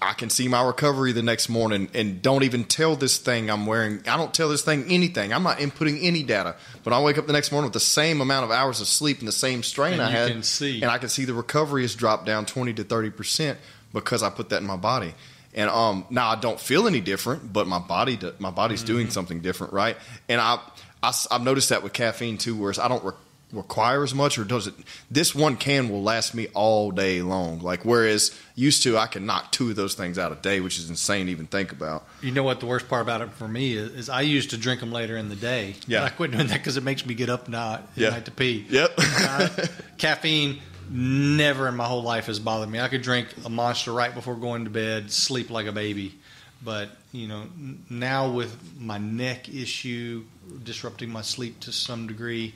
[0.00, 3.66] I can see my recovery the next morning and don't even tell this thing I'm
[3.66, 4.02] wearing.
[4.06, 5.32] I don't tell this thing anything.
[5.32, 6.56] I'm not inputting any data.
[6.82, 9.18] But I wake up the next morning with the same amount of hours of sleep
[9.18, 12.26] and the same strain And I had, and I can see the recovery has dropped
[12.26, 13.58] down twenty to thirty percent
[13.92, 15.14] because I put that in my body.
[15.54, 18.86] And um, now I don't feel any different, but my body, do, my body's Mm-hmm.
[18.92, 19.96] doing something different, right?
[20.28, 20.58] And I,
[21.02, 23.12] I, have noticed that with caffeine too, whereas I don't re-
[23.52, 24.74] require as much, or does it?
[25.12, 27.60] This one can will last me all day long.
[27.60, 30.76] Like whereas used to, I can knock two of those things out a day, which
[30.80, 32.04] is insane to even think about.
[32.20, 34.56] You know what the worst part about it for me is, is I used to
[34.56, 35.76] drink them later in the day.
[35.86, 36.00] Yeah.
[36.00, 38.10] But I quit doing that because it makes me get up not at Yeah.
[38.10, 38.66] night to pee.
[38.70, 38.90] Yep.
[38.98, 39.48] Uh,
[39.98, 40.60] caffeine
[40.90, 42.80] never in my whole life has bothered me.
[42.80, 46.14] I could drink a monster right before going to bed, sleep like a baby.
[46.62, 47.44] But you know,
[47.90, 50.24] now with my neck issue
[50.62, 52.54] disrupting my sleep to some degree,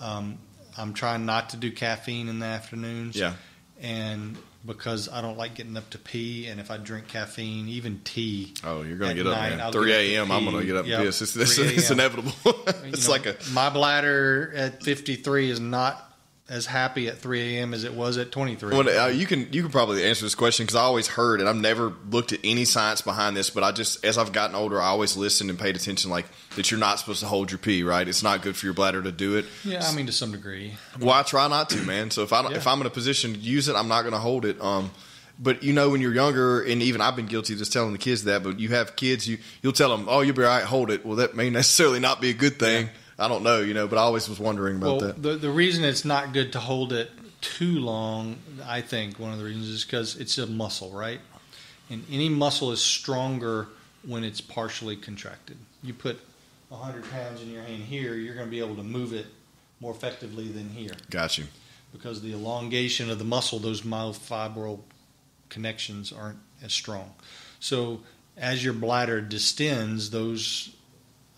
[0.00, 0.38] um,
[0.76, 3.16] I'm trying not to do caffeine in the afternoons.
[3.16, 3.34] Yeah.
[3.80, 8.00] And because I don't like getting up to pee, and if I drink caffeine, even
[8.04, 9.72] tea, Oh, you're gonna get up, night, man.
[9.72, 10.30] Three up to a.m.
[10.30, 11.22] I'm gonna get up Yep, and piss.
[11.22, 12.32] It's, it's, it's inevitable.
[12.46, 12.54] you
[12.84, 16.11] it's know, like a my bladder at 53 is not
[16.52, 17.72] as happy at 3 a.m.
[17.72, 18.76] as it was at 23.
[18.76, 21.48] Well, uh, you can you can probably answer this question because I always heard and
[21.48, 24.80] I've never looked at any science behind this, but I just as I've gotten older,
[24.80, 26.10] I always listened and paid attention.
[26.10, 26.26] Like
[26.56, 28.06] that, you're not supposed to hold your pee, right?
[28.06, 29.46] It's not good for your bladder to do it.
[29.64, 30.74] yeah, I mean to some degree.
[31.00, 32.10] Well, I try not to, man.
[32.10, 32.58] So if I don't, Yeah.
[32.58, 34.60] if I'm in a position to use it, I'm not going to hold it.
[34.60, 34.90] Um,
[35.38, 37.98] but you know, when you're younger, and even I've been guilty of just telling the
[37.98, 38.42] kids that.
[38.42, 41.06] But you have kids, you you'll tell them, "Oh, you'll be all right, hold it."
[41.06, 42.90] Well, that may necessarily not be a good thing.
[43.18, 45.22] I don't know, you know, but I always was wondering about Well, that.
[45.22, 47.10] the the reason it's not good to hold it
[47.40, 51.20] too long, I think one of the reasons is because it's a muscle, right?
[51.90, 53.66] And any muscle is stronger
[54.06, 55.56] when it's partially contracted.
[55.82, 56.20] You put
[56.70, 59.26] 100 pounds in your hand here, you're going to be able to move it
[59.80, 60.92] more effectively than here.
[61.10, 61.44] Got you.
[61.92, 64.80] because the elongation of the muscle, those myofibril
[65.50, 67.12] connections aren't as strong.
[67.60, 68.00] So
[68.36, 70.70] as your bladder distends, those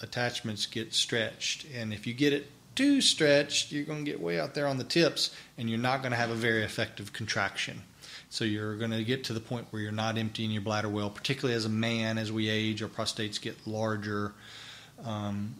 [0.00, 4.38] attachments get stretched, and if you get it too stretched, you're going to get way
[4.40, 7.82] out there on the tips, and you're not going to have a very effective contraction.
[8.30, 11.08] So you're going to get to the point where you're not emptying your bladder well,
[11.08, 12.18] particularly as a man.
[12.18, 14.32] As we age, our prostates get larger.
[15.04, 15.54] Um,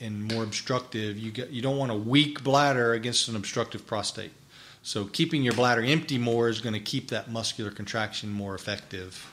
[0.00, 4.32] and more obstructive, you get you don't want a weak bladder against an obstructive prostate.
[4.82, 9.29] So keeping your bladder empty more is going to keep that muscular contraction more effective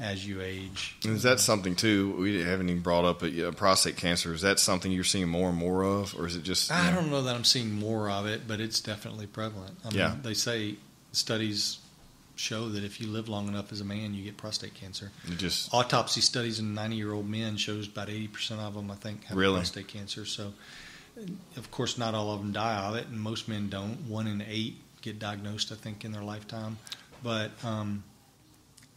[0.00, 0.96] as you age.
[1.04, 2.12] And is that something too?
[2.12, 4.32] We haven't even brought up, but prostate cancer.
[4.32, 6.70] Is that something you're seeing more and more of, or is it just?
[6.70, 9.76] I know, don't know that I'm seeing more of it, but it's definitely prevalent.
[9.84, 10.16] I mean, Yeah.
[10.22, 10.76] they say
[11.12, 11.78] studies
[12.36, 15.10] show that if you live long enough as a man, you get prostate cancer.
[15.26, 18.94] it just Autopsy studies in 90 year old men shows about 80% of them, I
[18.94, 19.56] think, have Really?
[19.56, 20.24] prostate cancer.
[20.24, 20.52] So,
[21.56, 23.96] of course, not all of them die of it, and most men don't.
[24.08, 26.78] One in eight get diagnosed, I think, in their lifetime.
[27.24, 28.04] But um,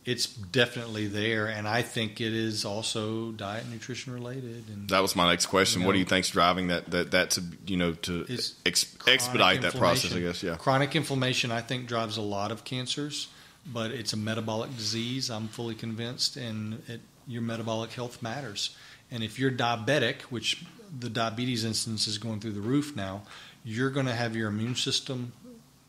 [0.04, 4.66] it's definitely there, and I think it is also diet and nutrition related.
[4.68, 5.82] And that was my next question.
[5.82, 8.26] You what do know, you think's driving that that that to you know to
[8.66, 10.14] ex- expedite that process?
[10.14, 10.42] I guess.
[10.42, 10.56] Yeah.
[10.56, 13.28] Chronic inflammation, I think, drives a lot of cancers,
[13.66, 15.30] but it's a metabolic disease.
[15.30, 18.76] I'm fully convinced, and it, your metabolic health matters.
[19.12, 20.64] And if you're diabetic, which
[20.98, 23.24] the diabetes incidence is going through the roof now,
[23.64, 25.34] you're going to have your immune system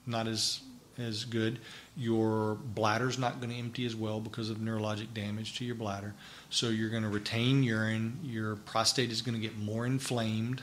[0.07, 0.61] not as
[0.99, 1.59] as good.
[1.97, 6.15] Your bladder's not going to empty as well because of neurologic damage to your bladder.
[6.49, 8.19] So you're going to retain urine.
[8.25, 10.63] Your prostate is going to get more inflamed.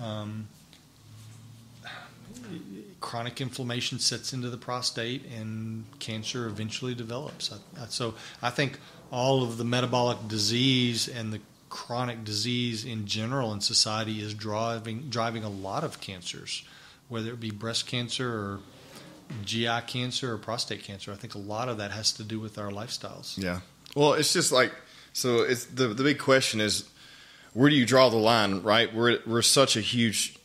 [0.00, 0.46] Um,
[3.00, 7.50] chronic inflammation sets into the prostate and cancer eventually develops.
[7.88, 8.78] So I think
[9.10, 15.08] all of the metabolic disease and the chronic disease in general in society is driving
[15.08, 16.64] driving a lot of cancers,
[17.08, 18.60] whether it be breast cancer or
[19.44, 21.12] GI cancer or prostate cancer.
[21.12, 23.36] I think a lot of that has to do with our lifestyles.
[23.38, 23.60] Yeah.
[23.94, 24.72] Well, it's just like
[25.12, 25.42] so.
[25.42, 26.88] It's the the big question is
[27.52, 28.62] where do you draw the line?
[28.62, 28.94] Right.
[28.94, 30.36] We're we're such a huge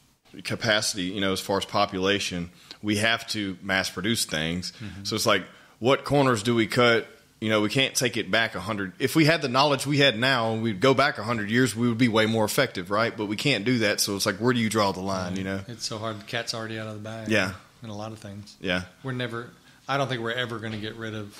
[0.44, 2.52] capacity, you know, as far as population.
[2.82, 4.72] We have to mass produce things.
[4.74, 5.04] Mm-hmm.
[5.04, 5.44] So it's like,
[5.80, 7.08] what corners do we cut?
[7.42, 8.94] You know, we can't take it back a hundred.
[8.98, 11.76] If we had the knowledge we had now, and we'd go back a hundred years,
[11.76, 13.16] we would be way more effective, right?
[13.16, 14.00] But we can't do that.
[14.00, 15.34] So it's like, where do you draw the line?
[15.34, 15.38] Mm-hmm.
[15.38, 15.60] You know?
[15.68, 16.20] It's so hard.
[16.20, 17.30] The cat's already out of the bag.
[17.30, 17.54] Yeah.
[17.86, 18.58] In a lot of things.
[18.60, 18.82] Yeah.
[19.04, 19.52] We're never.
[19.88, 21.38] I don't think we're ever going to get rid of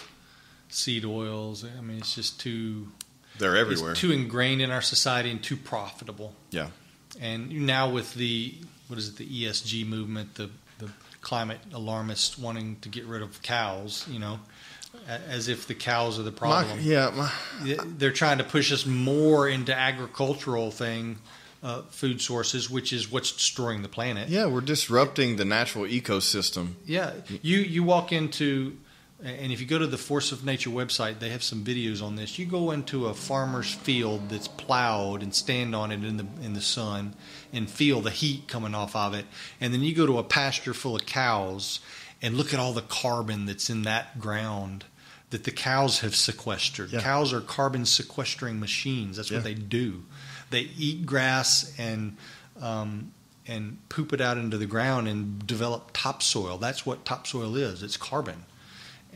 [0.70, 1.66] seed oils.
[1.66, 2.88] I mean, it's just too.
[3.40, 3.92] They're everywhere.
[3.92, 6.34] It's too ingrained in our society and too profitable.
[6.52, 6.68] Yeah.
[7.20, 8.54] And now with the
[8.88, 10.50] what is it, the ESG movement, the
[10.80, 10.90] the
[11.22, 14.40] climate alarmists wanting to get rid of cows, you know,
[15.08, 16.80] as if the cows are the My, problem.
[16.82, 17.10] yeah.
[17.64, 21.18] My, They're trying to push us more into agricultural thing,
[21.66, 24.30] uh, food sources, which is what's destroying the planet.
[24.30, 24.46] yeah.
[24.46, 26.66] We're disrupting the natural ecosystem.
[26.86, 27.12] Yeah,
[27.42, 28.78] you you walk into,
[29.24, 32.16] and if you go to the Force of Nature website, they have some videos on
[32.16, 32.38] this.
[32.38, 36.54] You go into a farmer's field that's plowed and stand on it in the in
[36.54, 37.16] the sun,
[37.52, 39.26] and feel the heat coming off of it,
[39.60, 41.80] and then you go to a pasture full of cows,
[42.22, 44.84] and look at all the carbon that's in that ground
[45.32, 46.92] that the cows have sequestered.
[46.92, 47.02] Yeah.
[47.02, 49.18] Cows are carbon sequestering machines.
[49.18, 49.38] That's Yeah.
[49.40, 50.04] what they do.
[50.56, 52.16] They eat grass and
[52.62, 53.12] um,
[53.46, 56.58] and poop it out into the ground and develop topsoil.
[56.58, 57.84] That's what topsoil is.
[57.84, 58.46] It's carbon,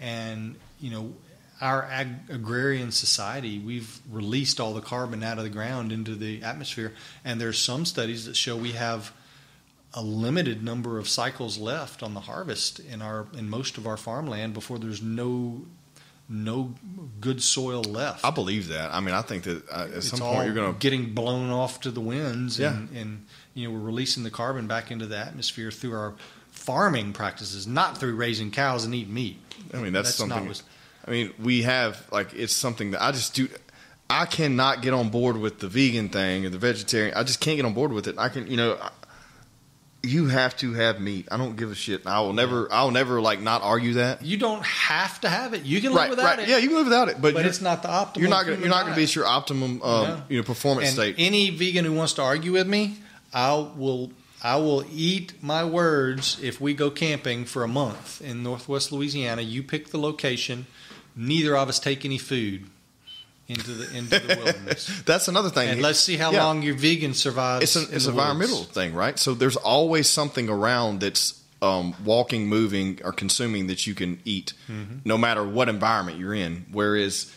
[0.02, 1.14] and you know
[1.62, 6.44] our ag- agrarian society, we've released all the carbon out of the ground into the
[6.44, 6.94] atmosphere,
[7.24, 9.14] and there's some studies that show we have
[9.94, 13.98] a limited number of cycles left on the harvest in our in most of our
[13.98, 15.62] farmland before there's no
[16.30, 16.76] no
[17.20, 18.24] good soil left.
[18.24, 18.94] I believe that.
[18.94, 20.80] I mean, I think that uh, at it's some point you're going to.
[20.80, 22.74] getting blown off to the winds, Yeah.
[22.76, 23.26] and, and
[23.56, 26.14] you know we're releasing the carbon back into the atmosphere through our
[26.52, 29.38] farming practices, not through raising cows and eating meat.
[29.74, 30.54] I mean, that's, That's something.
[31.08, 33.48] I mean, we have like it's something that I just do.
[34.12, 37.14] I cannot get on board with the vegan thing or the vegetarian.
[37.16, 38.18] I just can't get on board with it.
[38.18, 38.78] I can, you know,
[40.02, 41.28] you have to have meat.
[41.30, 42.08] I don't give a shit.
[42.08, 42.72] I will never.
[42.72, 44.24] I will never like not argue that.
[44.24, 45.64] You don't have to have it.
[45.64, 46.40] You can live Right, without right.
[46.40, 46.48] it.
[46.50, 48.18] Yeah, you can live without it, but, but it's not the optimal.
[48.18, 50.22] you're not gonna, you're not going to be at your optimum, um, No.
[50.30, 51.16] you know, performance And state.
[51.18, 52.98] any vegan who wants to argue with me,
[53.34, 54.12] I will
[54.42, 59.42] I will eat my words if we go camping for a month in Northwest Louisiana.
[59.42, 60.66] You pick the location.
[61.16, 62.68] Neither of us take any food
[63.50, 65.02] into the into the wilderness.
[65.06, 65.70] That's another thing.
[65.70, 66.46] And let's see how Yeah.
[66.46, 67.64] long your vegan survives.
[67.64, 68.72] it's an it's environmental woods.
[68.72, 69.18] thing, right?
[69.20, 74.54] So there's always something around that's um, walking, moving, or consuming that you can eat,
[74.72, 75.00] Mm-hmm.
[75.04, 76.66] no matter what environment you're in.
[76.72, 77.34] Whereas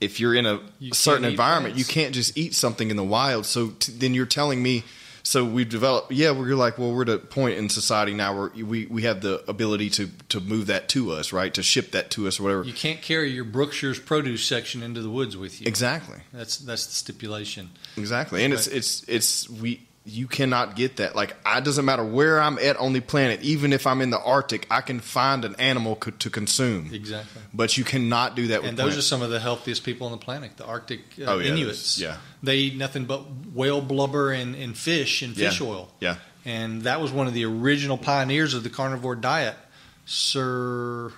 [0.00, 3.46] if you're in a You certain environment, you can't just eat something in the wild.
[3.46, 4.84] So t- then you're telling me.
[5.24, 6.32] So we've developed, yeah.
[6.32, 9.42] We're like, well, we're at a point in society now where we, we have the
[9.48, 11.54] ability to to move that to us, right?
[11.54, 12.64] To ship that to us, or whatever.
[12.64, 15.66] You can't carry your Brookshire's produce section into the woods with you.
[15.68, 16.18] Exactly.
[16.32, 17.70] That's that's the stipulation.
[17.96, 18.76] Exactly, and it's Right.
[18.78, 21.14] it's it's we you cannot get that.
[21.14, 24.18] Like, I doesn't matter where I'm at on the planet, even if I'm in the
[24.18, 26.90] Arctic, I can find an animal co- to consume.
[26.92, 27.40] Exactly.
[27.54, 30.10] But you cannot do that with And those are some of the healthiest people on
[30.12, 32.00] the planet, the Arctic uh, Oh, yeah, Inuits.
[32.00, 32.16] yeah.
[32.42, 33.22] They eat nothing but
[33.54, 35.66] whale blubber and, and fish and fish Yeah.
[35.66, 35.92] oil.
[36.00, 39.56] Yeah, And that was one of the original pioneers of the carnivore diet.
[40.04, 41.12] Sir,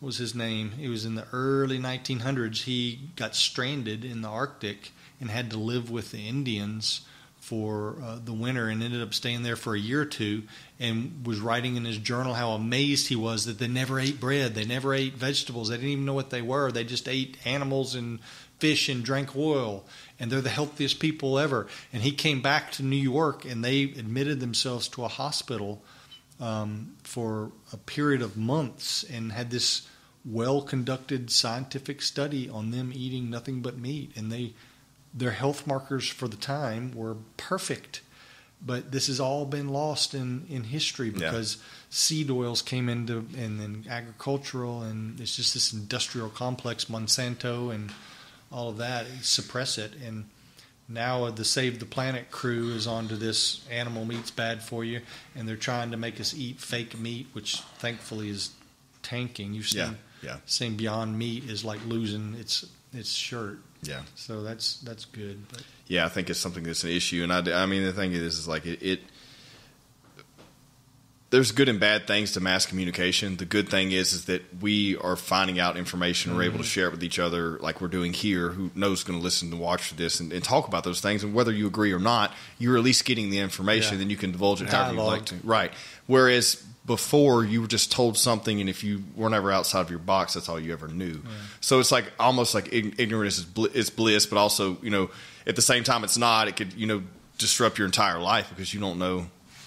[0.00, 0.72] what was his name?
[0.80, 2.62] It was in the early 1900s.
[2.64, 7.02] He got stranded in the Arctic and had to live with the Indians
[7.46, 10.42] for uh, the winter and ended up staying there for a year or two
[10.80, 14.56] and was writing in his journal how amazed he was that they never ate bread.
[14.56, 15.68] They never ate vegetables.
[15.68, 16.72] They didn't even know what they were.
[16.72, 18.18] They just ate animals and
[18.58, 19.84] fish and drank oil.
[20.18, 21.68] And they're the healthiest people ever.
[21.92, 25.84] And he came back to New York and they admitted themselves to a hospital
[26.40, 29.86] um, for a period of months and had this
[30.24, 34.10] well conducted scientific study on them eating nothing but meat.
[34.16, 34.54] And they
[35.16, 38.02] their health markers for the time were perfect.
[38.64, 41.30] But this has all been lost in, in history Yeah.
[41.30, 41.58] because
[41.90, 47.92] seed oils came into and then agricultural and it's just this industrial complex, Monsanto and
[48.52, 49.92] all of that suppress it.
[50.04, 50.26] And
[50.88, 55.00] now the Save the Planet crew is onto this animal meat's bad for you,
[55.34, 58.50] and they're trying to make us eat fake meat, which thankfully is
[59.02, 59.52] tanking.
[59.52, 62.64] You've seen yeah, yeah, saying Beyond Meat is like losing its
[62.98, 63.58] its shirt.
[63.82, 64.02] yeah.
[64.14, 65.48] So that's that's good.
[65.48, 68.12] But Yeah, I think it's something that's an issue, and I, I mean the thing
[68.12, 69.00] is, is like it, it.
[71.30, 73.36] There's good and bad things to mass communication.
[73.36, 76.36] The good thing is, is that we are finding out information.
[76.36, 76.68] We're able to mm-hmm.
[76.68, 78.50] share it with each other, like we're doing here.
[78.50, 81.34] Who knows going to listen and watch this and, and talk about those things, and
[81.34, 83.94] whether you agree or not, you're at least getting the information.
[83.94, 83.98] Yeah.
[83.98, 85.34] Then you can divulge it however you like to.
[85.42, 85.72] Right.
[86.06, 89.98] Whereas before, you were just told something, and if you were never outside of your
[89.98, 91.20] box, that's all you ever knew.
[91.60, 95.10] So it's like almost like ignorance is bl- is bliss, but also you know
[95.46, 96.46] at the same time it's not.
[96.48, 97.02] It could you know
[97.38, 99.26] disrupt your entire life because you don't know.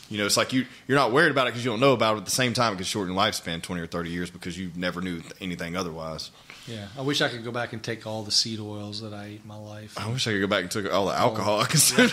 [0.10, 2.16] You know, it's like you you're not worried about it because you don't know about
[2.16, 2.20] it.
[2.20, 4.72] At the same time, it could shorten your lifespan twenty or thirty years because you
[4.76, 6.32] never knew anything otherwise.
[6.68, 9.26] yeah, I wish I could go back and take all the seed oils that I
[9.26, 9.94] ate in my life.
[10.00, 11.26] I wish I could go back and took all the oh.
[11.28, 12.10] alcohol I consumed.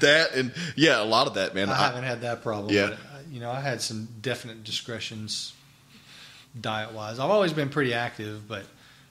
[0.00, 1.68] that and yeah, a lot of that, man.
[1.70, 2.74] I I- haven't had that problem.
[2.74, 2.96] Yeah.
[3.30, 5.52] You know, I had some definite discretions
[6.58, 7.18] diet wise.
[7.18, 8.64] I've always been pretty active, but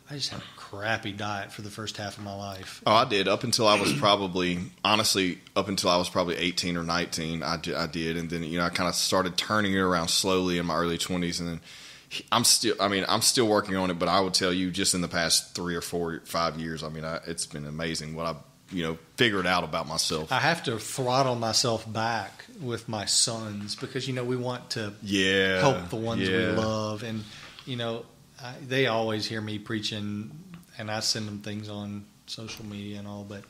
[0.10, 2.82] I just had a crappy diet for the first half of my life.
[2.86, 6.78] Oh, I did up until I was probably honestly up until I was probably eighteen
[6.78, 7.44] or nineteen.
[7.44, 10.58] I did, did, and then you know I kind of started turning it around slowly
[10.58, 11.62] in my early twenties, and then
[12.32, 12.76] I'm still.
[12.80, 15.08] I mean, I'm still working on it, but I would tell you just in the
[15.08, 16.84] past three or four, five years.
[16.84, 18.38] I mean, I, it's been amazing what I've
[18.72, 20.32] you know figured out about myself.
[20.32, 24.94] I have to throttle myself back with my sons because you know we want to
[25.02, 27.23] yeah, help the ones we love, and
[27.65, 28.06] you know
[28.41, 30.32] I, they always hear me preaching,
[30.77, 33.23] and I send them things on social media and all.
[33.23, 33.44] But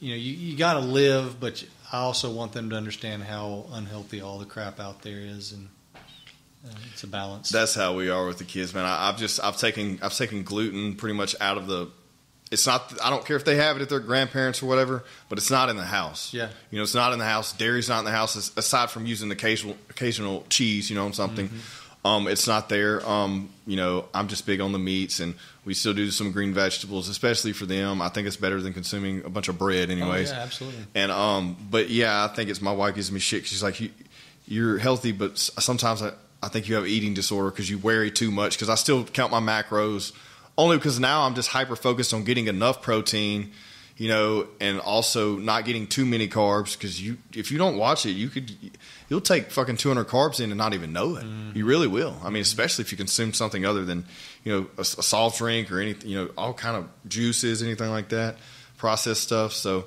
[0.00, 3.66] you know you, you got to live, but I also want them to understand how
[3.72, 5.68] unhealthy all the crap out there is, and
[6.66, 7.50] uh, it's a balance.
[7.50, 8.84] That's how we are with the kids, man.
[8.84, 11.88] I, I've just I've taken I've taken gluten pretty much out of the
[12.50, 12.92] it's not.
[13.02, 15.68] I don't care if they have it at their grandparents or whatever, but it's not
[15.68, 16.32] in the house.
[16.32, 16.48] Yeah.
[16.70, 17.52] you know, it's not in the house.
[17.52, 18.36] Dairy's not in the house.
[18.36, 21.50] as- Aside from using the occasional occasional cheese, you know, on something,
[22.04, 23.06] um, it's not there.
[23.08, 25.34] Um, you know, I'm just big on the meats, and
[25.64, 28.00] we still do some green vegetables, especially for them.
[28.00, 30.30] I think it's better than consuming a bunch of bread, anyways.
[30.30, 30.84] Oh, yeah, absolutely.
[30.94, 33.90] And um, but yeah, I think it's my wife gives me shit She's like, you,
[34.46, 36.12] you're healthy, but sometimes I,
[36.42, 38.56] I think you have eating disorder because you worry too much.
[38.56, 40.12] Because I still count my macros,
[40.58, 43.52] only because now I'm just hyper focused on getting enough protein,
[43.96, 46.76] you know, and also not getting too many carbs.
[46.76, 48.52] Because you, if you don't watch it, you could,
[49.08, 51.24] you'll take fucking 200 carbs in and not even know it.
[51.54, 52.16] You really will.
[52.24, 54.04] I mean, especially if you consume something other than,
[54.44, 57.90] you know, a, a soft drink or anything, you know, all kind of juices, anything
[57.90, 58.36] like that,
[58.76, 59.52] processed stuff.
[59.52, 59.86] So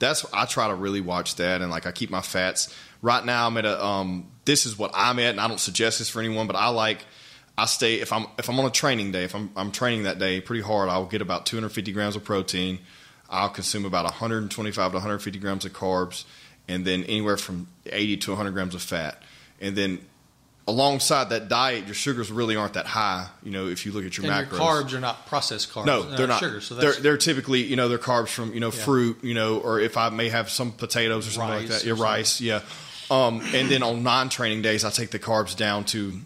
[0.00, 2.74] that's I try to really watch that and like I keep my fats.
[3.00, 5.98] Right now I'm at a um this is what I'm at and I don't suggest
[5.98, 7.04] this for anyone, but I like
[7.62, 10.18] I stay if I'm if I'm on a training day, if I'm I'm training that
[10.18, 12.78] day pretty hard, I'll get about 250 grams of protein.
[13.28, 16.24] I'll consume about 125 to 150 grams of carbs,
[16.68, 19.22] and then anywhere from 80 to 100 grams of fat.
[19.60, 19.98] And then
[20.66, 23.26] alongside that diet, your sugars really aren't that high.
[23.42, 25.86] You know, if you look at your And macros, your carbs are not processed carbs.
[25.86, 26.40] no, they're not.
[26.40, 26.60] sugar.
[26.60, 28.84] So they're they're typically you know they're carbs from you know Yeah.
[28.84, 31.84] fruit you know or if I may have some potatoes or something like that.
[31.84, 32.02] Yeah, or something.
[32.04, 32.40] rice.
[32.40, 32.60] Yeah.
[33.10, 36.20] Um, and then on non-training days, I take the carbs down to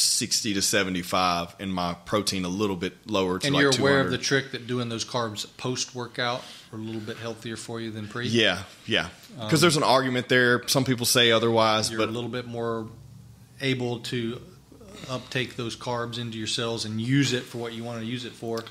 [0.00, 3.38] sixty to seventy-five, and my protein a little bit lower.
[3.38, 6.78] To and like you're aware of the trick that doing those carbs post workout are
[6.78, 8.26] a little bit healthier for you than pre.
[8.26, 9.08] Yeah, yeah.
[9.38, 10.66] Because there's an argument there.
[10.68, 12.88] Some people say otherwise, you're but a little bit more
[13.60, 14.40] able to
[15.08, 18.24] uptake those carbs into your cells and use it for what you want to use
[18.24, 18.64] it for.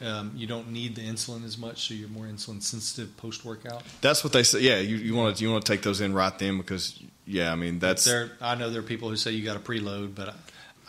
[0.00, 3.84] Um, you don't need the insulin as much, so you're more insulin sensitive post workout.
[4.00, 4.60] that's what they say.
[4.60, 7.52] Yeah, you, you want to you want to take those in right then because yeah,
[7.52, 10.16] I mean that's There, I know there are people who say you got to preload,
[10.16, 10.34] but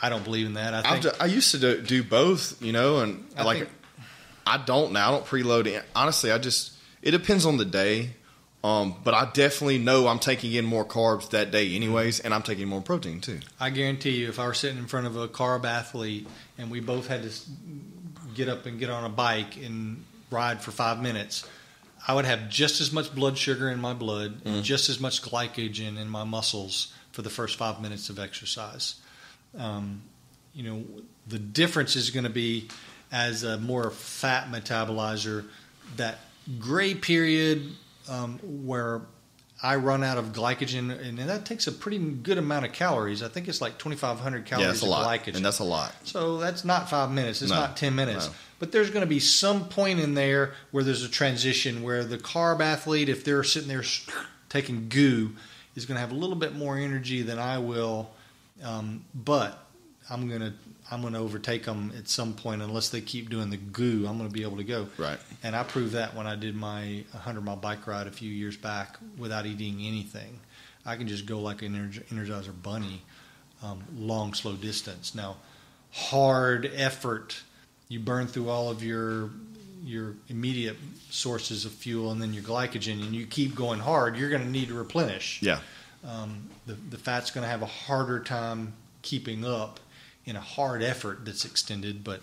[0.04, 0.74] I, don't believe in that.
[0.74, 3.70] I think I used to do, do both, you know, and I like think-
[4.46, 5.08] I don't now.
[5.08, 5.84] I don't preload it.
[5.96, 8.12] Honestly, I just it depends on the day.
[8.66, 12.44] Um, but I definitely know I'm taking in more carbs that day, anyways, and I'm
[12.44, 13.40] taking more protein too.
[13.60, 16.28] I guarantee you, if I were sitting in front of a carb athlete
[16.58, 17.30] and we both had to
[18.36, 21.46] get up and get on a bike and ride for five minutes,
[22.08, 24.64] I would have just as much blood sugar in my blood, Mm.
[24.64, 28.96] just as much glycogen in my muscles for the first five minutes of exercise.
[29.58, 30.02] Um,
[30.54, 30.84] you know,
[31.28, 32.68] the difference is going to be
[33.12, 35.46] as a more fat metabolizer,
[35.98, 36.20] that
[36.60, 37.72] gray period
[38.10, 39.02] um, where
[39.62, 43.24] I run out of glycogen, and that takes a pretty good amount of calories.
[43.24, 45.36] I think it's like 2,500 calories yeah, that's a of lot, glycogen.
[45.38, 45.94] and that's a lot.
[46.04, 47.42] So that's not five minutes.
[47.42, 48.28] It's No, not ten minutes.
[48.28, 48.34] no.
[48.60, 52.18] But there's going to be some point in there where there's a transition where the
[52.18, 53.84] carb athlete, if they're sitting there
[54.50, 55.32] taking goo,
[55.76, 58.10] is going to have a little bit more energy than I will.
[58.64, 59.60] Um, but
[60.10, 60.54] I'm going to
[60.92, 64.06] I'm to overtake them at some point unless they keep doing the goo.
[64.08, 64.88] I'm going to be able to go.
[64.98, 65.18] Right.
[65.42, 68.58] And I proved that when I did my 100 mile bike ride a few years
[68.58, 70.40] back without eating anything.
[70.86, 73.02] I can just go like an Energizer- Energizer bunny,
[73.64, 75.16] um, long, slow distance.
[75.16, 75.38] Now,
[75.92, 77.42] hard effort,
[77.88, 79.30] you burn through all of your
[79.86, 80.78] your immediate
[81.10, 84.16] sources of fuel and then your glycogen, and you keep going hard.
[84.16, 85.42] You're going to need to replenish.
[85.42, 85.60] Yeah,
[86.06, 89.80] Um, the the fat's going to have a harder time keeping up
[90.26, 92.04] in a hard effort that's extended.
[92.04, 92.22] But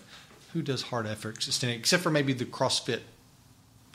[0.52, 3.01] who does hard efforts extended except for maybe the CrossFit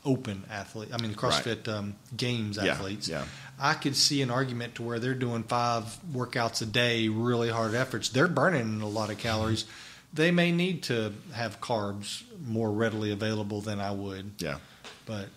[0.04, 0.90] Open athlete?
[0.94, 1.34] I mean, the Right.
[1.34, 3.08] CrossFit um, Games yeah, athletes.
[3.08, 3.26] yeah.
[3.60, 7.74] I could see an argument to where they're doing five workouts a day, really hard
[7.74, 8.10] efforts.
[8.10, 9.66] They're burning a lot of calories.
[10.14, 14.58] They may need to have carbs more readily available than I would, yeah.
[15.06, 15.28] but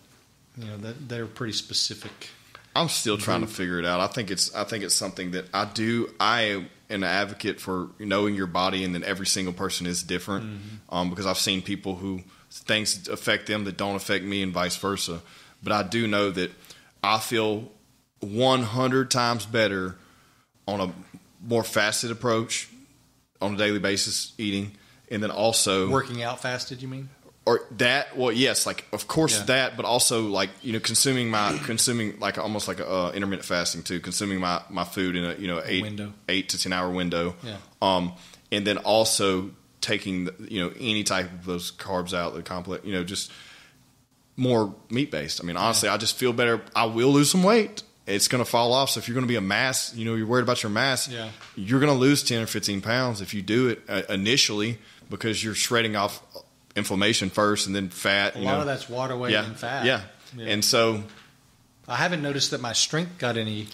[0.57, 2.31] you know that they're pretty specific.
[2.75, 4.01] I'm still trying to figure it out.
[4.01, 6.11] I think it's I think it's something that I do.
[6.21, 10.61] I am an advocate for knowing your body, and then every single person is different.
[10.91, 14.77] Um, because I've seen people who things affect them that don't affect me, and vice
[14.77, 15.21] versa.
[15.63, 16.53] But I do know that
[17.03, 17.71] I feel
[18.21, 19.97] 100 times better
[20.67, 20.93] on a
[21.47, 22.69] more fasted approach
[23.41, 24.73] on a daily basis eating,
[25.11, 27.09] and then also Working out fasted, you mean?
[27.49, 29.45] Or that well yes like of course Yeah.
[29.47, 33.47] that but also like you know consuming my consuming like almost like a uh, intermittent
[33.47, 36.13] fasting too consuming my my food in a you know eight window.
[36.29, 37.57] eight to ten hour window Yeah.
[37.81, 38.13] um
[38.53, 39.51] and then also
[39.81, 43.33] taking the, you know any type of those carbs out the complex you know just
[44.37, 47.83] more meat based i mean honestly i just feel better i will lose some weight
[48.07, 50.15] it's going to fall off so if you're going to be a mass you know
[50.15, 51.29] you're worried about your mass Yeah.
[51.57, 54.79] you're going to lose 10 or 15 pounds if you do it uh, initially
[55.11, 56.21] because you're shredding off
[56.79, 58.35] inflammation first and then fat.
[58.35, 58.61] A lot know.
[58.61, 59.85] of that's water weight yeah, and fat.
[59.85, 60.01] Yeah.
[60.37, 60.47] Yeah.
[60.47, 61.03] and so
[61.87, 63.67] I haven't noticed that my strength got any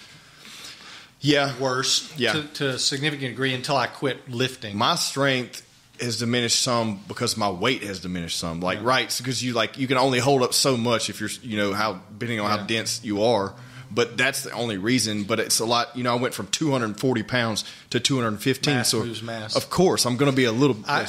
[1.21, 2.33] yeah, worse Yeah.
[2.33, 4.77] to, to a significant degree until I quit lifting.
[4.77, 5.63] my strength
[6.01, 8.61] has diminished some because my weight has diminished some.
[8.61, 11.57] Like right, because you like you can only hold up so much if you're you
[11.57, 13.55] know how depending on how dense you are.
[13.95, 15.25] But that's the only reason.
[15.25, 15.97] But it's a lot.
[15.97, 18.75] You know, I went from 240 pounds to 215.
[18.75, 19.57] Mass so mass.
[19.57, 20.77] of course, I'm going to be a little.
[20.87, 21.07] I,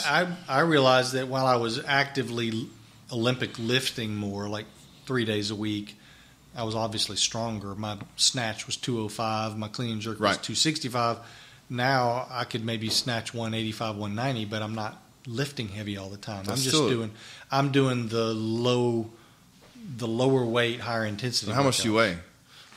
[0.47, 2.67] I I realized that while I was actively
[3.11, 4.65] Olympic lifting more, like
[5.05, 5.97] three days a week,
[6.55, 7.75] I was obviously stronger.
[7.75, 11.19] My snatch was 205, my clean and jerk was 265.
[11.69, 16.45] Now I could maybe snatch 185, 190, but I'm not lifting heavy all the time.
[16.47, 17.11] I'm just still- doing
[17.51, 19.09] I'm doing the low
[19.97, 21.51] the lower weight, higher intensity.
[21.51, 22.17] how much do you weigh?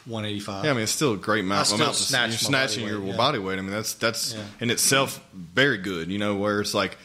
[0.08, 0.64] 185.
[0.64, 1.60] Yeah, I mean it's still a great amount.
[1.60, 3.16] I still amount snatch you're snatching body your yeah.
[3.16, 3.58] body weight.
[3.58, 4.42] I mean that's that's Yeah.
[4.60, 6.10] in itself very good.
[6.10, 6.96] You know where it's like,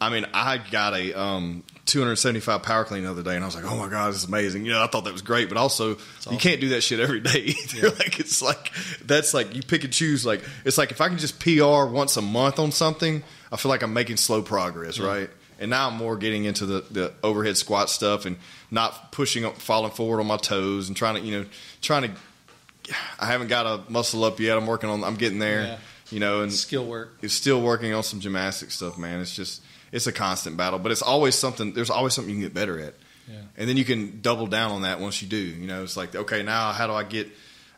[0.00, 3.54] I mean I got a um, 275 power clean the other day, and I was
[3.54, 4.64] like, oh my god, this is amazing.
[4.64, 6.32] You know, I thought that was great, but also awesome.
[6.32, 7.54] you can't do that shit every day.
[7.72, 7.90] either.
[7.90, 8.72] like it's like
[9.04, 10.26] that's like you pick and choose.
[10.26, 13.70] Like it's like if I can just PR once a month on something, I feel
[13.70, 15.30] like I'm making slow progress, right?
[15.60, 18.36] And now I'm more getting into the, the overhead squat stuff and
[18.70, 21.46] not pushing up, falling forward on my toes and trying to, you know,
[21.80, 22.10] trying to
[23.18, 24.56] I haven't got a muscle up yet.
[24.56, 25.04] I'm working on.
[25.04, 25.62] I'm getting there.
[25.62, 25.78] Yeah.
[26.10, 27.18] You know, and Skill work.
[27.20, 29.20] it's still working on some gymnastic stuff, man.
[29.20, 29.60] It's just
[29.92, 31.72] it's a constant battle, but it's always something.
[31.74, 32.94] There's always something you can get better at,
[33.28, 33.40] Yeah.
[33.58, 35.36] and then you can double down on that once you do.
[35.36, 37.28] You know, it's like okay, now how do I get?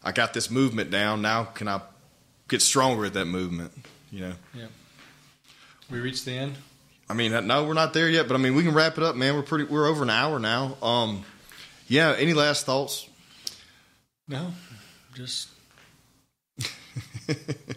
[0.04, 1.22] I got this movement down.
[1.22, 1.80] Now can I
[2.48, 3.72] get stronger at that movement?
[4.12, 4.66] You know, Yeah.
[5.90, 6.54] We reached the end.
[7.08, 9.16] I mean, no, we're not there yet, but I mean, we can wrap it up,
[9.16, 9.34] man.
[9.34, 9.64] We're pretty.
[9.64, 10.76] We're over an hour now.
[10.80, 11.24] Um,
[11.88, 12.14] yeah.
[12.16, 13.08] Any last thoughts?
[14.28, 14.52] No,
[15.20, 15.48] just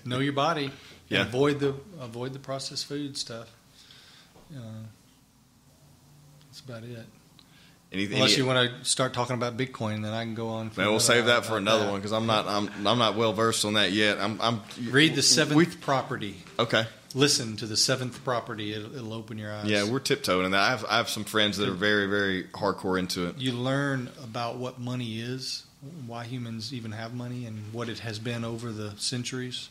[0.05, 0.71] know your body.
[1.09, 1.19] Yeah.
[1.21, 3.49] And avoid the avoid the processed food stuff.
[4.55, 4.59] Uh,
[6.47, 7.05] that's about it.
[7.91, 8.15] Anything?
[8.17, 10.71] Unless you want to start talking about Bitcoin, then I can go on.
[10.71, 11.91] for Man, we'll save that for another that.
[11.91, 12.47] one because I'm not.
[12.47, 12.69] I'm.
[12.87, 14.17] I'm not well versed on that yet.
[14.19, 14.41] I'm.
[14.41, 14.61] I'm.
[14.89, 16.37] Read the seventh We, property.
[16.57, 16.85] okay.
[17.15, 18.73] Listen to the seventh property.
[18.73, 19.65] It'll, it'll open your eyes.
[19.67, 20.61] Yeah, we're tiptoeing in that.
[20.61, 20.85] I have.
[20.89, 23.37] I have some friends that are very, very hardcore into it.
[23.37, 25.63] you learn about what money is,
[26.07, 29.69] why humans even have money, and what it has been over the centuries,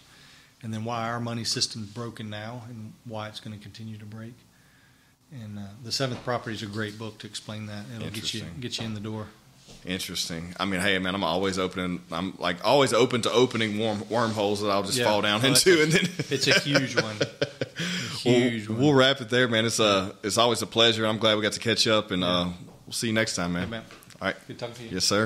[0.62, 4.04] and then why our money system's broken now and why it's going to continue to
[4.04, 4.34] break.
[5.32, 7.84] And uh, the seventh property is a great book to explain that.
[7.96, 9.28] It'll get you get you in the door.
[9.86, 10.54] Interesting.
[10.60, 12.02] I mean, hey, man, I'm always opening.
[12.12, 15.06] I'm like always open to opening worm, wormholes that I'll just Yeah.
[15.06, 17.16] fall down that's into, a- and then It's a huge one.
[18.24, 18.84] A huge we'll, one.
[18.86, 19.64] we'll wrap it there, man.
[19.64, 21.04] It's uh, it's always a pleasure.
[21.06, 22.50] I'm glad we got to catch up, and uh,
[22.86, 23.64] we'll see you next time, man.
[23.64, 23.82] Hey, man.
[24.20, 24.36] All right.
[24.46, 24.90] Good talking to you.
[24.92, 25.20] Yes, sir.